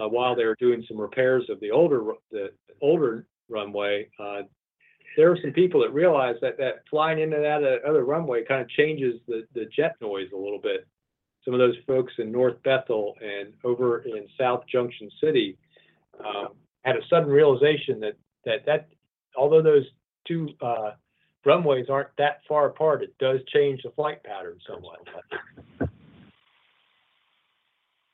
uh, 0.01 0.09
while 0.09 0.35
they 0.35 0.45
were 0.45 0.57
doing 0.59 0.85
some 0.87 1.01
repairs 1.01 1.45
of 1.49 1.61
the 1.61 1.71
older, 1.71 2.13
the 2.31 2.51
older 2.81 3.27
runway, 3.49 4.09
uh, 4.19 4.43
there 5.17 5.31
were 5.31 5.39
some 5.43 5.53
people 5.53 5.81
that 5.81 5.93
realized 5.93 6.39
that, 6.43 6.59
that 6.59 6.83
flying 6.89 7.19
into 7.19 7.39
that 7.39 7.63
uh, 7.65 7.89
other 7.89 8.05
runway 8.05 8.45
kind 8.45 8.61
of 8.61 8.69
changes 8.71 9.21
the, 9.27 9.45
jet 9.75 9.97
noise 10.01 10.29
a 10.33 10.37
little 10.37 10.61
bit. 10.61 10.87
Some 11.45 11.55
of 11.55 11.59
those 11.59 11.77
folks 11.87 12.13
in 12.19 12.31
North 12.31 12.63
Bethel 12.63 13.15
and 13.21 13.53
over 13.65 14.01
in 14.01 14.27
South 14.39 14.65
Junction 14.71 15.11
City, 15.21 15.57
um, 16.21 16.49
had 16.85 16.97
a 16.97 17.01
sudden 17.09 17.29
realization 17.29 18.01
that, 18.01 18.17
that, 18.45 18.67
that, 18.67 18.89
although 19.37 19.63
those 19.63 19.85
two, 20.27 20.49
runways 21.45 21.87
aren't 21.89 22.09
that 22.19 22.41
far 22.47 22.67
apart, 22.67 23.03
it 23.03 23.17
does 23.19 23.41
change 23.53 23.83
the 23.83 23.91
flight 23.91 24.23
pattern 24.23 24.59
somewhat. 24.69 25.01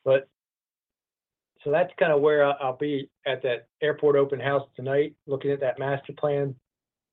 But, 0.05 0.29
so 1.63 1.71
that's 1.71 1.93
kind 1.99 2.13
of 2.13 2.21
where 2.21 2.45
I'll 2.63 2.77
be 2.77 3.09
at 3.27 3.43
that 3.43 3.69
airport 3.83 4.17
open 4.17 4.39
house 4.39 4.69
tonight, 4.77 5.15
looking 5.27 5.51
at 5.51 5.61
that 5.61 5.79
master 5.79 6.13
plan. 6.13 6.55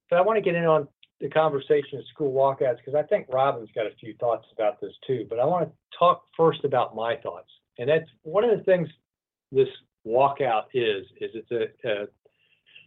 But 0.09 0.17
I 0.17 0.21
want 0.21 0.37
to 0.37 0.41
get 0.41 0.55
in 0.55 0.65
on 0.65 0.87
the 1.21 1.29
conversation 1.29 1.99
of 1.99 2.05
school 2.13 2.33
walkouts, 2.33 2.77
because 2.77 2.95
I 2.95 3.03
think 3.03 3.27
Robin's 3.31 3.69
got 3.73 3.85
a 3.85 3.95
few 3.99 4.13
thoughts 4.19 4.45
about 4.51 4.81
this 4.81 4.91
too. 5.07 5.25
But 5.29 5.39
I 5.39 5.45
want 5.45 5.69
to 5.69 5.73
talk 5.97 6.23
first 6.35 6.65
about 6.65 6.95
my 6.95 7.15
thoughts. 7.17 7.49
And 7.77 7.87
that's, 7.89 8.09
one 8.23 8.43
of 8.43 8.57
the 8.57 8.63
things 8.65 8.89
this 9.51 9.69
walkout 10.05 10.63
is, 10.73 11.05
is 11.21 11.31
it's 11.33 11.51
a, 11.51 11.89
a 11.89 12.07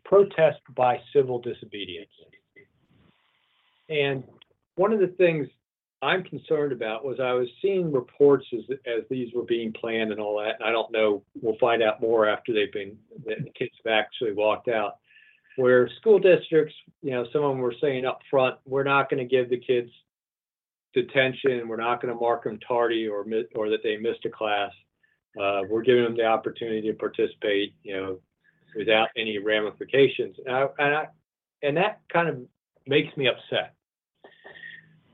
protest 0.05 0.61
by 0.77 1.01
civil 1.15 1.41
disobedience. 1.41 2.11
And 3.89 4.25
one 4.75 4.93
of 4.93 5.01
the 5.01 5.15
things 5.17 5.47
I'm 6.05 6.23
concerned 6.23 6.73
about 6.73 7.05
was 7.05 7.19
I 7.19 7.33
was 7.33 7.49
seeing 7.63 7.91
reports 7.91 8.45
as, 8.53 8.77
as 8.87 9.05
these 9.09 9.33
were 9.35 9.45
being 9.45 9.73
planned 9.73 10.13
and 10.13 10.21
all 10.21 10.39
that. 10.39 10.57
And 10.61 10.69
I 10.69 10.71
don't 10.71 10.93
know, 10.93 11.23
we'll 11.41 11.59
find 11.59 11.83
out 11.83 12.01
more 12.01 12.29
after 12.29 12.53
they've 12.53 12.73
been, 12.73 12.97
the 13.25 13.51
kids 13.59 13.73
have 13.85 13.93
actually 13.93 14.33
walked 14.33 14.69
out. 14.69 14.99
Where 15.57 15.89
school 16.01 16.19
districts, 16.19 16.75
you 17.01 17.13
know, 17.13 17.25
some 17.33 17.43
of 17.43 17.53
them 17.53 17.61
were 17.61 17.75
saying 17.81 18.05
up 18.05 18.21
front, 18.31 18.57
we're 18.67 18.83
not 18.83 19.09
going 19.09 19.27
to 19.27 19.37
give 19.37 19.49
the 19.49 19.59
kids 19.59 19.91
detention, 20.93 21.69
we're 21.69 21.77
not 21.77 22.03
going 22.03 22.13
to 22.13 22.21
mark 22.21 22.45
them 22.45 22.59
tardy 22.67 23.09
or 23.09 23.25
or 23.55 23.69
that 23.71 23.83
they 23.83 23.97
missed 23.97 24.25
a 24.25 24.31
class. 24.31 24.73
Uh, 25.41 25.63
we're 25.69 25.83
giving 25.83 26.05
them 26.05 26.17
the 26.17 26.25
opportunity 26.25 26.83
to 26.83 26.93
participate, 26.93 27.75
you 27.83 27.97
know, 27.97 28.19
without 28.77 29.09
any 29.17 29.39
ramifications. 29.39 30.37
And 30.45 30.55
I, 30.55 30.67
and 30.79 30.95
I, 30.95 31.07
and 31.63 31.77
that 31.77 32.01
kind 32.13 32.29
of 32.29 32.39
makes 32.87 33.17
me 33.17 33.29
upset. 33.29 33.75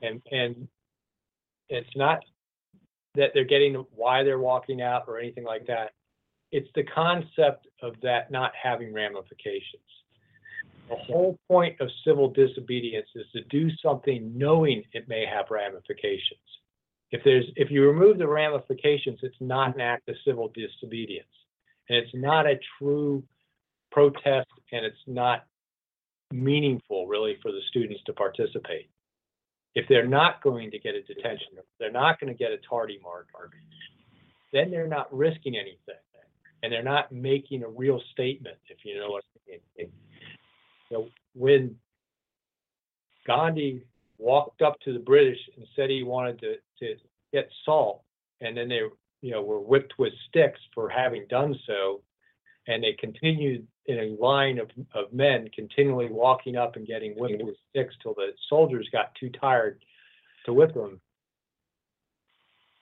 And, 0.01 0.21
and 0.31 0.67
it's 1.71 1.95
not 1.95 2.19
that 3.15 3.31
they're 3.33 3.45
getting 3.45 3.75
why 3.95 4.23
they're 4.23 4.39
walking 4.39 4.81
out 4.81 5.05
or 5.07 5.19
anything 5.19 5.43
like 5.43 5.65
that. 5.67 5.91
It's 6.51 6.69
the 6.75 6.83
concept 6.83 7.67
of 7.81 7.93
that 8.03 8.29
not 8.29 8.51
having 8.61 8.93
ramifications. 8.93 9.81
The 10.89 10.97
whole 10.97 11.39
point 11.49 11.79
of 11.79 11.89
civil 12.05 12.29
disobedience 12.29 13.07
is 13.15 13.25
to 13.33 13.41
do 13.45 13.69
something 13.81 14.37
knowing 14.37 14.83
it 14.91 15.07
may 15.07 15.25
have 15.25 15.45
ramifications. 15.49 16.39
If 17.11 17.23
there's 17.23 17.45
if 17.55 17.71
you 17.71 17.87
remove 17.87 18.17
the 18.17 18.27
ramifications, 18.27 19.19
it's 19.23 19.35
not 19.39 19.75
an 19.75 19.81
act 19.81 20.09
of 20.09 20.15
civil 20.25 20.51
disobedience. 20.53 21.27
And 21.89 21.97
it's 21.97 22.13
not 22.13 22.45
a 22.45 22.59
true 22.77 23.23
protest 23.91 24.49
and 24.71 24.85
it's 24.85 25.03
not 25.07 25.45
meaningful 26.31 27.07
really 27.07 27.37
for 27.41 27.51
the 27.51 27.61
students 27.69 28.01
to 28.05 28.13
participate. 28.13 28.89
If 29.73 29.87
they're 29.87 30.07
not 30.07 30.41
going 30.43 30.71
to 30.71 30.79
get 30.79 30.95
a 30.95 31.01
detention, 31.01 31.47
they're 31.79 31.91
not 31.91 32.19
going 32.19 32.31
to 32.31 32.37
get 32.37 32.51
a 32.51 32.57
tardy 32.69 32.99
mark, 33.01 33.27
then 34.51 34.69
they're 34.69 34.87
not 34.87 35.13
risking 35.15 35.55
anything 35.55 35.95
and 36.63 36.71
they're 36.71 36.83
not 36.83 37.11
making 37.11 37.63
a 37.63 37.67
real 37.67 38.01
statement, 38.11 38.57
if 38.69 38.77
you 38.83 38.99
know 38.99 39.09
what 39.09 39.23
I 39.47 39.51
mean. 39.51 39.91
You 40.89 40.97
know, 40.97 41.07
when 41.33 41.75
Gandhi 43.25 43.83
walked 44.17 44.61
up 44.61 44.79
to 44.81 44.93
the 44.93 44.99
British 44.99 45.39
and 45.57 45.65
said 45.75 45.89
he 45.89 46.03
wanted 46.03 46.39
to, 46.41 46.55
to 46.79 46.95
get 47.33 47.49
salt, 47.65 48.03
and 48.41 48.55
then 48.55 48.69
they 48.69 48.81
you 49.21 49.31
know 49.31 49.41
were 49.41 49.59
whipped 49.59 49.93
with 49.97 50.13
sticks 50.29 50.59
for 50.73 50.89
having 50.89 51.25
done 51.29 51.57
so, 51.65 52.01
and 52.67 52.83
they 52.83 52.93
continued 52.99 53.65
in 53.87 53.99
a 53.99 54.23
line 54.23 54.59
of, 54.59 54.69
of 54.93 55.11
men 55.11 55.49
continually 55.55 56.07
walking 56.09 56.55
up 56.55 56.75
and 56.75 56.85
getting 56.85 57.13
whipped 57.13 57.43
with 57.43 57.55
sticks 57.69 57.95
till 58.01 58.13
the 58.13 58.31
soldiers 58.49 58.87
got 58.91 59.13
too 59.15 59.29
tired 59.29 59.83
to 60.45 60.53
whip 60.53 60.73
them. 60.73 60.99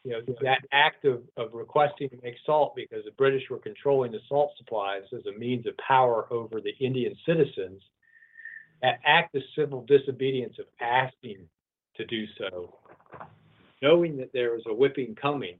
You 0.03 0.11
know, 0.11 0.21
that 0.41 0.59
act 0.71 1.05
of, 1.05 1.21
of 1.35 1.53
requesting 1.53 2.09
to 2.09 2.17
make 2.23 2.35
salt 2.45 2.73
because 2.75 3.03
the 3.05 3.11
British 3.11 3.43
were 3.49 3.59
controlling 3.59 4.11
the 4.11 4.21
salt 4.29 4.51
supplies 4.57 5.03
as 5.13 5.25
a 5.25 5.37
means 5.37 5.67
of 5.67 5.73
power 5.77 6.25
over 6.31 6.61
the 6.61 6.73
Indian 6.79 7.15
citizens, 7.25 7.81
that 8.81 8.99
act 9.05 9.35
of 9.35 9.41
civil 9.57 9.85
disobedience 9.85 10.55
of 10.57 10.65
asking 10.79 11.47
to 11.95 12.05
do 12.05 12.25
so, 12.37 12.73
knowing 13.81 14.15
that 14.17 14.31
there 14.33 14.51
was 14.51 14.63
a 14.67 14.73
whipping 14.73 15.15
coming, 15.15 15.57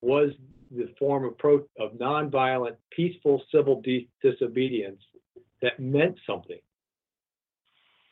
was 0.00 0.30
the 0.76 0.92
form 0.98 1.24
of, 1.24 1.36
pro, 1.38 1.56
of 1.78 1.92
nonviolent, 1.92 2.76
peaceful 2.90 3.42
civil 3.52 3.80
di- 3.80 4.08
disobedience 4.22 5.00
that 5.62 5.78
meant 5.78 6.16
something. 6.26 6.58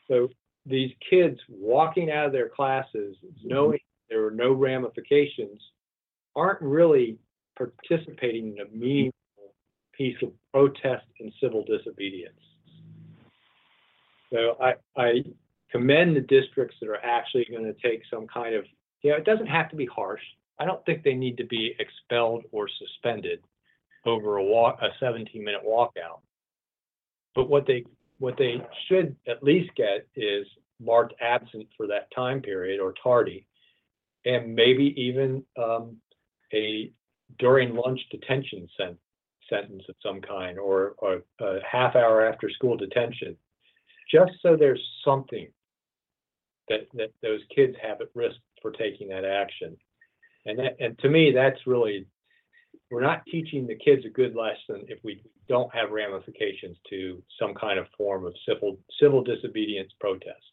So 0.07 0.29
these 0.65 0.91
kids 1.09 1.39
walking 1.49 2.11
out 2.11 2.25
of 2.27 2.31
their 2.31 2.49
classes, 2.49 3.15
knowing 3.43 3.79
there 4.09 4.21
were 4.21 4.31
no 4.31 4.51
ramifications, 4.53 5.59
aren't 6.35 6.61
really 6.61 7.17
participating 7.57 8.57
in 8.57 8.65
a 8.65 8.69
meaningful 8.75 9.53
piece 9.97 10.17
of 10.21 10.31
protest 10.51 11.05
and 11.19 11.31
civil 11.41 11.63
disobedience. 11.63 12.39
So 14.31 14.57
I, 14.59 14.73
I 14.97 15.23
commend 15.71 16.15
the 16.15 16.21
districts 16.21 16.75
that 16.81 16.89
are 16.89 17.03
actually 17.03 17.45
going 17.51 17.65
to 17.65 17.75
take 17.87 18.01
some 18.09 18.25
kind 18.27 18.55
of, 18.55 18.65
you 19.01 19.11
know, 19.11 19.17
it 19.17 19.25
doesn't 19.25 19.47
have 19.47 19.69
to 19.69 19.75
be 19.75 19.85
harsh. 19.85 20.21
I 20.59 20.65
don't 20.65 20.85
think 20.85 21.03
they 21.03 21.13
need 21.13 21.37
to 21.37 21.45
be 21.45 21.75
expelled 21.79 22.43
or 22.51 22.67
suspended 22.67 23.39
over 24.05 24.37
a 24.37 24.43
walk, 24.43 24.79
a 24.81 24.89
17 24.99 25.43
minute 25.43 25.61
walkout. 25.65 26.21
But 27.35 27.49
what 27.49 27.65
they 27.65 27.85
what 28.19 28.37
they 28.37 28.61
should 28.87 29.15
at 29.27 29.43
least 29.43 29.75
get 29.75 30.07
is 30.15 30.45
marked 30.79 31.13
absent 31.19 31.67
for 31.75 31.87
that 31.87 32.07
time 32.15 32.41
period 32.41 32.79
or 32.79 32.93
tardy, 33.01 33.45
and 34.25 34.55
maybe 34.55 34.93
even 34.97 35.43
um, 35.57 35.97
a 36.53 36.91
during 37.39 37.75
lunch 37.75 37.99
detention 38.11 38.67
sen- 38.77 38.97
sentence 39.49 39.83
of 39.89 39.95
some 40.01 40.21
kind 40.21 40.57
or, 40.57 40.93
or 40.99 41.23
a 41.39 41.59
half 41.69 41.95
hour 41.95 42.25
after 42.25 42.49
school 42.49 42.77
detention, 42.77 43.35
just 44.11 44.31
so 44.41 44.55
there's 44.55 44.81
something 45.03 45.47
that, 46.69 46.87
that 46.93 47.11
those 47.21 47.41
kids 47.53 47.75
have 47.81 48.01
at 48.01 48.07
risk 48.13 48.37
for 48.61 48.71
taking 48.71 49.09
that 49.09 49.25
action. 49.25 49.75
And 50.45 50.59
that, 50.59 50.75
and 50.79 50.97
to 50.99 51.09
me, 51.09 51.31
that's 51.31 51.65
really, 51.65 52.05
we're 52.91 53.01
not 53.01 53.25
teaching 53.25 53.65
the 53.65 53.75
kids 53.75 54.05
a 54.05 54.09
good 54.09 54.35
lesson 54.35 54.85
if 54.87 54.99
we 55.03 55.23
don't 55.47 55.73
have 55.73 55.91
ramifications 55.91 56.77
to 56.89 57.21
some 57.39 57.53
kind 57.53 57.79
of 57.79 57.87
form 57.97 58.25
of 58.25 58.33
civil, 58.47 58.77
civil 58.99 59.23
disobedience 59.23 59.91
protest. 59.99 60.43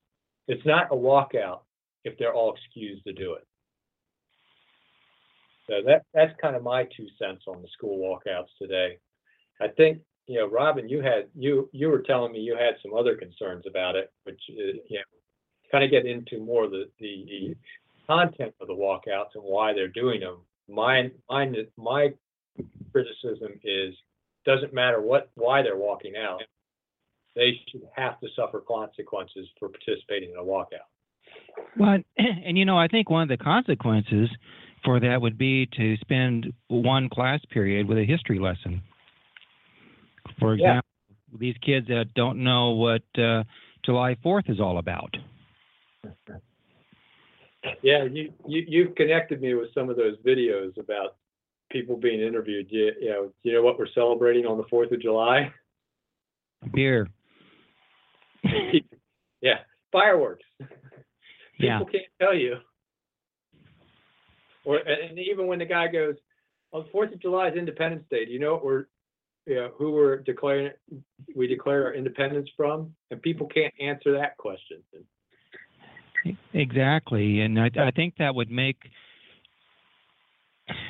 It's 0.49 0.64
not 0.64 0.93
a 0.93 0.97
walkout 0.97 1.61
if 2.05 2.16
they're 2.18 2.34
all 2.34 2.55
excused 2.55 3.05
to 3.05 3.12
do 3.12 3.34
it. 3.34 3.47
So 5.68 5.82
that, 5.86 6.03
that's 6.14 6.32
kind 6.41 6.57
of 6.57 6.62
my 6.62 6.84
two 6.97 7.07
cents 7.20 7.45
on 7.47 7.62
the 7.62 7.68
school 7.68 7.99
walkouts 7.99 8.49
today. 8.61 8.99
I 9.61 9.68
think, 9.68 9.99
you 10.26 10.38
know, 10.38 10.49
Robin, 10.49 10.88
you 10.88 11.03
had, 11.03 11.28
you, 11.36 11.68
you 11.72 11.88
were 11.88 12.03
telling 12.03 12.32
me 12.32 12.41
you 12.41 12.57
had 12.57 12.74
some 12.82 12.95
other 12.95 13.16
concerns 13.16 13.64
about 13.68 13.97
it, 13.97 14.11
which, 14.24 14.41
uh, 14.51 14.78
you 14.88 14.99
know, 14.99 15.03
kind 15.70 15.84
of 15.84 15.91
get 15.91 16.07
into 16.07 16.38
more 16.38 16.68
the, 16.68 16.86
the, 16.99 17.24
the 17.28 17.57
content 18.11 18.53
of 18.61 18.67
the 18.67 18.75
walkouts 18.75 19.35
and 19.35 19.45
why 19.45 19.73
they're 19.73 19.89
doing 19.89 20.21
them. 20.21 20.39
Mine, 20.69 21.13
mine, 21.29 21.55
my 21.77 22.09
criticism 22.93 23.61
is, 23.63 23.95
doesn't 24.45 24.75
matter 24.75 25.01
what, 25.01 25.31
why 25.37 25.63
they're 25.63 25.77
walking 25.77 26.15
out. 26.17 26.43
They 27.37 27.61
should 27.71 27.83
have 27.95 28.19
to 28.21 28.27
suffer 28.35 28.61
consequences 28.67 29.47
for 29.59 29.69
participating 29.69 30.31
in 30.31 30.37
a 30.37 30.43
walkout. 30.43 30.89
Well, 31.79 31.99
and 32.19 32.59
you 32.59 32.65
know, 32.65 32.77
I 32.77 32.89
think 32.89 33.11
one 33.11 33.23
of 33.23 33.29
the 33.29 33.43
consequences 33.43 34.29
for 34.85 34.99
that 34.99 35.21
would 35.21 35.39
be 35.39 35.67
to 35.77 35.97
spend 35.99 36.53
one 36.69 37.09
class 37.09 37.41
period 37.51 37.87
with 37.87 37.99
a 37.99 38.05
history 38.05 38.41
lesson. 38.41 38.83
For 40.41 40.55
Yeah. 40.55 40.71
example, 40.71 40.89
these 41.39 41.55
kids 41.63 41.87
that 41.89 42.07
don't 42.15 42.43
know 42.43 42.71
what 42.71 43.03
uh, 43.17 43.45
July 43.85 44.17
4th 44.25 44.51
is 44.51 44.59
all 44.59 44.79
about. 44.79 45.17
Yeah, 47.83 48.05
you, 48.05 48.33
you, 48.47 48.65
you've 48.67 48.95
connected 48.95 49.41
me 49.41 49.55
with 49.55 49.73
some 49.75 49.91
of 49.91 49.97
those 49.97 50.17
videos 50.27 50.79
about 50.79 51.17
people 51.71 51.97
being 51.97 52.21
interviewed. 52.21 52.67
You, 52.71 52.93
you 53.01 53.11
know, 53.11 53.33
you 53.43 53.53
know 53.53 53.63
what 53.63 53.79
we're 53.79 53.93
celebrating 53.95 54.47
on 54.47 54.57
the 54.57 54.65
Fourth 54.71 54.93
of 54.93 55.01
July? 55.01 55.53
Beer. 56.73 57.09
Yeah, 59.43 59.61
fireworks. 59.91 60.45
Yeah. 61.59 61.79
People 61.79 61.93
can't 61.93 62.05
tell 62.21 62.35
you. 62.35 62.57
Or, 64.65 64.77
and 64.77 65.19
even 65.19 65.47
when 65.47 65.59
the 65.59 65.65
guy 65.65 65.89
goes, 65.89 66.17
on 66.73 66.85
Fourth 66.93 67.13
of 67.13 67.21
July 67.21 67.49
is 67.49 67.57
Independence 67.57 68.05
Day, 68.11 68.27
do 68.27 68.33
you 68.33 68.39
know 68.39 68.53
what 68.53 68.65
we're, 68.65 68.85
you 69.47 69.55
know, 69.57 69.71
who 69.77 69.93
we're 69.93 70.19
declaring, 70.19 70.71
we 71.35 71.47
declare 71.47 71.87
our 71.87 71.95
independence 71.95 72.49
from? 72.57 72.95
And 73.11 73.21
people 73.23 73.47
can't 73.47 73.73
answer 73.81 74.13
that 74.13 74.37
question. 74.37 74.83
Exactly, 76.53 77.41
and 77.41 77.59
I, 77.59 77.71
I 77.79 77.91
think 77.91 78.14
that 78.18 78.35
would 78.35 78.51
make, 78.51 78.77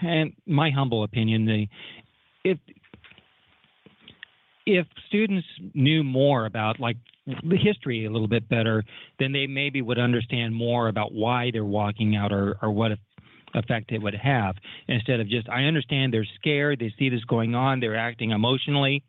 and 0.02 0.32
my 0.46 0.70
humble 0.70 1.04
opinion, 1.04 1.46
the 1.46 1.68
if 2.44 2.58
if 4.66 4.86
students 5.06 5.46
knew 5.74 6.02
more 6.02 6.46
about 6.46 6.80
like 6.80 6.96
the 7.26 7.56
history 7.56 8.04
a 8.06 8.10
little 8.10 8.28
bit 8.28 8.48
better, 8.48 8.82
then 9.18 9.32
they 9.32 9.46
maybe 9.46 9.82
would 9.82 9.98
understand 9.98 10.54
more 10.54 10.88
about 10.88 11.12
why 11.12 11.50
they're 11.52 11.64
walking 11.64 12.16
out 12.16 12.32
or 12.32 12.56
or 12.62 12.70
what 12.70 12.92
effect 13.54 13.92
it 13.92 13.98
would 14.02 14.14
have. 14.14 14.56
Instead 14.88 15.20
of 15.20 15.28
just 15.28 15.48
I 15.48 15.64
understand 15.64 16.12
they're 16.12 16.26
scared, 16.36 16.78
they 16.80 16.92
see 16.98 17.08
this 17.08 17.24
going 17.24 17.54
on, 17.54 17.80
they're 17.80 17.96
acting 17.96 18.30
emotionally, 18.30 19.02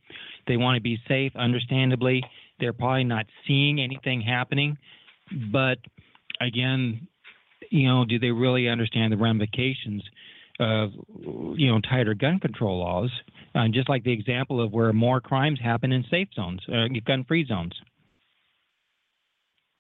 they 0.48 0.58
want 0.58 0.76
to 0.76 0.82
be 0.82 1.00
safe, 1.08 1.32
understandably, 1.36 2.24
they're 2.60 2.74
probably 2.74 3.04
not 3.06 3.26
seeing 3.48 3.80
anything 3.82 4.22
happening, 4.22 4.78
but 5.52 5.80
again, 6.42 7.08
you 7.70 7.88
know, 7.88 8.06
do 8.06 8.20
they 8.20 8.32
really 8.32 8.68
understand 8.68 9.14
the 9.14 9.18
ramifications 9.18 10.04
of, 10.60 10.92
you 11.58 11.72
know, 11.72 11.80
tighter 11.82 12.14
gun 12.14 12.40
control 12.40 12.80
laws? 12.80 13.12
Uh, 13.54 13.68
just 13.68 13.90
like 13.90 14.04
the 14.04 14.12
example 14.12 14.62
of 14.62 14.72
where 14.72 14.94
more 14.94 15.22
crimes 15.22 15.60
happen 15.62 15.92
in 15.92 16.04
safe 16.10 16.28
zones, 16.36 16.62
uh, 16.70 16.88
gun-free 17.06 17.46
zones. 17.46 17.74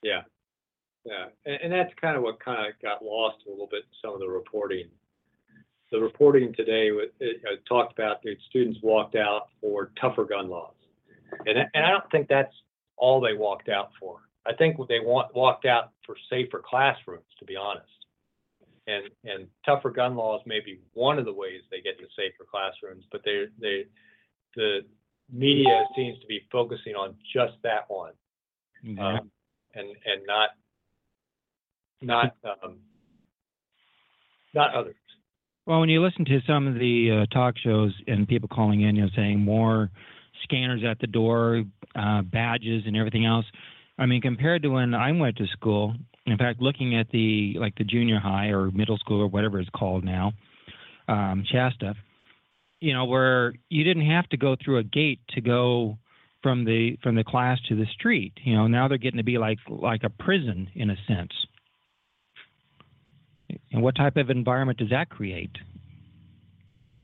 Yeah, 0.03 0.21
yeah, 1.05 1.25
and, 1.45 1.59
and 1.63 1.73
that's 1.73 1.93
kind 1.99 2.17
of 2.17 2.23
what 2.23 2.39
kind 2.43 2.67
of 2.67 2.73
got 2.81 3.03
lost 3.03 3.37
a 3.47 3.49
little 3.49 3.67
bit 3.69 3.83
in 3.83 3.95
some 4.01 4.13
of 4.13 4.19
the 4.19 4.27
reporting. 4.27 4.87
The 5.91 5.99
reporting 5.99 6.53
today 6.53 6.91
wa- 6.91 7.03
it, 7.19 7.41
uh, 7.45 7.55
talked 7.67 7.97
about 7.97 8.21
the 8.23 8.35
students 8.49 8.79
walked 8.81 9.15
out 9.15 9.49
for 9.59 9.91
tougher 9.99 10.25
gun 10.25 10.49
laws, 10.49 10.73
and 11.45 11.57
and 11.73 11.85
I 11.85 11.91
don't 11.91 12.09
think 12.11 12.27
that's 12.27 12.53
all 12.97 13.21
they 13.21 13.33
walked 13.33 13.69
out 13.69 13.91
for. 13.99 14.21
I 14.45 14.53
think 14.53 14.77
they 14.87 14.99
want, 14.99 15.35
walked 15.35 15.65
out 15.65 15.91
for 16.05 16.15
safer 16.29 16.61
classrooms, 16.65 17.25
to 17.39 17.45
be 17.45 17.55
honest. 17.55 17.87
And 18.87 19.09
and 19.23 19.47
tougher 19.63 19.91
gun 19.91 20.15
laws 20.15 20.41
may 20.45 20.59
be 20.59 20.79
one 20.93 21.19
of 21.19 21.25
the 21.25 21.33
ways 21.33 21.61
they 21.69 21.81
get 21.81 21.99
to 21.99 22.05
safer 22.15 22.45
classrooms, 22.49 23.05
but 23.11 23.21
they 23.23 23.45
they 23.59 23.85
the 24.55 24.79
media 25.31 25.83
seems 25.95 26.19
to 26.19 26.27
be 26.27 26.41
focusing 26.51 26.95
on 26.95 27.15
just 27.33 27.53
that 27.63 27.85
one 27.87 28.13
um, 28.99 29.31
and 29.75 29.87
and 30.05 30.25
not 30.25 30.49
not 32.01 32.35
um, 32.43 32.77
not 34.53 34.73
others. 34.73 34.95
Well, 35.65 35.79
when 35.79 35.89
you 35.89 36.01
listen 36.01 36.25
to 36.25 36.39
some 36.47 36.67
of 36.67 36.75
the 36.75 37.21
uh, 37.21 37.33
talk 37.33 37.55
shows 37.57 37.93
and 38.07 38.27
people 38.27 38.49
calling 38.49 38.81
in, 38.81 38.95
you 38.95 39.03
know, 39.03 39.09
saying 39.15 39.39
more 39.39 39.91
scanners 40.43 40.81
at 40.83 40.99
the 40.99 41.07
door, 41.07 41.63
uh, 41.95 42.23
badges, 42.23 42.83
and 42.87 42.97
everything 42.97 43.25
else. 43.25 43.45
I 43.97 44.05
mean, 44.05 44.21
compared 44.21 44.63
to 44.63 44.69
when 44.69 44.93
I 44.93 45.11
went 45.11 45.37
to 45.37 45.47
school, 45.47 45.95
in 46.25 46.37
fact, 46.37 46.61
looking 46.61 46.95
at 46.95 47.09
the 47.11 47.55
like 47.59 47.75
the 47.75 47.83
junior 47.83 48.19
high 48.19 48.47
or 48.47 48.71
middle 48.71 48.97
school 48.97 49.21
or 49.21 49.27
whatever 49.27 49.59
it's 49.59 49.69
called 49.69 50.03
now, 50.03 50.33
um, 51.07 51.43
Shasta, 51.51 51.95
you 52.79 52.93
know, 52.93 53.05
where 53.05 53.53
you 53.69 53.83
didn't 53.83 54.09
have 54.09 54.27
to 54.29 54.37
go 54.37 54.55
through 54.55 54.77
a 54.79 54.83
gate 54.83 55.19
to 55.29 55.41
go 55.41 55.97
from 56.41 56.65
the 56.65 56.97
from 57.03 57.15
the 57.15 57.23
class 57.23 57.59
to 57.69 57.75
the 57.75 57.85
street. 57.93 58.33
You 58.43 58.55
know, 58.55 58.67
now 58.67 58.87
they're 58.87 58.97
getting 58.97 59.17
to 59.17 59.23
be 59.23 59.37
like 59.37 59.59
like 59.67 60.03
a 60.03 60.09
prison 60.09 60.69
in 60.75 60.89
a 60.89 60.95
sense. 61.07 61.31
And 63.71 63.81
what 63.81 63.95
type 63.95 64.17
of 64.17 64.29
environment 64.29 64.79
does 64.79 64.89
that 64.89 65.09
create? 65.09 65.55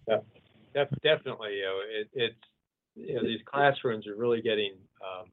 Def- 0.08 0.90
definitely, 1.04 1.56
you 1.58 1.64
know, 1.64 1.80
it, 1.90 2.10
it's, 2.14 2.36
you 2.96 3.16
know, 3.16 3.24
these 3.24 3.40
classrooms 3.46 4.08
are 4.08 4.16
really 4.16 4.42
getting, 4.42 4.74
um, 5.02 5.28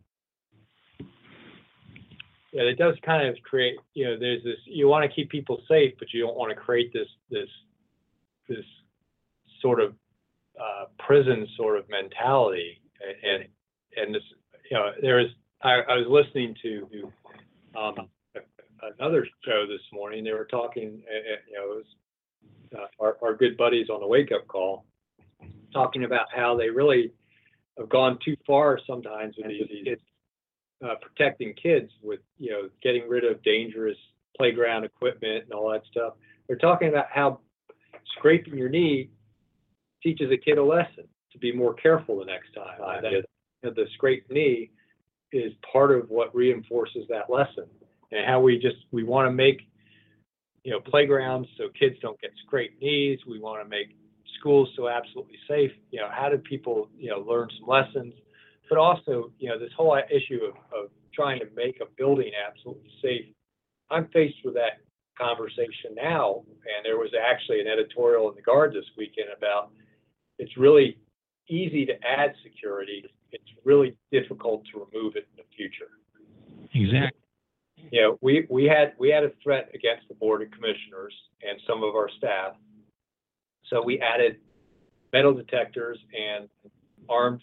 yeah, 2.55 2.63
it 2.63 2.79
does 2.79 2.95
kind 3.05 3.27
of 3.27 3.37
create, 3.43 3.75
you 3.95 4.05
know, 4.05 4.17
there's 4.17 4.45
this, 4.45 4.59
you 4.65 4.87
want 4.87 5.03
to 5.03 5.13
keep 5.13 5.29
people 5.29 5.61
safe, 5.69 5.93
but 5.99 6.13
you 6.13 6.23
don't 6.23 6.37
want 6.37 6.51
to 6.51 6.57
create 6.57 6.93
this, 6.93 7.09
this, 7.29 7.49
this 8.49 8.65
sort 9.61 9.81
of, 9.81 9.93
uh, 10.57 10.85
prison 11.05 11.49
sort 11.57 11.77
of 11.77 11.85
mentality. 11.89 12.81
And, 13.25 13.47
and 13.97 14.15
this, 14.15 14.23
you 14.71 14.77
know, 14.77 14.93
there 15.03 15.19
is, 15.19 15.27
I, 15.63 15.81
I 15.89 15.97
was 15.97 16.07
listening 16.09 16.55
to, 16.63 17.11
um, 17.77 18.09
another 19.01 19.27
show 19.45 19.67
this 19.67 19.81
morning. 19.93 20.23
They 20.23 20.33
were 20.33 20.45
talking, 20.45 21.03
you 21.49 21.59
know, 21.59 21.73
it 21.73 21.77
was, 21.77 21.85
uh, 22.77 23.03
our, 23.03 23.17
our 23.21 23.35
good 23.35 23.57
buddies 23.57 23.89
on 23.91 24.01
the 24.01 24.07
wake 24.07 24.31
up 24.31 24.47
call 24.47 24.85
talking 25.73 26.05
about 26.05 26.27
how 26.33 26.57
they 26.57 26.71
really 26.71 27.11
have 27.79 27.89
gone 27.89 28.17
too 28.25 28.37
far 28.47 28.79
sometimes 28.87 29.35
with 29.37 29.49
these, 29.49 29.67
these 29.85 29.97
uh, 30.85 30.95
protecting 31.01 31.55
kids 31.61 31.91
with 32.03 32.21
you 32.39 32.51
know 32.51 32.69
getting 32.83 33.09
rid 33.09 33.25
of 33.25 33.43
dangerous 33.43 33.97
playground 34.37 34.85
equipment 34.85 35.45
and 35.45 35.53
all 35.53 35.71
that 35.71 35.83
stuff. 35.91 36.15
They're 36.47 36.57
talking 36.57 36.89
about 36.89 37.07
how 37.11 37.41
scraping 38.17 38.57
your 38.57 38.69
knee 38.69 39.11
teaches 40.03 40.31
a 40.31 40.37
kid 40.37 40.59
a 40.59 40.65
lesson 40.65 41.05
to 41.33 41.39
be 41.39 41.53
more 41.53 41.75
careful 41.75 42.19
the 42.19 42.25
next 42.25 42.53
time. 42.55 42.79
That, 43.03 43.13
you 43.13 43.23
know, 43.63 43.71
the 43.71 43.87
scraped 43.95 44.31
knee 44.31 44.71
is 45.33 45.53
part 45.73 45.91
of 45.91 46.11
what 46.11 46.35
reinforces 46.35 47.07
that 47.09 47.31
lesson, 47.31 47.65
and 48.13 48.27
how 48.27 48.41
we 48.41 48.59
just 48.59 48.77
we 48.93 49.05
want 49.05 49.27
to 49.27 49.33
make 49.33 49.63
you 50.65 50.73
know 50.73 50.81
playgrounds 50.81 51.49
so 51.59 51.69
kids 51.79 51.97
don't 52.03 52.21
get 52.21 52.31
scraped 52.47 52.81
knees. 52.83 53.19
We 53.27 53.39
want 53.41 53.63
to 53.63 53.69
make 53.69 53.97
schools 54.39 54.69
so 54.77 54.89
absolutely 54.89 55.39
safe. 55.49 55.73
You 55.91 56.01
know, 56.01 56.09
how 56.11 56.29
do 56.29 56.39
people, 56.39 56.89
you 56.99 57.11
know, 57.11 57.21
learn 57.21 57.49
some 57.59 57.69
lessons? 57.69 58.15
But 58.69 58.79
also, 58.79 59.31
you 59.39 59.49
know, 59.49 59.59
this 59.59 59.71
whole 59.77 59.99
issue 60.11 60.41
of, 60.45 60.55
of 60.73 60.91
trying 61.15 61.39
to 61.41 61.47
make 61.55 61.81
a 61.81 61.87
building 61.97 62.33
absolutely 62.49 62.91
safe. 63.03 63.27
I'm 63.91 64.09
faced 64.09 64.39
with 64.45 64.55
that 64.55 64.81
conversation 65.19 65.95
now, 65.95 66.43
and 66.49 66.85
there 66.85 66.97
was 66.97 67.11
actually 67.15 67.61
an 67.61 67.69
editorial 67.69 68.29
in 68.31 68.35
the 68.35 68.43
Guard 68.43 68.73
this 68.73 68.87
weekend 68.97 69.29
about 69.37 69.71
it's 70.39 70.57
really 70.57 70.99
easy 71.49 71.87
to 71.87 71.93
add 72.05 72.35
security. 72.43 73.05
It's 73.31 73.45
really 73.65 73.97
difficult 74.11 74.65
to 74.73 74.87
remove 74.91 75.17
it 75.17 75.29
in 75.37 75.45
the 75.45 75.57
future. 75.57 75.91
Exactly. 76.75 77.21
You 77.93 78.01
know, 78.01 78.19
we, 78.23 78.47
we 78.49 78.65
had 78.65 78.95
we 78.99 79.11
had 79.11 79.25
a 79.25 79.31
threat 79.43 79.69
against 79.75 80.09
the 80.09 80.15
board 80.15 80.41
of 80.43 80.51
commissioners 80.51 81.15
and 81.47 81.61
some 81.67 81.85
of 81.85 81.95
our 81.95 82.09
staff 82.17 82.55
so 83.71 83.83
we 83.83 84.01
added 84.01 84.37
metal 85.13 85.33
detectors 85.33 85.99
and 86.13 86.49
armed 87.09 87.41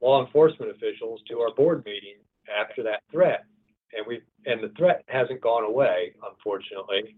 law 0.00 0.24
enforcement 0.24 0.70
officials 0.70 1.20
to 1.28 1.40
our 1.40 1.54
board 1.54 1.84
meeting 1.84 2.16
after 2.60 2.82
that 2.82 3.02
threat. 3.10 3.44
And 3.96 4.06
we 4.06 4.20
and 4.46 4.62
the 4.62 4.72
threat 4.76 5.04
hasn't 5.08 5.40
gone 5.40 5.64
away, 5.64 6.12
unfortunately. 6.28 7.16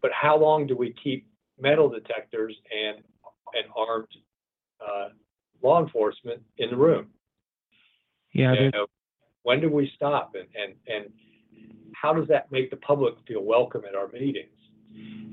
But 0.00 0.10
how 0.12 0.38
long 0.38 0.66
do 0.66 0.76
we 0.76 0.94
keep 1.02 1.26
metal 1.60 1.88
detectors 1.88 2.54
and 2.72 3.02
and 3.54 3.64
armed 3.76 4.08
uh, 4.80 5.08
law 5.62 5.82
enforcement 5.82 6.42
in 6.58 6.70
the 6.70 6.76
room? 6.76 7.08
Yeah. 8.32 8.54
When 9.42 9.60
do 9.60 9.68
we 9.68 9.90
stop? 9.94 10.34
And 10.34 10.48
and 10.54 10.74
and 10.86 11.12
how 11.94 12.12
does 12.12 12.28
that 12.28 12.50
make 12.52 12.70
the 12.70 12.76
public 12.76 13.14
feel 13.26 13.42
welcome 13.42 13.82
at 13.88 13.94
our 13.94 14.08
meetings? 14.08 14.50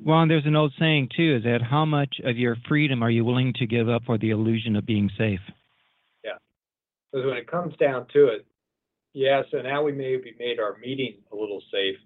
Well, 0.03 0.21
and 0.21 0.31
there's 0.31 0.47
an 0.47 0.55
old 0.55 0.73
saying 0.79 1.09
too: 1.15 1.37
is 1.37 1.43
that 1.43 1.61
how 1.61 1.85
much 1.85 2.15
of 2.23 2.37
your 2.37 2.57
freedom 2.67 3.03
are 3.03 3.11
you 3.11 3.23
willing 3.23 3.53
to 3.59 3.67
give 3.67 3.87
up 3.87 4.03
for 4.05 4.17
the 4.17 4.31
illusion 4.31 4.75
of 4.75 4.85
being 4.85 5.11
safe? 5.15 5.41
Because 7.11 7.25
when 7.25 7.37
it 7.37 7.49
comes 7.49 7.75
down 7.77 8.07
to 8.13 8.27
it, 8.27 8.45
yeah. 9.13 9.41
So 9.51 9.61
now 9.61 9.83
we 9.83 9.91
maybe 9.91 10.33
made 10.39 10.59
our 10.59 10.77
meeting 10.77 11.15
a 11.31 11.35
little 11.35 11.61
safe, 11.71 11.97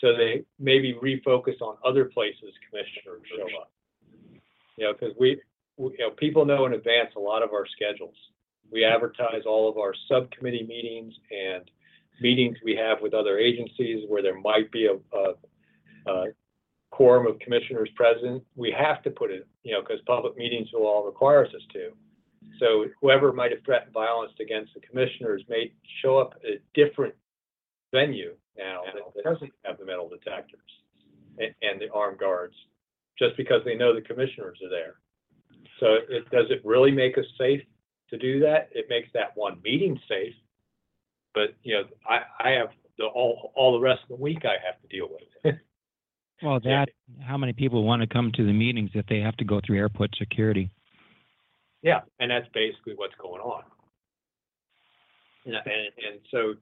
so 0.00 0.16
they 0.16 0.44
maybe 0.58 0.94
refocus 0.94 1.60
on 1.60 1.76
other 1.84 2.04
places 2.04 2.52
commissioners 2.70 3.22
show 3.36 3.60
up. 3.60 3.70
You 4.76 4.86
know, 4.86 4.92
because 4.92 5.14
we, 5.18 5.40
we, 5.76 5.92
you 5.92 5.98
know, 5.98 6.10
people 6.10 6.44
know 6.44 6.66
in 6.66 6.74
advance 6.74 7.10
a 7.16 7.20
lot 7.20 7.42
of 7.42 7.52
our 7.52 7.66
schedules. 7.66 8.14
We 8.70 8.84
advertise 8.84 9.42
all 9.46 9.68
of 9.68 9.78
our 9.78 9.94
subcommittee 10.08 10.66
meetings 10.68 11.14
and 11.30 11.70
meetings 12.20 12.58
we 12.64 12.76
have 12.76 13.00
with 13.00 13.14
other 13.14 13.38
agencies 13.38 14.04
where 14.08 14.22
there 14.22 14.38
might 14.38 14.70
be 14.72 14.86
a, 14.86 15.16
a 15.16 15.34
uh, 16.06 16.24
quorum 16.90 17.26
of 17.26 17.38
commissioners 17.40 17.90
present, 17.94 18.42
we 18.54 18.70
have 18.76 19.02
to 19.02 19.10
put 19.10 19.30
it, 19.30 19.46
you 19.64 19.72
know, 19.72 19.80
because 19.80 20.00
public 20.06 20.36
meetings 20.36 20.68
will 20.72 20.86
all 20.86 21.04
requires 21.04 21.48
us 21.54 21.62
to. 21.72 21.90
So 22.58 22.86
whoever 23.00 23.32
might 23.32 23.50
have 23.50 23.62
threatened 23.64 23.92
violence 23.92 24.32
against 24.40 24.72
the 24.74 24.80
commissioners 24.80 25.42
may 25.48 25.72
show 26.02 26.18
up 26.18 26.34
at 26.42 26.50
a 26.50 26.60
different 26.74 27.14
venue 27.92 28.34
now 28.56 28.82
that 28.94 29.22
doesn't 29.22 29.52
have 29.64 29.78
the 29.78 29.84
metal 29.84 30.08
detectors 30.08 30.60
and, 31.38 31.54
and 31.62 31.80
the 31.80 31.92
armed 31.92 32.18
guards, 32.18 32.54
just 33.18 33.36
because 33.36 33.62
they 33.64 33.74
know 33.74 33.94
the 33.94 34.00
commissioners 34.00 34.58
are 34.64 34.70
there. 34.70 34.94
So 35.80 35.96
it, 36.08 36.30
does 36.30 36.46
it 36.50 36.62
really 36.64 36.90
make 36.90 37.18
us 37.18 37.26
safe 37.38 37.62
to 38.10 38.16
do 38.16 38.40
that? 38.40 38.70
It 38.72 38.86
makes 38.88 39.08
that 39.12 39.32
one 39.34 39.60
meeting 39.62 40.00
safe. 40.08 40.34
But, 41.34 41.54
you 41.62 41.74
know, 41.74 41.82
I, 42.08 42.20
I 42.40 42.50
have 42.52 42.68
the, 42.96 43.04
all, 43.04 43.52
all 43.54 43.72
the 43.72 43.80
rest 43.80 44.02
of 44.04 44.16
the 44.16 44.22
week 44.22 44.44
I 44.44 44.56
have 44.64 44.80
to 44.80 44.88
deal 44.88 45.08
with. 45.10 45.54
Well, 46.42 46.60
Yeah. 46.62 46.84
that 46.86 46.88
how 47.22 47.36
many 47.36 47.52
people 47.52 47.82
want 47.84 48.02
to 48.02 48.06
come 48.06 48.30
to 48.32 48.44
the 48.46 48.52
meetings 48.52 48.90
if 48.94 49.06
they 49.06 49.20
have 49.20 49.36
to 49.38 49.44
go 49.44 49.60
through 49.64 49.78
airport 49.78 50.14
security? 50.16 50.70
Yeah, 51.86 52.00
and 52.18 52.32
that's 52.32 52.48
basically 52.52 52.94
what's 52.96 53.14
going 53.22 53.40
on. 53.40 53.62
And, 55.44 55.54
and, 55.54 56.18
so, 56.32 56.54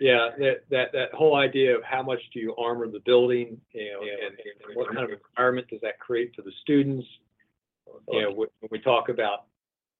yeah, 0.00 0.28
that, 0.38 0.60
that, 0.70 0.92
that 0.92 1.12
whole 1.12 1.34
idea 1.34 1.76
of 1.76 1.82
how 1.82 2.00
much 2.00 2.20
do 2.32 2.38
you 2.38 2.54
armor 2.54 2.86
the 2.88 3.00
building, 3.00 3.60
you 3.72 3.90
know, 3.90 4.02
and, 4.02 4.38
and 4.38 4.76
what 4.76 4.94
kind 4.94 5.02
of 5.02 5.18
environment 5.30 5.66
does 5.66 5.80
that 5.82 5.98
create 5.98 6.32
for 6.36 6.42
the 6.42 6.52
students? 6.60 7.04
You 8.08 8.22
know, 8.22 8.30
when 8.30 8.48
we 8.70 8.78
talk 8.78 9.08
about, 9.08 9.46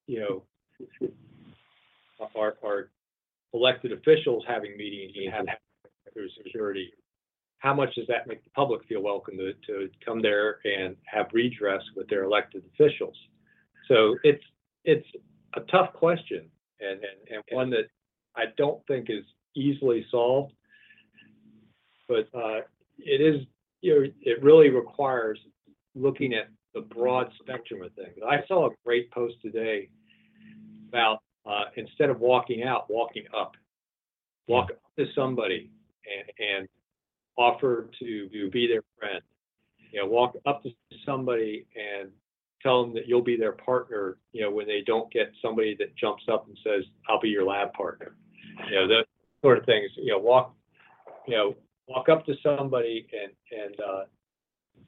you 0.07 0.21
know, 0.21 1.09
our, 2.33 2.55
our 2.63 2.89
elected 3.53 3.91
officials 3.91 4.45
having 4.47 4.77
meetings 4.77 5.11
and 5.17 5.49
have, 5.49 5.57
through 6.13 6.29
security, 6.41 6.93
how 7.57 7.73
much 7.73 7.93
does 7.95 8.07
that 8.07 8.27
make 8.27 8.41
the 8.45 8.49
public 8.51 8.87
feel 8.87 9.01
welcome 9.01 9.35
to, 9.35 9.51
to 9.67 9.89
come 10.05 10.21
there 10.21 10.59
and 10.63 10.95
have 11.03 11.25
redress 11.33 11.81
with 11.97 12.07
their 12.07 12.23
elected 12.23 12.63
officials? 12.73 13.15
So 13.89 14.15
it's, 14.23 14.43
it's 14.83 15.07
a 15.55 15.61
tough 15.61 15.93
question 15.93 16.49
and, 16.79 16.99
and, 16.99 17.35
and 17.35 17.43
one 17.51 17.69
that 17.71 17.85
I 18.35 18.45
don't 18.57 18.85
think 18.87 19.09
is 19.09 19.23
easily 19.55 20.05
solved. 20.11 20.53
But, 22.07 22.27
uh, 22.33 22.61
it 22.99 23.21
is, 23.21 23.45
you 23.81 23.95
know, 23.95 24.07
it 24.21 24.43
really 24.43 24.69
requires 24.69 25.39
looking 25.95 26.33
at 26.33 26.47
the 26.73 26.81
broad 26.81 27.31
spectrum 27.39 27.81
of 27.81 27.93
things. 27.93 28.17
I 28.27 28.45
saw 28.47 28.67
a 28.67 28.69
great 28.85 29.11
post 29.11 29.35
today 29.41 29.89
about, 30.89 31.19
uh, 31.45 31.65
instead 31.75 32.09
of 32.09 32.19
walking 32.19 32.63
out, 32.63 32.89
walking 32.89 33.25
up. 33.35 33.53
Walk 34.47 34.71
up 34.71 34.81
to 34.97 35.05
somebody 35.15 35.71
and, 36.05 36.57
and 36.57 36.67
offer 37.37 37.89
to 37.99 38.49
be 38.51 38.67
their 38.67 38.83
friend. 38.99 39.21
You 39.91 40.01
know, 40.01 40.07
walk 40.07 40.35
up 40.45 40.63
to 40.63 40.71
somebody 41.05 41.65
and 41.75 42.09
tell 42.63 42.83
them 42.83 42.93
that 42.95 43.07
you'll 43.07 43.21
be 43.21 43.37
their 43.37 43.51
partner, 43.51 44.17
you 44.31 44.41
know, 44.41 44.49
when 44.49 44.65
they 44.65 44.81
don't 44.85 45.11
get 45.11 45.31
somebody 45.41 45.75
that 45.79 45.95
jumps 45.95 46.23
up 46.31 46.47
and 46.47 46.57
says, 46.63 46.83
I'll 47.09 47.19
be 47.19 47.29
your 47.29 47.45
lab 47.45 47.73
partner. 47.73 48.15
You 48.69 48.75
know, 48.75 48.87
those 48.87 49.05
sort 49.41 49.57
of 49.57 49.65
things, 49.65 49.91
you 49.97 50.11
know, 50.11 50.19
walk, 50.19 50.55
you 51.27 51.35
know, 51.35 51.55
walk 51.87 52.09
up 52.09 52.25
to 52.25 52.33
somebody 52.41 53.05
and, 53.13 53.61
and, 53.63 53.79
uh, 53.79 54.03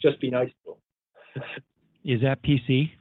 just 0.02 0.20
be 0.20 0.30
nice 0.30 0.50
to 0.64 0.76
them. 1.36 1.44
Is 2.06 2.22
that 2.22 2.42
PC? 2.44 2.92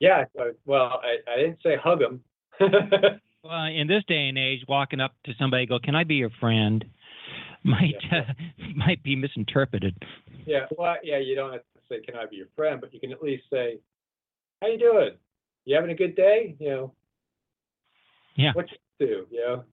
Yeah, 0.00 0.24
well, 0.64 1.00
I, 1.02 1.32
I 1.32 1.36
didn't 1.36 1.58
say 1.62 1.76
hug 1.82 2.00
them. 2.00 2.20
Well, 3.44 3.64
in 3.66 3.86
this 3.88 4.02
day 4.08 4.28
and 4.28 4.38
age, 4.38 4.60
walking 4.66 5.00
up 5.00 5.12
to 5.26 5.32
somebody, 5.38 5.66
go, 5.66 5.78
"Can 5.78 5.94
I 5.94 6.04
be 6.04 6.14
your 6.14 6.30
friend?" 6.40 6.82
might 7.64 7.94
uh, 8.10 8.32
might 8.74 9.02
be 9.02 9.16
misinterpreted. 9.16 9.94
Yeah, 10.46 10.66
well, 10.76 10.96
yeah, 11.02 11.18
you 11.18 11.34
don't 11.34 11.52
have 11.52 11.60
to 11.60 11.73
say, 11.88 12.00
can 12.00 12.16
I 12.16 12.26
be 12.26 12.36
your 12.36 12.48
friend, 12.56 12.80
but 12.80 12.92
you 12.92 13.00
can 13.00 13.12
at 13.12 13.22
least 13.22 13.44
say, 13.52 13.78
how 14.60 14.68
you 14.68 14.78
doing? 14.78 15.12
You 15.64 15.74
having 15.76 15.90
a 15.90 15.94
good 15.94 16.14
day? 16.16 16.56
You 16.58 16.70
know, 16.70 16.94
Yeah. 18.36 18.52
what 18.52 18.66
you 18.70 19.06
do? 19.06 19.26
You 19.30 19.40
know, 19.40 19.64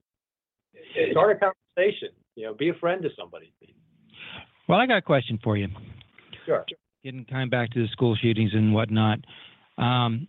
start 1.11 1.37
a 1.37 1.39
conversation. 1.75 2.09
You 2.35 2.45
know, 2.45 2.53
be 2.53 2.69
a 2.69 2.73
friend 2.75 3.01
to 3.03 3.09
somebody. 3.17 3.53
Well, 4.67 4.79
I 4.79 4.85
got 4.85 4.97
a 4.97 5.01
question 5.01 5.37
for 5.43 5.57
you. 5.57 5.67
Sure. 6.45 6.65
Getting 7.03 7.25
kind 7.25 7.43
of 7.43 7.49
back 7.49 7.71
to 7.71 7.81
the 7.81 7.87
school 7.89 8.15
shootings 8.15 8.53
and 8.53 8.73
whatnot. 8.73 9.19
Um, 9.77 10.27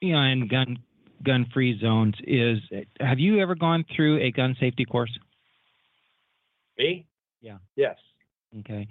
you 0.00 0.12
know, 0.12 0.18
and 0.20 0.48
gun 0.48 0.78
gun 1.22 1.46
free 1.52 1.78
zones 1.80 2.14
is. 2.26 2.58
Have 3.00 3.18
you 3.18 3.40
ever 3.40 3.54
gone 3.54 3.84
through 3.94 4.18
a 4.20 4.30
gun 4.30 4.56
safety 4.58 4.84
course? 4.84 5.16
Me? 6.78 7.06
Yeah. 7.40 7.58
Yes. 7.76 7.96
Okay. 8.60 8.88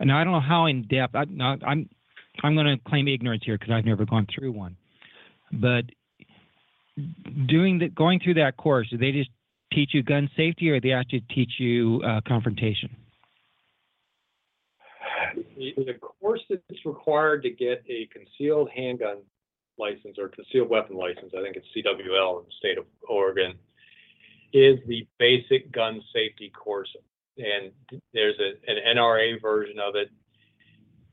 Now 0.00 0.18
I 0.18 0.24
don't 0.24 0.32
know 0.32 0.40
how 0.40 0.66
in 0.66 0.86
depth. 0.86 1.14
I, 1.14 1.24
now, 1.24 1.56
I'm 1.66 1.88
I'm 2.42 2.54
going 2.54 2.66
to 2.66 2.76
claim 2.88 3.08
ignorance 3.08 3.42
here 3.44 3.58
because 3.58 3.72
I've 3.72 3.84
never 3.84 4.04
gone 4.04 4.26
through 4.32 4.52
one. 4.52 4.76
But 5.52 5.84
doing 7.46 7.78
the 7.78 7.88
going 7.88 8.20
through 8.20 8.34
that 8.34 8.56
course, 8.56 8.88
do 8.90 8.98
they 8.98 9.12
just 9.12 9.30
teach 9.72 9.90
you 9.92 10.02
gun 10.02 10.30
safety, 10.36 10.70
or 10.70 10.80
they 10.80 10.92
actually 10.92 11.24
teach 11.34 11.52
you 11.58 12.00
uh, 12.04 12.20
confrontation? 12.26 12.94
The 15.56 15.94
course 16.00 16.40
that's 16.48 16.84
required 16.84 17.42
to 17.42 17.50
get 17.50 17.84
a 17.88 18.08
concealed 18.12 18.70
handgun 18.74 19.18
license 19.78 20.16
or 20.18 20.28
concealed 20.28 20.68
weapon 20.68 20.96
license, 20.96 21.32
I 21.36 21.42
think 21.42 21.56
it's 21.56 21.66
CWL 21.76 22.40
in 22.40 22.44
the 22.44 22.52
state 22.58 22.78
of 22.78 22.84
Oregon, 23.08 23.54
is 24.52 24.78
the 24.86 25.06
basic 25.18 25.70
gun 25.72 26.00
safety 26.12 26.50
course. 26.50 26.88
And 27.38 27.72
there's 28.12 28.36
a, 28.38 28.70
an 28.70 28.96
NRA 28.96 29.40
version 29.40 29.78
of 29.78 29.94
it. 29.94 30.10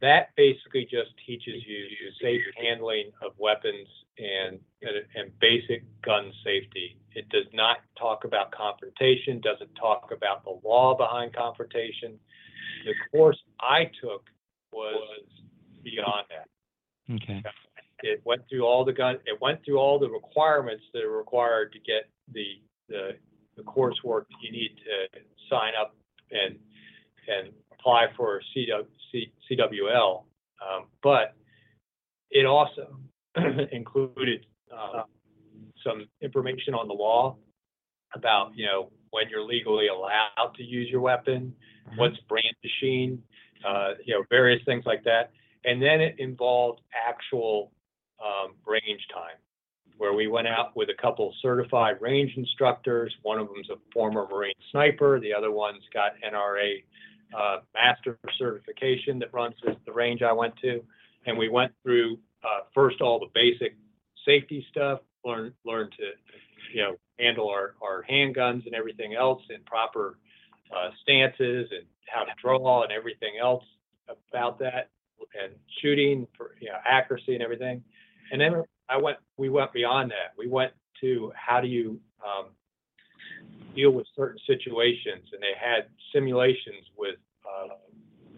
That 0.01 0.29
basically 0.35 0.83
just 0.83 1.11
teaches 1.25 1.63
you 1.65 1.85
safe 2.21 2.41
handling 2.61 3.11
of 3.21 3.31
weapons 3.37 3.87
and, 4.17 4.59
and, 4.81 5.31
basic 5.39 5.83
gun 6.01 6.31
safety. 6.43 6.97
It 7.13 7.27
does 7.29 7.45
not 7.53 7.77
talk 7.97 8.23
about 8.23 8.51
confrontation, 8.51 9.41
doesn't 9.41 9.73
talk 9.75 10.11
about 10.15 10.43
the 10.43 10.59
law 10.67 10.95
behind 10.95 11.33
confrontation. 11.33 12.19
The 12.85 12.93
course 13.11 13.37
I 13.59 13.89
took 14.01 14.25
was 14.71 15.23
beyond 15.83 16.25
that. 16.29 17.15
Okay. 17.15 17.43
It 18.03 18.21
went 18.25 18.41
through 18.49 18.65
all 18.65 18.83
the 18.83 18.93
gun, 18.93 19.15
it 19.25 19.39
went 19.41 19.63
through 19.63 19.77
all 19.77 19.97
the 19.97 20.09
requirements 20.09 20.83
that 20.93 21.03
are 21.03 21.17
required 21.17 21.71
to 21.73 21.79
get 21.79 22.09
the, 22.31 22.61
the, 22.89 23.11
the 23.55 23.63
coursework 23.63 24.27
that 24.29 24.37
you 24.41 24.51
need 24.51 24.75
to 24.85 25.19
sign 25.49 25.73
up 25.79 25.95
and, 26.31 26.57
and 27.27 27.53
apply 27.71 28.07
for 28.15 28.41
CW, 28.55 28.85
CWL. 29.51 30.23
Um, 30.61 30.85
but 31.03 31.35
it 32.31 32.45
also 32.45 32.97
included, 33.71 34.45
uh, 34.75 35.03
some 35.85 36.07
information 36.21 36.73
on 36.73 36.87
the 36.87 36.93
law 36.93 37.35
about, 38.13 38.51
you 38.55 38.65
know, 38.65 38.89
when 39.11 39.29
you're 39.29 39.43
legally 39.43 39.87
allowed 39.87 40.53
to 40.55 40.63
use 40.63 40.89
your 40.89 41.01
weapon, 41.01 41.53
what's 41.95 42.17
brandishing, 42.27 43.21
uh, 43.65 43.91
you 44.03 44.13
know, 44.13 44.23
various 44.29 44.61
things 44.65 44.83
like 44.85 45.03
that. 45.03 45.31
And 45.63 45.81
then 45.81 46.01
it 46.01 46.15
involved 46.19 46.81
actual 46.93 47.71
um, 48.23 48.55
range 48.65 49.05
time, 49.13 49.37
where 49.97 50.13
we 50.13 50.27
went 50.27 50.47
out 50.47 50.75
with 50.75 50.89
a 50.89 51.01
couple 51.01 51.33
certified 51.41 52.01
range 52.01 52.33
instructors. 52.35 53.15
One 53.21 53.39
of 53.39 53.47
them's 53.47 53.69
a 53.69 53.75
former 53.93 54.27
Marine 54.29 54.53
sniper. 54.71 55.19
The 55.19 55.33
other 55.33 55.51
one's 55.51 55.83
got 55.93 56.13
NRA 56.21 56.83
uh, 57.37 57.57
master 57.73 58.17
certification 58.37 59.19
that 59.19 59.33
runs 59.33 59.55
the, 59.63 59.91
range 59.91 60.21
I 60.21 60.31
went 60.31 60.55
to. 60.57 60.83
And 61.25 61.37
we 61.37 61.49
went 61.49 61.71
through 61.83 62.19
uh, 62.43 62.61
first 62.73 63.01
all 63.01 63.19
the 63.19 63.29
basic 63.33 63.75
safety 64.25 64.65
stuff, 64.69 64.99
learn 65.23 65.53
learn 65.65 65.89
to, 65.91 66.11
you 66.73 66.81
know, 66.81 66.95
handle 67.19 67.49
our, 67.49 67.75
our 67.81 68.03
handguns 68.09 68.65
and 68.65 68.75
everything 68.75 69.15
else 69.15 69.41
in 69.49 69.61
proper 69.63 70.17
uh, 70.75 70.89
stances 71.01 71.67
and 71.71 71.85
how 72.07 72.23
to 72.23 72.31
draw 72.41 72.83
and 72.83 72.91
everything 72.91 73.33
else 73.41 73.63
about 74.29 74.59
that 74.59 74.89
and 75.41 75.53
shooting 75.81 76.27
for 76.37 76.55
you 76.59 76.69
know 76.69 76.77
accuracy 76.85 77.33
and 77.33 77.43
everything. 77.43 77.83
And 78.31 78.41
then 78.41 78.63
I 78.89 78.97
went 78.97 79.17
we 79.37 79.49
went 79.49 79.73
beyond 79.73 80.11
that. 80.11 80.33
We 80.37 80.47
went 80.47 80.73
to 81.01 81.31
how 81.35 81.61
do 81.61 81.67
you 81.67 81.99
um, 82.25 82.47
deal 83.75 83.91
with 83.91 84.07
certain 84.15 84.39
situations 84.47 85.29
and 85.33 85.41
they 85.41 85.53
had 85.59 85.87
simulations 86.13 86.85
with 86.97 87.15
uh, 87.45 87.75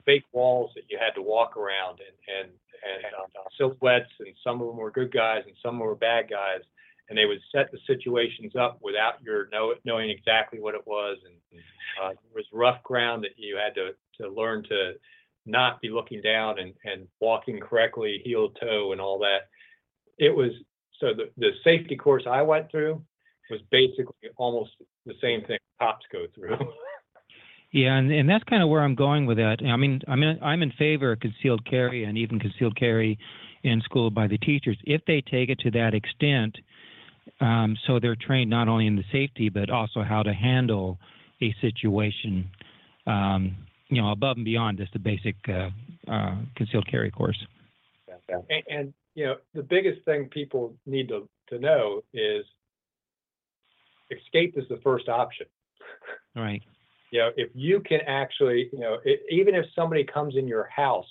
fake 0.05 0.23
walls 0.31 0.71
that 0.75 0.83
you 0.89 0.97
had 0.99 1.13
to 1.15 1.21
walk 1.21 1.57
around 1.57 1.99
and 1.99 2.45
and 2.45 2.51
and 2.83 3.13
um, 3.15 3.27
silhouettes 3.57 4.11
and 4.19 4.33
some 4.43 4.61
of 4.61 4.67
them 4.67 4.77
were 4.77 4.91
good 4.91 5.11
guys 5.11 5.43
and 5.45 5.55
some 5.63 5.79
were 5.79 5.95
bad 5.95 6.29
guys 6.29 6.61
and 7.09 7.17
they 7.17 7.25
would 7.25 7.39
set 7.53 7.71
the 7.71 7.79
situations 7.87 8.53
up 8.59 8.77
without 8.81 9.21
your 9.23 9.47
know, 9.51 9.73
knowing 9.85 10.09
exactly 10.09 10.59
what 10.59 10.75
it 10.75 10.85
was 10.85 11.17
and 11.25 11.61
uh, 12.01 12.09
there 12.09 12.35
was 12.35 12.45
rough 12.51 12.81
ground 12.83 13.23
that 13.23 13.37
you 13.37 13.57
had 13.57 13.73
to 13.75 13.91
to 14.21 14.29
learn 14.29 14.63
to 14.63 14.93
not 15.45 15.81
be 15.81 15.89
looking 15.89 16.21
down 16.21 16.59
and 16.59 16.73
and 16.85 17.07
walking 17.19 17.59
correctly 17.59 18.21
heel 18.23 18.49
to 18.49 18.65
toe 18.65 18.91
and 18.91 19.01
all 19.01 19.19
that 19.19 19.49
it 20.18 20.36
was 20.36 20.51
so 20.99 21.13
the 21.13 21.30
the 21.38 21.51
safety 21.63 21.95
course 21.95 22.24
I 22.30 22.41
went 22.41 22.72
through 22.72 23.01
was 23.49 23.61
basically 23.72 24.30
almost 24.38 24.72
the 25.05 25.13
same 25.22 25.43
thing 25.45 25.59
cops 25.80 26.05
go 26.11 26.26
through 26.36 26.57
Yeah, 27.72 27.97
and, 27.97 28.11
and 28.11 28.30
that's 28.30 28.45
kind 28.45 28.63
of 28.63 28.70
where 28.70 28.82
I'm 28.82 28.95
going 28.95 29.26
with 29.26 29.38
that. 29.38 29.57
I 29.61 29.76
mean, 29.76 30.01
I 30.07 30.15
mean, 30.15 30.39
I'm 30.41 30.63
in 30.63 30.72
favor 30.72 31.11
of 31.11 31.20
concealed 31.20 31.65
carry 31.65 32.05
and 32.05 32.18
even 32.18 32.39
concealed 32.39 32.78
carry 32.78 33.20
in 33.63 33.82
school 33.82 34.09
by 34.09 34.28
the 34.28 34.38
teachers 34.38 34.78
if 34.86 35.01
they 35.05 35.22
take 35.22 35.49
it 35.49 35.59
to 35.59 35.72
that 35.72 35.93
extent. 35.93 36.57
Um, 37.41 37.76
so 37.86 37.99
they're 37.99 38.15
trained 38.15 38.49
not 38.49 38.70
only 38.70 38.88
in 38.88 38.95
the 38.95 39.03
safety 39.11 39.49
but 39.49 39.70
also 39.70 40.01
how 40.01 40.24
to 40.24 40.34
handle 40.34 40.97
a 41.41 41.53
situation, 41.61 42.49
um, 43.05 43.57
you 43.89 44.01
know, 44.01 44.11
above 44.11 44.38
and 44.38 44.45
beyond 44.45 44.78
just 44.78 44.93
the 44.93 44.99
basic 44.99 45.36
uh, 45.49 45.70
uh, 46.09 46.36
concealed 46.55 46.88
carry 46.89 47.11
course. 47.11 47.38
and, 48.49 48.63
and 48.70 48.93
you 49.18 49.26
know 49.26 49.36
the 49.53 49.63
biggest 49.63 50.05
thing 50.05 50.30
people 50.30 50.78
need 50.86 51.09
to 51.09 51.28
to 51.49 51.59
know 51.59 52.01
is 52.13 52.45
escape 54.11 54.53
is 54.57 54.63
the 54.70 54.80
first 54.84 55.09
option 55.09 55.47
Right. 56.36 56.61
you 57.11 57.20
know, 57.20 57.32
if 57.36 57.49
you 57.53 57.80
can 57.82 58.01
actually, 58.05 58.70
you 58.72 58.80
know, 58.80 58.97
it, 59.03 59.22
even 59.30 59.55
if 59.55 59.65
somebody 59.76 60.03
comes 60.03 60.36
in 60.36 60.47
your 60.47 60.65
house, 60.65 61.07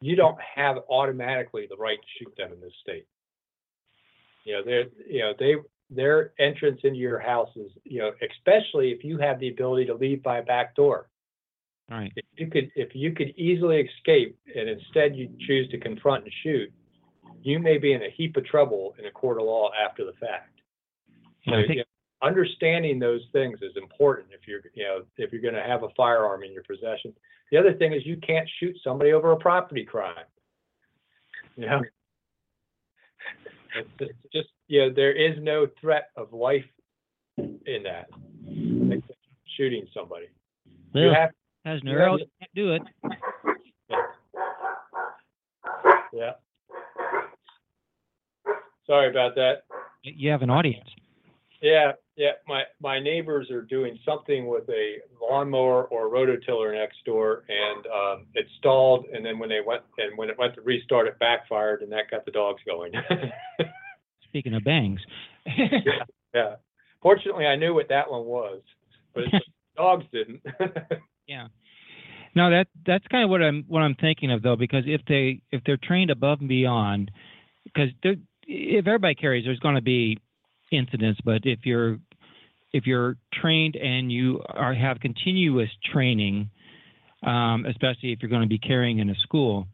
you 0.00 0.16
don't 0.16 0.38
have 0.40 0.78
automatically 0.88 1.66
the 1.68 1.76
right 1.76 1.98
to 1.98 2.24
shoot 2.24 2.34
them 2.36 2.52
in 2.52 2.60
this 2.60 2.72
state. 2.80 3.06
You 4.44 4.54
know, 4.54 4.62
they're, 4.64 4.86
you 5.06 5.20
know, 5.20 5.32
they, 5.38 5.56
their 5.90 6.32
entrance 6.38 6.80
into 6.84 6.98
your 6.98 7.18
house 7.18 7.50
is, 7.56 7.70
you 7.84 7.98
know, 7.98 8.12
especially 8.30 8.90
if 8.90 9.04
you 9.04 9.18
have 9.18 9.38
the 9.38 9.48
ability 9.48 9.86
to 9.86 9.94
leave 9.94 10.22
by 10.22 10.38
a 10.38 10.42
back 10.42 10.74
door. 10.74 11.08
Right. 11.90 12.12
If 12.16 12.24
you 12.36 12.46
could, 12.46 12.70
if 12.76 12.94
you 12.94 13.12
could 13.12 13.34
easily 13.36 13.80
escape 13.80 14.38
and 14.56 14.68
instead 14.68 15.14
you 15.14 15.28
choose 15.46 15.68
to 15.70 15.78
confront 15.78 16.24
and 16.24 16.32
shoot, 16.42 16.72
you 17.42 17.58
may 17.58 17.78
be 17.78 17.92
in 17.92 18.02
a 18.02 18.10
heap 18.10 18.36
of 18.36 18.44
trouble 18.44 18.94
in 18.98 19.06
a 19.06 19.10
court 19.10 19.38
of 19.38 19.44
law 19.44 19.70
after 19.72 20.04
the 20.04 20.12
fact. 20.12 20.60
So, 21.46 21.52
think 21.52 21.68
you 21.70 21.76
know, 21.76 21.84
understanding 22.22 22.98
those 22.98 23.22
things 23.32 23.58
is 23.62 23.76
important 23.76 24.28
if 24.32 24.46
you're, 24.46 24.60
you 24.74 24.84
know, 24.84 25.02
if 25.16 25.32
you're 25.32 25.42
gonna 25.42 25.66
have 25.66 25.82
a 25.82 25.88
firearm 25.96 26.42
in 26.42 26.52
your 26.52 26.62
possession. 26.64 27.14
The 27.50 27.58
other 27.58 27.74
thing 27.74 27.92
is 27.92 28.04
you 28.04 28.16
can't 28.18 28.48
shoot 28.60 28.76
somebody 28.84 29.12
over 29.12 29.32
a 29.32 29.36
property 29.36 29.84
crime. 29.84 30.26
You 31.56 31.66
know? 31.66 31.82
It's 33.98 34.12
just, 34.32 34.48
you 34.68 34.80
know, 34.80 34.94
there 34.94 35.12
is 35.12 35.36
no 35.40 35.66
threat 35.80 36.10
of 36.16 36.32
life 36.32 36.64
in 37.38 37.82
that, 37.84 38.08
like 38.44 39.02
shooting 39.56 39.86
somebody. 39.94 40.26
You 40.92 41.10
have, 41.14 41.30
has 41.64 41.80
no 41.84 41.92
you 41.92 41.98
have 41.98 42.18
do 42.54 42.72
it. 42.74 42.82
yeah. 46.12 46.32
Sorry 48.86 49.10
about 49.10 49.34
that. 49.36 49.64
You 50.02 50.30
have 50.30 50.42
an 50.42 50.50
audience. 50.50 50.88
Yeah, 51.62 51.92
yeah, 52.16 52.32
my, 52.46 52.62
my 52.80 52.98
neighbors 52.98 53.50
are 53.50 53.60
doing 53.62 53.98
something 54.04 54.46
with 54.46 54.68
a 54.70 54.96
lawnmower 55.20 55.84
or 55.84 56.08
rototiller 56.08 56.74
next 56.74 57.04
door 57.04 57.44
and, 57.48 57.86
um, 57.86 58.26
it 58.34 58.46
stalled 58.58 59.04
and 59.12 59.24
then 59.24 59.38
when 59.38 59.50
they 59.50 59.60
went, 59.64 59.82
and 59.98 60.16
when 60.16 60.30
it 60.30 60.38
went 60.38 60.54
to 60.54 60.62
restart, 60.62 61.06
it 61.06 61.18
backfired 61.18 61.82
and 61.82 61.92
that 61.92 62.10
got 62.10 62.24
the 62.24 62.30
dogs 62.30 62.62
going. 62.66 62.92
Speaking 64.24 64.54
of 64.54 64.64
bangs. 64.64 65.00
Yeah, 65.46 66.04
yeah. 66.34 66.54
fortunately, 67.02 67.46
I 67.46 67.56
knew 67.56 67.74
what 67.74 67.88
that 67.90 68.10
one 68.10 68.24
was, 68.24 68.62
but 69.14 69.24
dogs 69.76 70.04
didn't. 70.12 70.42
Yeah. 71.30 71.46
No, 72.34 72.50
that 72.50 72.66
that's 72.84 73.06
kind 73.06 73.22
of 73.22 73.30
what 73.30 73.40
I'm 73.40 73.64
what 73.68 73.82
I'm 73.82 73.94
thinking 73.94 74.32
of 74.32 74.42
though, 74.42 74.56
because 74.56 74.82
if 74.86 75.00
they 75.06 75.42
if 75.52 75.62
they're 75.64 75.76
trained 75.76 76.10
above 76.10 76.40
and 76.40 76.48
beyond, 76.48 77.10
because 77.64 77.88
if 78.50 78.86
everybody 78.86 79.14
carries, 79.14 79.44
there's 79.44 79.60
going 79.60 79.76
to 79.76 79.82
be 79.82 80.18
incidents. 80.72 81.20
But 81.24 81.42
if 81.44 81.60
you're 81.64 81.98
if 82.72 82.86
you're 82.86 83.16
trained 83.32 83.76
and 83.76 84.12
you 84.12 84.42
are 84.48 84.74
have 84.74 85.00
continuous 85.00 85.70
training, 85.92 86.50
um, 87.24 87.64
especially 87.66 88.12
if 88.12 88.20
you're 88.20 88.30
going 88.30 88.42
to 88.42 88.48
be 88.48 88.58
carrying 88.58 88.98
in 88.98 89.10
a 89.10 89.14
school, 89.16 89.66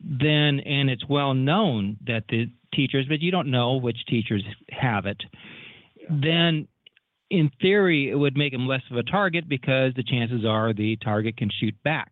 then 0.00 0.60
and 0.60 0.88
it's 0.90 1.06
well 1.08 1.34
known 1.34 1.98
that 2.06 2.24
the 2.28 2.50
teachers, 2.74 3.06
but 3.08 3.20
you 3.20 3.30
don't 3.30 3.50
know 3.50 3.76
which 3.76 3.98
teachers 4.08 4.42
have 4.70 5.06
it, 5.06 5.22
then 6.10 6.66
in 7.30 7.50
theory 7.60 8.10
it 8.10 8.14
would 8.14 8.36
make 8.36 8.52
them 8.52 8.66
less 8.66 8.82
of 8.90 8.96
a 8.96 9.02
target 9.02 9.48
because 9.48 9.92
the 9.96 10.02
chances 10.02 10.46
are 10.46 10.72
the 10.72 10.96
target 10.96 11.36
can 11.36 11.50
shoot 11.60 11.74
back 11.82 12.10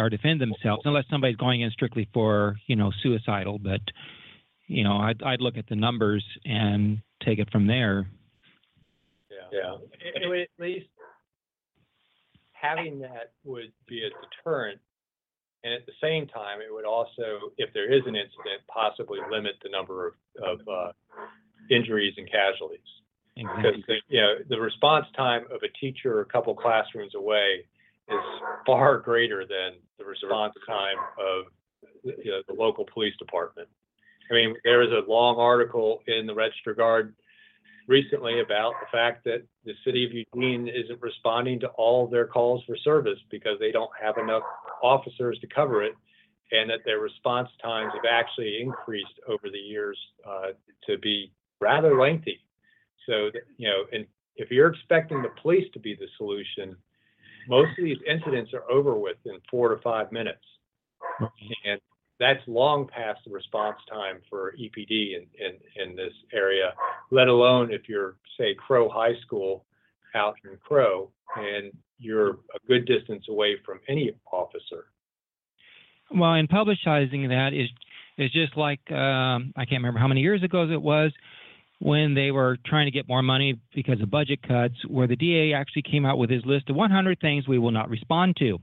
or 0.00 0.10
defend 0.10 0.40
themselves 0.40 0.82
unless 0.84 1.04
somebody's 1.10 1.36
going 1.36 1.60
in 1.60 1.70
strictly 1.70 2.08
for 2.12 2.56
you 2.66 2.76
know 2.76 2.90
suicidal 3.02 3.58
but 3.58 3.80
you 4.66 4.84
know 4.84 4.96
i'd, 4.98 5.22
I'd 5.22 5.40
look 5.40 5.56
at 5.56 5.68
the 5.68 5.76
numbers 5.76 6.24
and 6.44 7.00
take 7.24 7.38
it 7.38 7.50
from 7.50 7.66
there 7.66 8.06
yeah, 9.52 9.76
yeah. 9.80 10.10
It 10.14 10.48
at 10.58 10.64
least 10.64 10.86
having 12.52 13.00
that 13.00 13.32
would 13.44 13.72
be 13.88 14.02
a 14.04 14.10
deterrent. 14.26 14.80
And 15.62 15.74
at 15.74 15.84
the 15.84 15.92
same 16.02 16.26
time, 16.26 16.60
it 16.60 16.72
would 16.72 16.86
also, 16.86 17.52
if 17.58 17.72
there 17.74 17.92
is 17.92 18.00
an 18.06 18.16
incident, 18.16 18.64
possibly 18.66 19.18
limit 19.30 19.54
the 19.62 19.68
number 19.68 20.08
of, 20.08 20.14
of, 20.42 20.68
uh, 20.68 20.92
injuries 21.70 22.14
and 22.16 22.26
casualties. 22.30 22.80
Because, 23.36 23.76
exactly. 23.76 23.84
the- 24.08 24.14
you 24.14 24.20
know, 24.20 24.34
the 24.48 24.58
response 24.60 25.06
time 25.16 25.44
of 25.50 25.60
a 25.62 25.68
teacher 25.78 26.20
a 26.20 26.24
couple 26.24 26.54
classrooms 26.54 27.14
away 27.14 27.66
is 28.10 28.42
far 28.66 28.98
greater 28.98 29.44
than 29.46 29.78
the 29.98 30.04
response 30.04 30.54
time 30.66 30.96
of, 31.18 31.44
you 32.04 32.30
know, 32.30 32.42
the 32.48 32.54
local 32.54 32.86
police 32.92 33.14
department. 33.18 33.68
I 34.30 34.34
mean, 34.34 34.54
there 34.64 34.78
was 34.78 34.90
a 34.90 35.10
long 35.10 35.36
article 35.38 36.02
in 36.06 36.26
the 36.26 36.34
Register 36.34 36.74
Guard 36.74 37.14
recently 37.88 38.40
about 38.40 38.74
the 38.80 38.86
fact 38.92 39.24
that 39.24 39.42
the 39.64 39.72
city 39.84 40.04
of 40.04 40.12
Eugene 40.12 40.68
isn't 40.68 41.02
responding 41.02 41.58
to 41.60 41.68
all 41.68 42.06
their 42.06 42.26
calls 42.26 42.62
for 42.64 42.76
service 42.76 43.18
because 43.30 43.58
they 43.58 43.72
don't 43.72 43.90
have 44.00 44.18
enough 44.18 44.44
officers 44.82 45.38
to 45.40 45.46
cover 45.48 45.82
it. 45.82 45.94
And 46.52 46.68
that 46.70 46.80
their 46.84 46.98
response 46.98 47.48
times 47.62 47.92
have 47.94 48.10
actually 48.10 48.60
increased 48.60 49.20
over 49.28 49.48
the 49.50 49.58
years, 49.58 49.96
uh, 50.28 50.48
to 50.88 50.98
be 50.98 51.30
rather 51.60 51.96
lengthy. 51.96 52.40
So, 53.06 53.30
you 53.56 53.68
know, 53.68 53.84
and 53.92 54.04
if 54.34 54.50
you're 54.50 54.72
expecting 54.72 55.22
the 55.22 55.28
police 55.40 55.70
to 55.74 55.78
be 55.78 55.94
the 55.94 56.08
solution, 56.16 56.76
most 57.48 57.78
of 57.78 57.84
these 57.84 57.98
incidents 58.08 58.52
are 58.54 58.70
over 58.70 58.94
with 58.94 59.16
in 59.24 59.38
four 59.50 59.74
to 59.74 59.80
five 59.82 60.12
minutes. 60.12 60.44
And 61.64 61.80
that's 62.18 62.40
long 62.46 62.86
past 62.86 63.20
the 63.26 63.32
response 63.32 63.78
time 63.90 64.20
for 64.28 64.52
EPD 64.52 65.16
in, 65.16 65.26
in, 65.38 65.58
in 65.82 65.96
this 65.96 66.12
area, 66.32 66.74
let 67.10 67.28
alone 67.28 67.72
if 67.72 67.88
you're, 67.88 68.16
say, 68.38 68.54
Crow 68.54 68.88
High 68.88 69.14
School 69.26 69.64
out 70.14 70.36
in 70.44 70.56
Crow 70.58 71.10
and 71.36 71.72
you're 71.98 72.30
a 72.30 72.66
good 72.66 72.86
distance 72.86 73.26
away 73.28 73.56
from 73.64 73.80
any 73.88 74.12
officer. 74.32 74.86
well 76.14 76.32
and 76.34 76.48
publicizing 76.48 77.28
that 77.28 77.52
is 77.52 77.68
is 78.18 78.30
just 78.32 78.56
like 78.56 78.80
um, 78.90 79.52
i 79.56 79.64
can't 79.64 79.80
remember 79.80 80.00
how 80.00 80.08
many 80.08 80.20
years 80.20 80.42
ago 80.42 80.68
it 80.68 80.82
was 80.82 81.12
when 81.80 82.12
they 82.14 82.30
were 82.30 82.58
trying 82.66 82.86
to 82.86 82.90
get 82.90 83.08
more 83.08 83.22
money 83.22 83.58
because 83.74 84.00
of 84.02 84.10
budget 84.10 84.46
cuts 84.46 84.74
where 84.86 85.06
the 85.06 85.16
da 85.16 85.54
actually 85.54 85.82
came 85.82 86.04
out 86.04 86.18
with 86.18 86.30
his 86.30 86.44
list 86.44 86.68
of 86.68 86.76
100 86.76 87.18
things 87.20 87.48
we 87.48 87.58
will 87.58 87.70
not 87.70 87.88
respond 87.88 88.36
to. 88.36 88.58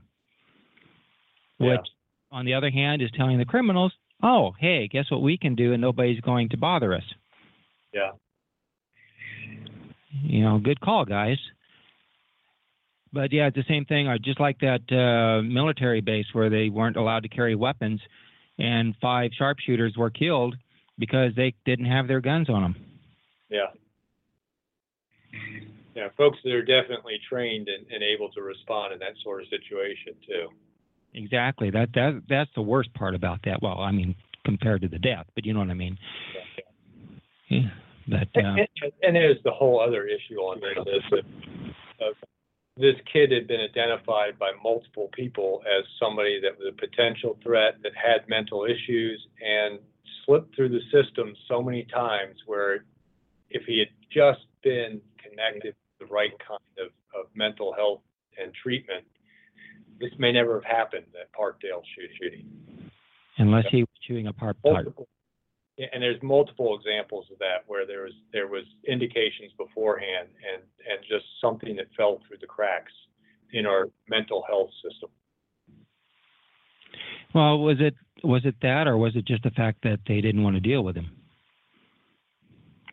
Yeah. 1.58 1.72
which 1.72 1.86
on 2.30 2.44
the 2.46 2.54
other 2.54 2.70
hand 2.70 3.02
is 3.02 3.10
telling 3.16 3.38
the 3.38 3.44
criminals 3.44 3.92
oh 4.22 4.52
hey 4.60 4.86
guess 4.86 5.10
what 5.10 5.22
we 5.22 5.36
can 5.36 5.56
do 5.56 5.72
and 5.72 5.82
nobody's 5.82 6.20
going 6.20 6.50
to 6.50 6.56
bother 6.56 6.94
us. 6.94 7.02
Yeah. 7.92 8.12
you 10.22 10.42
know 10.42 10.58
good 10.58 10.80
call 10.80 11.04
guys. 11.04 11.38
But 13.12 13.32
yeah 13.32 13.48
it's 13.48 13.56
the 13.56 13.64
same 13.68 13.84
thing. 13.84 14.06
I 14.06 14.18
just 14.18 14.38
like 14.38 14.60
that 14.60 14.82
uh, 14.92 15.42
military 15.42 16.02
base 16.02 16.26
where 16.32 16.50
they 16.50 16.68
weren't 16.68 16.96
allowed 16.96 17.24
to 17.24 17.28
carry 17.28 17.56
weapons 17.56 18.00
and 18.60 18.94
five 19.02 19.32
sharpshooters 19.36 19.96
were 19.96 20.10
killed 20.10 20.54
because 20.96 21.32
they 21.34 21.54
didn't 21.64 21.86
have 21.86 22.06
their 22.06 22.20
guns 22.20 22.48
on 22.48 22.62
them 22.62 22.87
Yeah. 23.50 23.66
Yeah, 25.94 26.08
folks 26.16 26.38
that 26.44 26.52
are 26.52 26.62
definitely 26.64 27.18
trained 27.28 27.68
and, 27.68 27.84
and 27.92 28.02
able 28.02 28.30
to 28.30 28.42
respond 28.42 28.92
in 28.92 28.98
that 29.00 29.14
sort 29.22 29.42
of 29.42 29.48
situation 29.48 30.14
too. 30.26 30.48
exactly 31.14 31.70
that 31.70 31.88
that 31.94 32.22
that's 32.28 32.50
the 32.54 32.62
worst 32.62 32.92
part 32.94 33.14
about 33.14 33.40
that 33.44 33.60
well 33.62 33.78
i 33.80 33.90
mean 33.90 34.14
compared 34.44 34.82
to 34.82 34.88
the 34.88 34.98
death 34.98 35.24
but 35.34 35.44
you 35.46 35.52
know 35.54 35.60
what 35.60 35.70
i 35.70 35.74
mean 35.74 35.98
yeah. 37.50 37.70
but 38.06 38.28
uh, 38.36 38.40
And, 38.60 38.68
and- 39.02 39.16
there's 39.16 39.42
the 39.42 39.50
whole 39.50 39.80
other 39.80 40.06
issue 40.06 40.36
on 40.36 40.60
this. 40.60 41.02
of- 41.12 42.06
of 42.08 42.14
This 42.76 42.94
kid 43.12 43.32
had 43.32 43.48
been 43.48 43.60
identified 43.60 44.38
by 44.38 44.52
multiple 44.62 45.08
people 45.12 45.62
as 45.66 45.82
somebody 45.98 46.40
that 46.40 46.56
was 46.58 46.68
a 46.68 46.72
potential 46.86 47.36
threat, 47.42 47.74
that 47.82 47.92
had 47.96 48.28
mental 48.28 48.64
issues 48.66 49.26
and 49.44 49.80
slipped 50.24 50.54
through 50.54 50.68
the 50.68 50.82
system 50.92 51.34
so 51.48 51.60
many 51.62 51.82
times 51.84 52.36
where 52.46 52.84
if 53.50 53.62
he 53.66 53.78
had 53.78 53.88
just 54.12 54.46
been 54.62 55.00
connected 55.22 55.72
to 55.72 56.06
the 56.06 56.06
right 56.06 56.32
kind 56.46 56.60
of, 56.78 56.88
of 57.18 57.26
mental 57.34 57.72
health 57.72 58.00
and 58.40 58.52
treatment, 58.62 59.04
this 60.00 60.10
may 60.18 60.32
never 60.32 60.54
have 60.60 60.64
happened, 60.64 61.06
that 61.12 61.32
Parkdale 61.32 61.82
shoot- 61.94 62.10
shooting. 62.20 62.90
unless 63.38 63.64
he 63.70 63.82
was 63.82 63.88
chewing 64.06 64.26
apart 64.26 64.60
part 64.62 64.84
multiple, 64.84 65.08
and 65.78 66.02
there's 66.02 66.20
multiple 66.22 66.76
examples 66.76 67.26
of 67.32 67.38
that 67.38 67.62
where 67.66 67.86
there 67.86 68.02
was 68.02 68.12
there 68.32 68.48
was 68.48 68.64
indications 68.86 69.52
beforehand 69.56 70.28
and 70.52 70.62
and 70.90 71.00
just 71.08 71.24
something 71.40 71.76
that 71.76 71.86
fell 71.96 72.20
through 72.26 72.38
the 72.40 72.46
cracks 72.46 72.92
in 73.52 73.64
our 73.64 73.88
mental 74.08 74.44
health 74.48 74.70
system. 74.82 75.08
well 77.34 77.58
was 77.58 77.76
it 77.80 77.94
was 78.24 78.44
it 78.44 78.56
that 78.62 78.86
or 78.86 78.96
was 78.96 79.14
it 79.14 79.24
just 79.24 79.42
the 79.42 79.50
fact 79.50 79.78
that 79.82 80.00
they 80.06 80.20
didn't 80.20 80.42
want 80.42 80.56
to 80.56 80.60
deal 80.60 80.82
with 80.82 80.96
him 80.96 81.10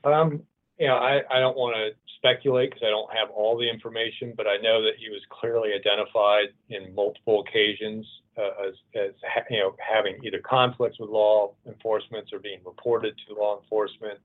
Um, 0.06 0.44
you 0.78 0.88
know, 0.88 0.96
I, 0.96 1.22
I 1.32 1.40
don't 1.40 1.58
want 1.58 1.76
to 1.76 1.92
speculate 2.18 2.72
because 2.72 2.84
I 2.86 2.90
don't 2.90 3.12
have 3.14 3.30
all 3.30 3.58
the 3.58 3.70
information, 3.70 4.34
but 4.36 4.46
I 4.48 4.58
know 4.58 4.82
that 4.84 4.94
he 5.00 5.10
was 5.10 5.22
clearly 5.30 5.70
identified 5.74 6.54
in 6.70 6.94
multiple 6.94 7.44
occasions 7.48 8.06
uh, 8.38 8.68
as, 8.68 8.74
as 8.96 9.12
ha- 9.24 9.48
you 9.50 9.60
know 9.60 9.76
having 9.80 10.18
either 10.24 10.40
conflicts 10.40 11.00
with 11.00 11.10
law 11.10 11.54
enforcement 11.66 12.28
or 12.34 12.40
being 12.40 12.60
reported 12.66 13.16
to 13.28 13.36
law 13.36 13.60
enforcement 13.62 14.20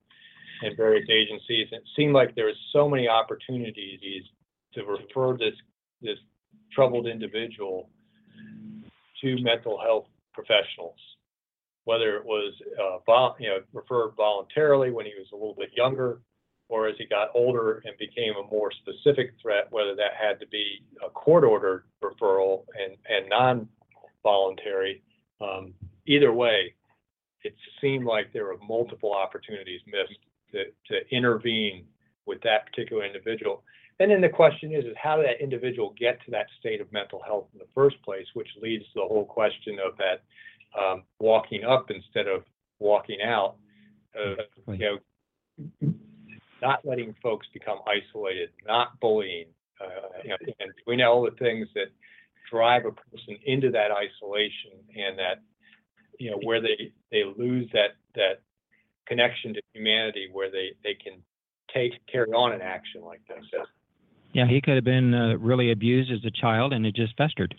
and 0.63 0.77
various 0.77 1.09
agencies. 1.09 1.69
It 1.71 1.83
seemed 1.97 2.15
like 2.15 2.35
there 2.35 2.47
was 2.47 2.57
so 2.73 2.89
many 2.89 3.09
opportunities 3.09 4.25
to 4.75 4.85
refer 4.85 5.37
this 5.37 5.55
this 6.03 6.19
troubled 6.73 7.07
individual 7.07 7.91
to 9.23 9.37
mental 9.43 9.79
health 9.81 10.07
professionals 10.33 10.99
whether 11.91 12.17
it 12.17 12.25
was 12.25 12.55
uh, 12.81 12.99
vol- 13.05 13.35
you 13.41 13.49
know 13.49 13.59
referred 13.73 14.13
voluntarily 14.17 14.93
when 14.93 15.07
he 15.07 15.13
was 15.19 15.27
a 15.33 15.35
little 15.35 15.57
bit 15.59 15.71
younger, 15.75 16.21
or 16.69 16.87
as 16.87 16.95
he 16.99 17.05
got 17.05 17.31
older 17.35 17.83
and 17.85 17.99
became 17.99 18.35
a 18.37 18.49
more 18.49 18.71
specific 18.71 19.35
threat, 19.43 19.67
whether 19.71 19.97
that 19.97 20.13
had 20.17 20.39
to 20.39 20.47
be 20.47 20.85
a 21.05 21.11
court-ordered 21.11 21.83
referral 22.01 22.63
and 22.81 22.93
and 23.09 23.29
non-voluntary. 23.29 25.03
Um, 25.41 25.75
either 26.07 26.33
way, 26.33 26.75
it 27.43 27.57
seemed 27.81 28.05
like 28.05 28.33
there 28.33 28.45
were 28.45 28.59
multiple 28.69 29.13
opportunities 29.13 29.81
missed 29.85 30.21
to 30.53 30.61
to 30.91 30.95
intervene 31.11 31.87
with 32.25 32.41
that 32.43 32.67
particular 32.67 33.05
individual. 33.05 33.65
And 33.99 34.13
then 34.13 34.21
the 34.21 34.29
question 34.43 34.73
is, 34.73 34.85
is 34.85 34.97
how 34.97 35.17
did 35.17 35.27
that 35.27 35.43
individual 35.43 35.93
get 35.99 36.25
to 36.25 36.31
that 36.31 36.47
state 36.61 36.81
of 36.81 36.91
mental 36.93 37.21
health 37.27 37.49
in 37.53 37.59
the 37.59 37.73
first 37.75 38.01
place, 38.05 38.29
which 38.35 38.49
leads 38.63 38.85
to 38.85 39.01
the 39.01 39.09
whole 39.13 39.27
question 39.27 39.79
of 39.85 39.97
that 39.99 40.23
um, 40.79 41.03
walking 41.19 41.65
up 41.65 41.91
instead 41.91 42.27
of 42.27 42.45
walking 42.79 43.19
out, 43.23 43.57
of, 44.15 44.39
you 44.79 44.99
know, 45.81 45.93
not 46.63 46.85
letting 46.85 47.15
folks 47.23 47.47
become 47.53 47.79
isolated, 47.87 48.51
not 48.67 48.99
bullying, 49.01 49.47
uh, 49.81 50.19
you 50.23 50.31
know, 50.31 50.37
and 50.61 50.73
we 50.87 50.97
know 50.97 51.13
all 51.13 51.23
the 51.23 51.37
things 51.39 51.69
that 51.75 51.87
drive 52.51 52.85
a 52.85 52.93
person 52.93 53.37
into 53.47 53.71
that 53.71 53.91
isolation 53.91 54.73
and 54.97 55.19
that, 55.19 55.41
you 56.19 56.31
know, 56.31 56.39
where 56.43 56.61
they, 56.61 56.93
they 57.11 57.23
lose 57.37 57.69
that, 57.73 57.97
that 58.15 58.41
connection 59.07 59.55
to 59.55 59.61
humanity 59.73 60.29
where 60.33 60.51
they, 60.51 60.73
they 60.85 60.95
can 60.95 61.23
take, 61.73 61.93
carry 62.11 62.31
on 62.33 62.53
an 62.53 62.61
action 62.61 63.03
like 63.03 63.21
this. 63.29 63.45
yeah 64.33 64.47
he 64.47 64.61
could 64.61 64.75
have 64.75 64.85
been 64.85 65.15
uh, 65.15 65.37
really 65.39 65.71
abused 65.71 66.11
as 66.11 66.25
a 66.25 66.31
child 66.31 66.73
and 66.73 66.85
it 66.85 66.95
just 66.95 67.17
festered 67.17 67.55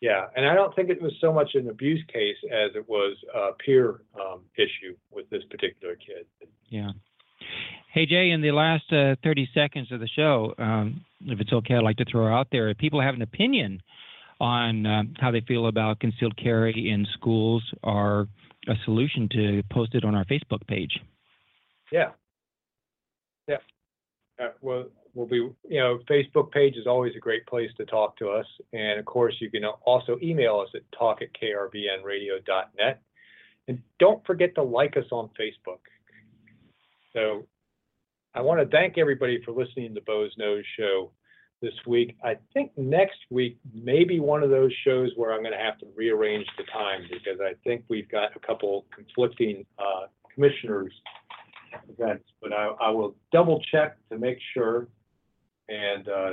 Yeah, 0.00 0.26
and 0.36 0.46
I 0.46 0.54
don't 0.54 0.74
think 0.76 0.90
it 0.90 1.00
was 1.00 1.12
so 1.20 1.32
much 1.32 1.50
an 1.54 1.68
abuse 1.70 2.04
case 2.12 2.36
as 2.52 2.72
it 2.74 2.86
was 2.88 3.16
a 3.34 3.52
peer 3.52 4.02
um, 4.20 4.42
issue 4.56 4.94
with 5.10 5.28
this 5.30 5.42
particular 5.50 5.96
kid. 5.96 6.26
Yeah. 6.68 6.90
Hey, 7.92 8.04
Jay, 8.04 8.30
in 8.30 8.42
the 8.42 8.50
last 8.50 8.92
uh, 8.92 9.16
30 9.24 9.48
seconds 9.54 9.90
of 9.90 10.00
the 10.00 10.08
show, 10.08 10.54
um, 10.58 11.04
if 11.22 11.40
it's 11.40 11.52
okay, 11.52 11.74
I'd 11.74 11.82
like 11.82 11.96
to 11.96 12.04
throw 12.04 12.34
out 12.34 12.48
there 12.52 12.68
if 12.68 12.76
people 12.76 13.00
have 13.00 13.14
an 13.14 13.22
opinion 13.22 13.80
on 14.38 14.84
um, 14.84 15.14
how 15.18 15.30
they 15.30 15.40
feel 15.40 15.66
about 15.66 16.00
concealed 16.00 16.36
carry 16.36 16.90
in 16.90 17.06
schools 17.14 17.62
or 17.82 18.28
a 18.68 18.74
solution 18.84 19.28
to 19.32 19.62
post 19.72 19.94
it 19.94 20.04
on 20.04 20.14
our 20.14 20.26
Facebook 20.26 20.66
page. 20.66 21.00
Yeah. 21.90 22.10
Yeah. 23.48 23.56
Uh, 24.38 24.48
well, 24.60 24.86
we'll 25.16 25.26
be, 25.26 25.48
you 25.68 25.80
know, 25.80 25.98
Facebook 26.08 26.52
page 26.52 26.76
is 26.76 26.86
always 26.86 27.14
a 27.16 27.18
great 27.18 27.46
place 27.46 27.70
to 27.78 27.86
talk 27.86 28.16
to 28.18 28.28
us. 28.28 28.46
And 28.74 29.00
of 29.00 29.06
course, 29.06 29.34
you 29.40 29.50
can 29.50 29.64
also 29.64 30.18
email 30.22 30.60
us 30.60 30.68
at 30.74 30.82
talk 30.96 31.22
at 31.22 31.28
krbnradio.net. 31.32 33.02
And 33.66 33.82
don't 33.98 34.24
forget 34.26 34.54
to 34.56 34.62
like 34.62 34.96
us 34.96 35.06
on 35.10 35.30
Facebook. 35.40 35.80
So 37.14 37.46
I 38.34 38.42
want 38.42 38.60
to 38.60 38.66
thank 38.66 38.98
everybody 38.98 39.42
for 39.42 39.52
listening 39.52 39.94
to 39.94 40.02
Boze 40.02 40.36
Noze 40.38 40.62
Show 40.78 41.10
this 41.62 41.72
week. 41.86 42.14
I 42.22 42.36
think 42.52 42.72
next 42.76 43.18
week 43.30 43.56
may 43.72 44.04
be 44.04 44.20
one 44.20 44.42
of 44.42 44.50
those 44.50 44.72
shows 44.84 45.10
where 45.16 45.32
I'm 45.32 45.40
going 45.40 45.56
to 45.56 45.64
have 45.64 45.78
to 45.78 45.86
rearrange 45.96 46.46
the 46.58 46.64
time 46.64 47.08
because 47.10 47.40
I 47.40 47.54
think 47.64 47.84
we've 47.88 48.08
got 48.10 48.36
a 48.36 48.40
couple 48.40 48.84
conflicting 48.94 49.64
uh, 49.78 50.08
commissioners 50.32 50.92
events, 51.88 52.24
but 52.42 52.52
I, 52.52 52.68
I 52.80 52.90
will 52.90 53.16
double 53.32 53.62
check 53.72 53.96
to 54.10 54.18
make 54.18 54.38
sure 54.52 54.88
and 55.68 56.08
uh, 56.08 56.30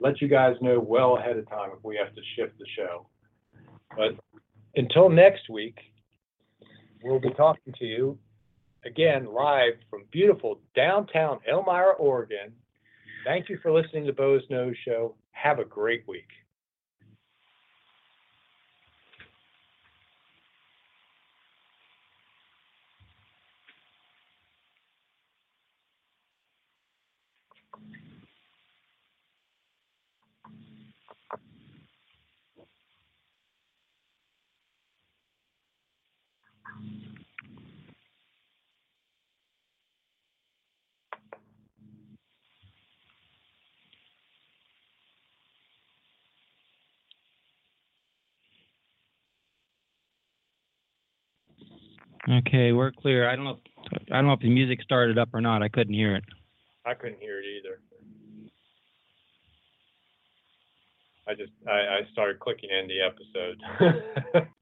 let 0.00 0.20
you 0.20 0.28
guys 0.28 0.56
know 0.60 0.78
well 0.80 1.16
ahead 1.16 1.36
of 1.36 1.48
time 1.48 1.70
if 1.76 1.82
we 1.84 1.96
have 1.96 2.14
to 2.14 2.20
shift 2.36 2.58
the 2.58 2.66
show. 2.76 3.06
But 3.96 4.16
until 4.76 5.08
next 5.08 5.48
week, 5.48 5.78
we'll 7.02 7.20
be 7.20 7.30
talking 7.30 7.72
to 7.78 7.84
you 7.84 8.18
again 8.84 9.26
live 9.26 9.74
from 9.90 10.04
beautiful 10.10 10.60
downtown 10.74 11.40
Elmira, 11.50 11.92
Oregon. 11.94 12.52
Thank 13.24 13.48
you 13.48 13.58
for 13.62 13.72
listening 13.72 14.06
to 14.06 14.12
Boze 14.12 14.42
Noze 14.50 14.76
Show. 14.84 15.14
Have 15.32 15.58
a 15.58 15.64
great 15.64 16.06
week. 16.06 16.28
Okay, 52.30 52.72
we're 52.72 52.92
clear. 52.92 53.28
I 53.28 53.36
don't 53.36 53.44
know. 53.44 53.58
If, 53.90 54.02
I 54.12 54.16
don't 54.16 54.26
know 54.26 54.34
if 54.34 54.40
the 54.40 54.50
music 54.50 54.82
started 54.82 55.18
up 55.18 55.30
or 55.32 55.40
not. 55.40 55.62
I 55.62 55.68
couldn't 55.68 55.94
hear 55.94 56.14
it. 56.14 56.24
I 56.84 56.94
couldn't 56.94 57.20
hear 57.20 57.40
it 57.40 57.46
either. 57.46 57.80
I 61.26 61.34
just 61.34 61.52
I, 61.66 61.70
I 61.72 62.00
started 62.12 62.38
clicking 62.38 62.70
in 62.70 62.88
the 62.88 63.00
episode. 63.00 64.48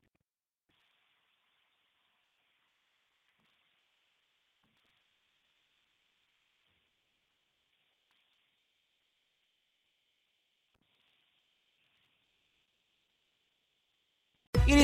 It 14.69 14.76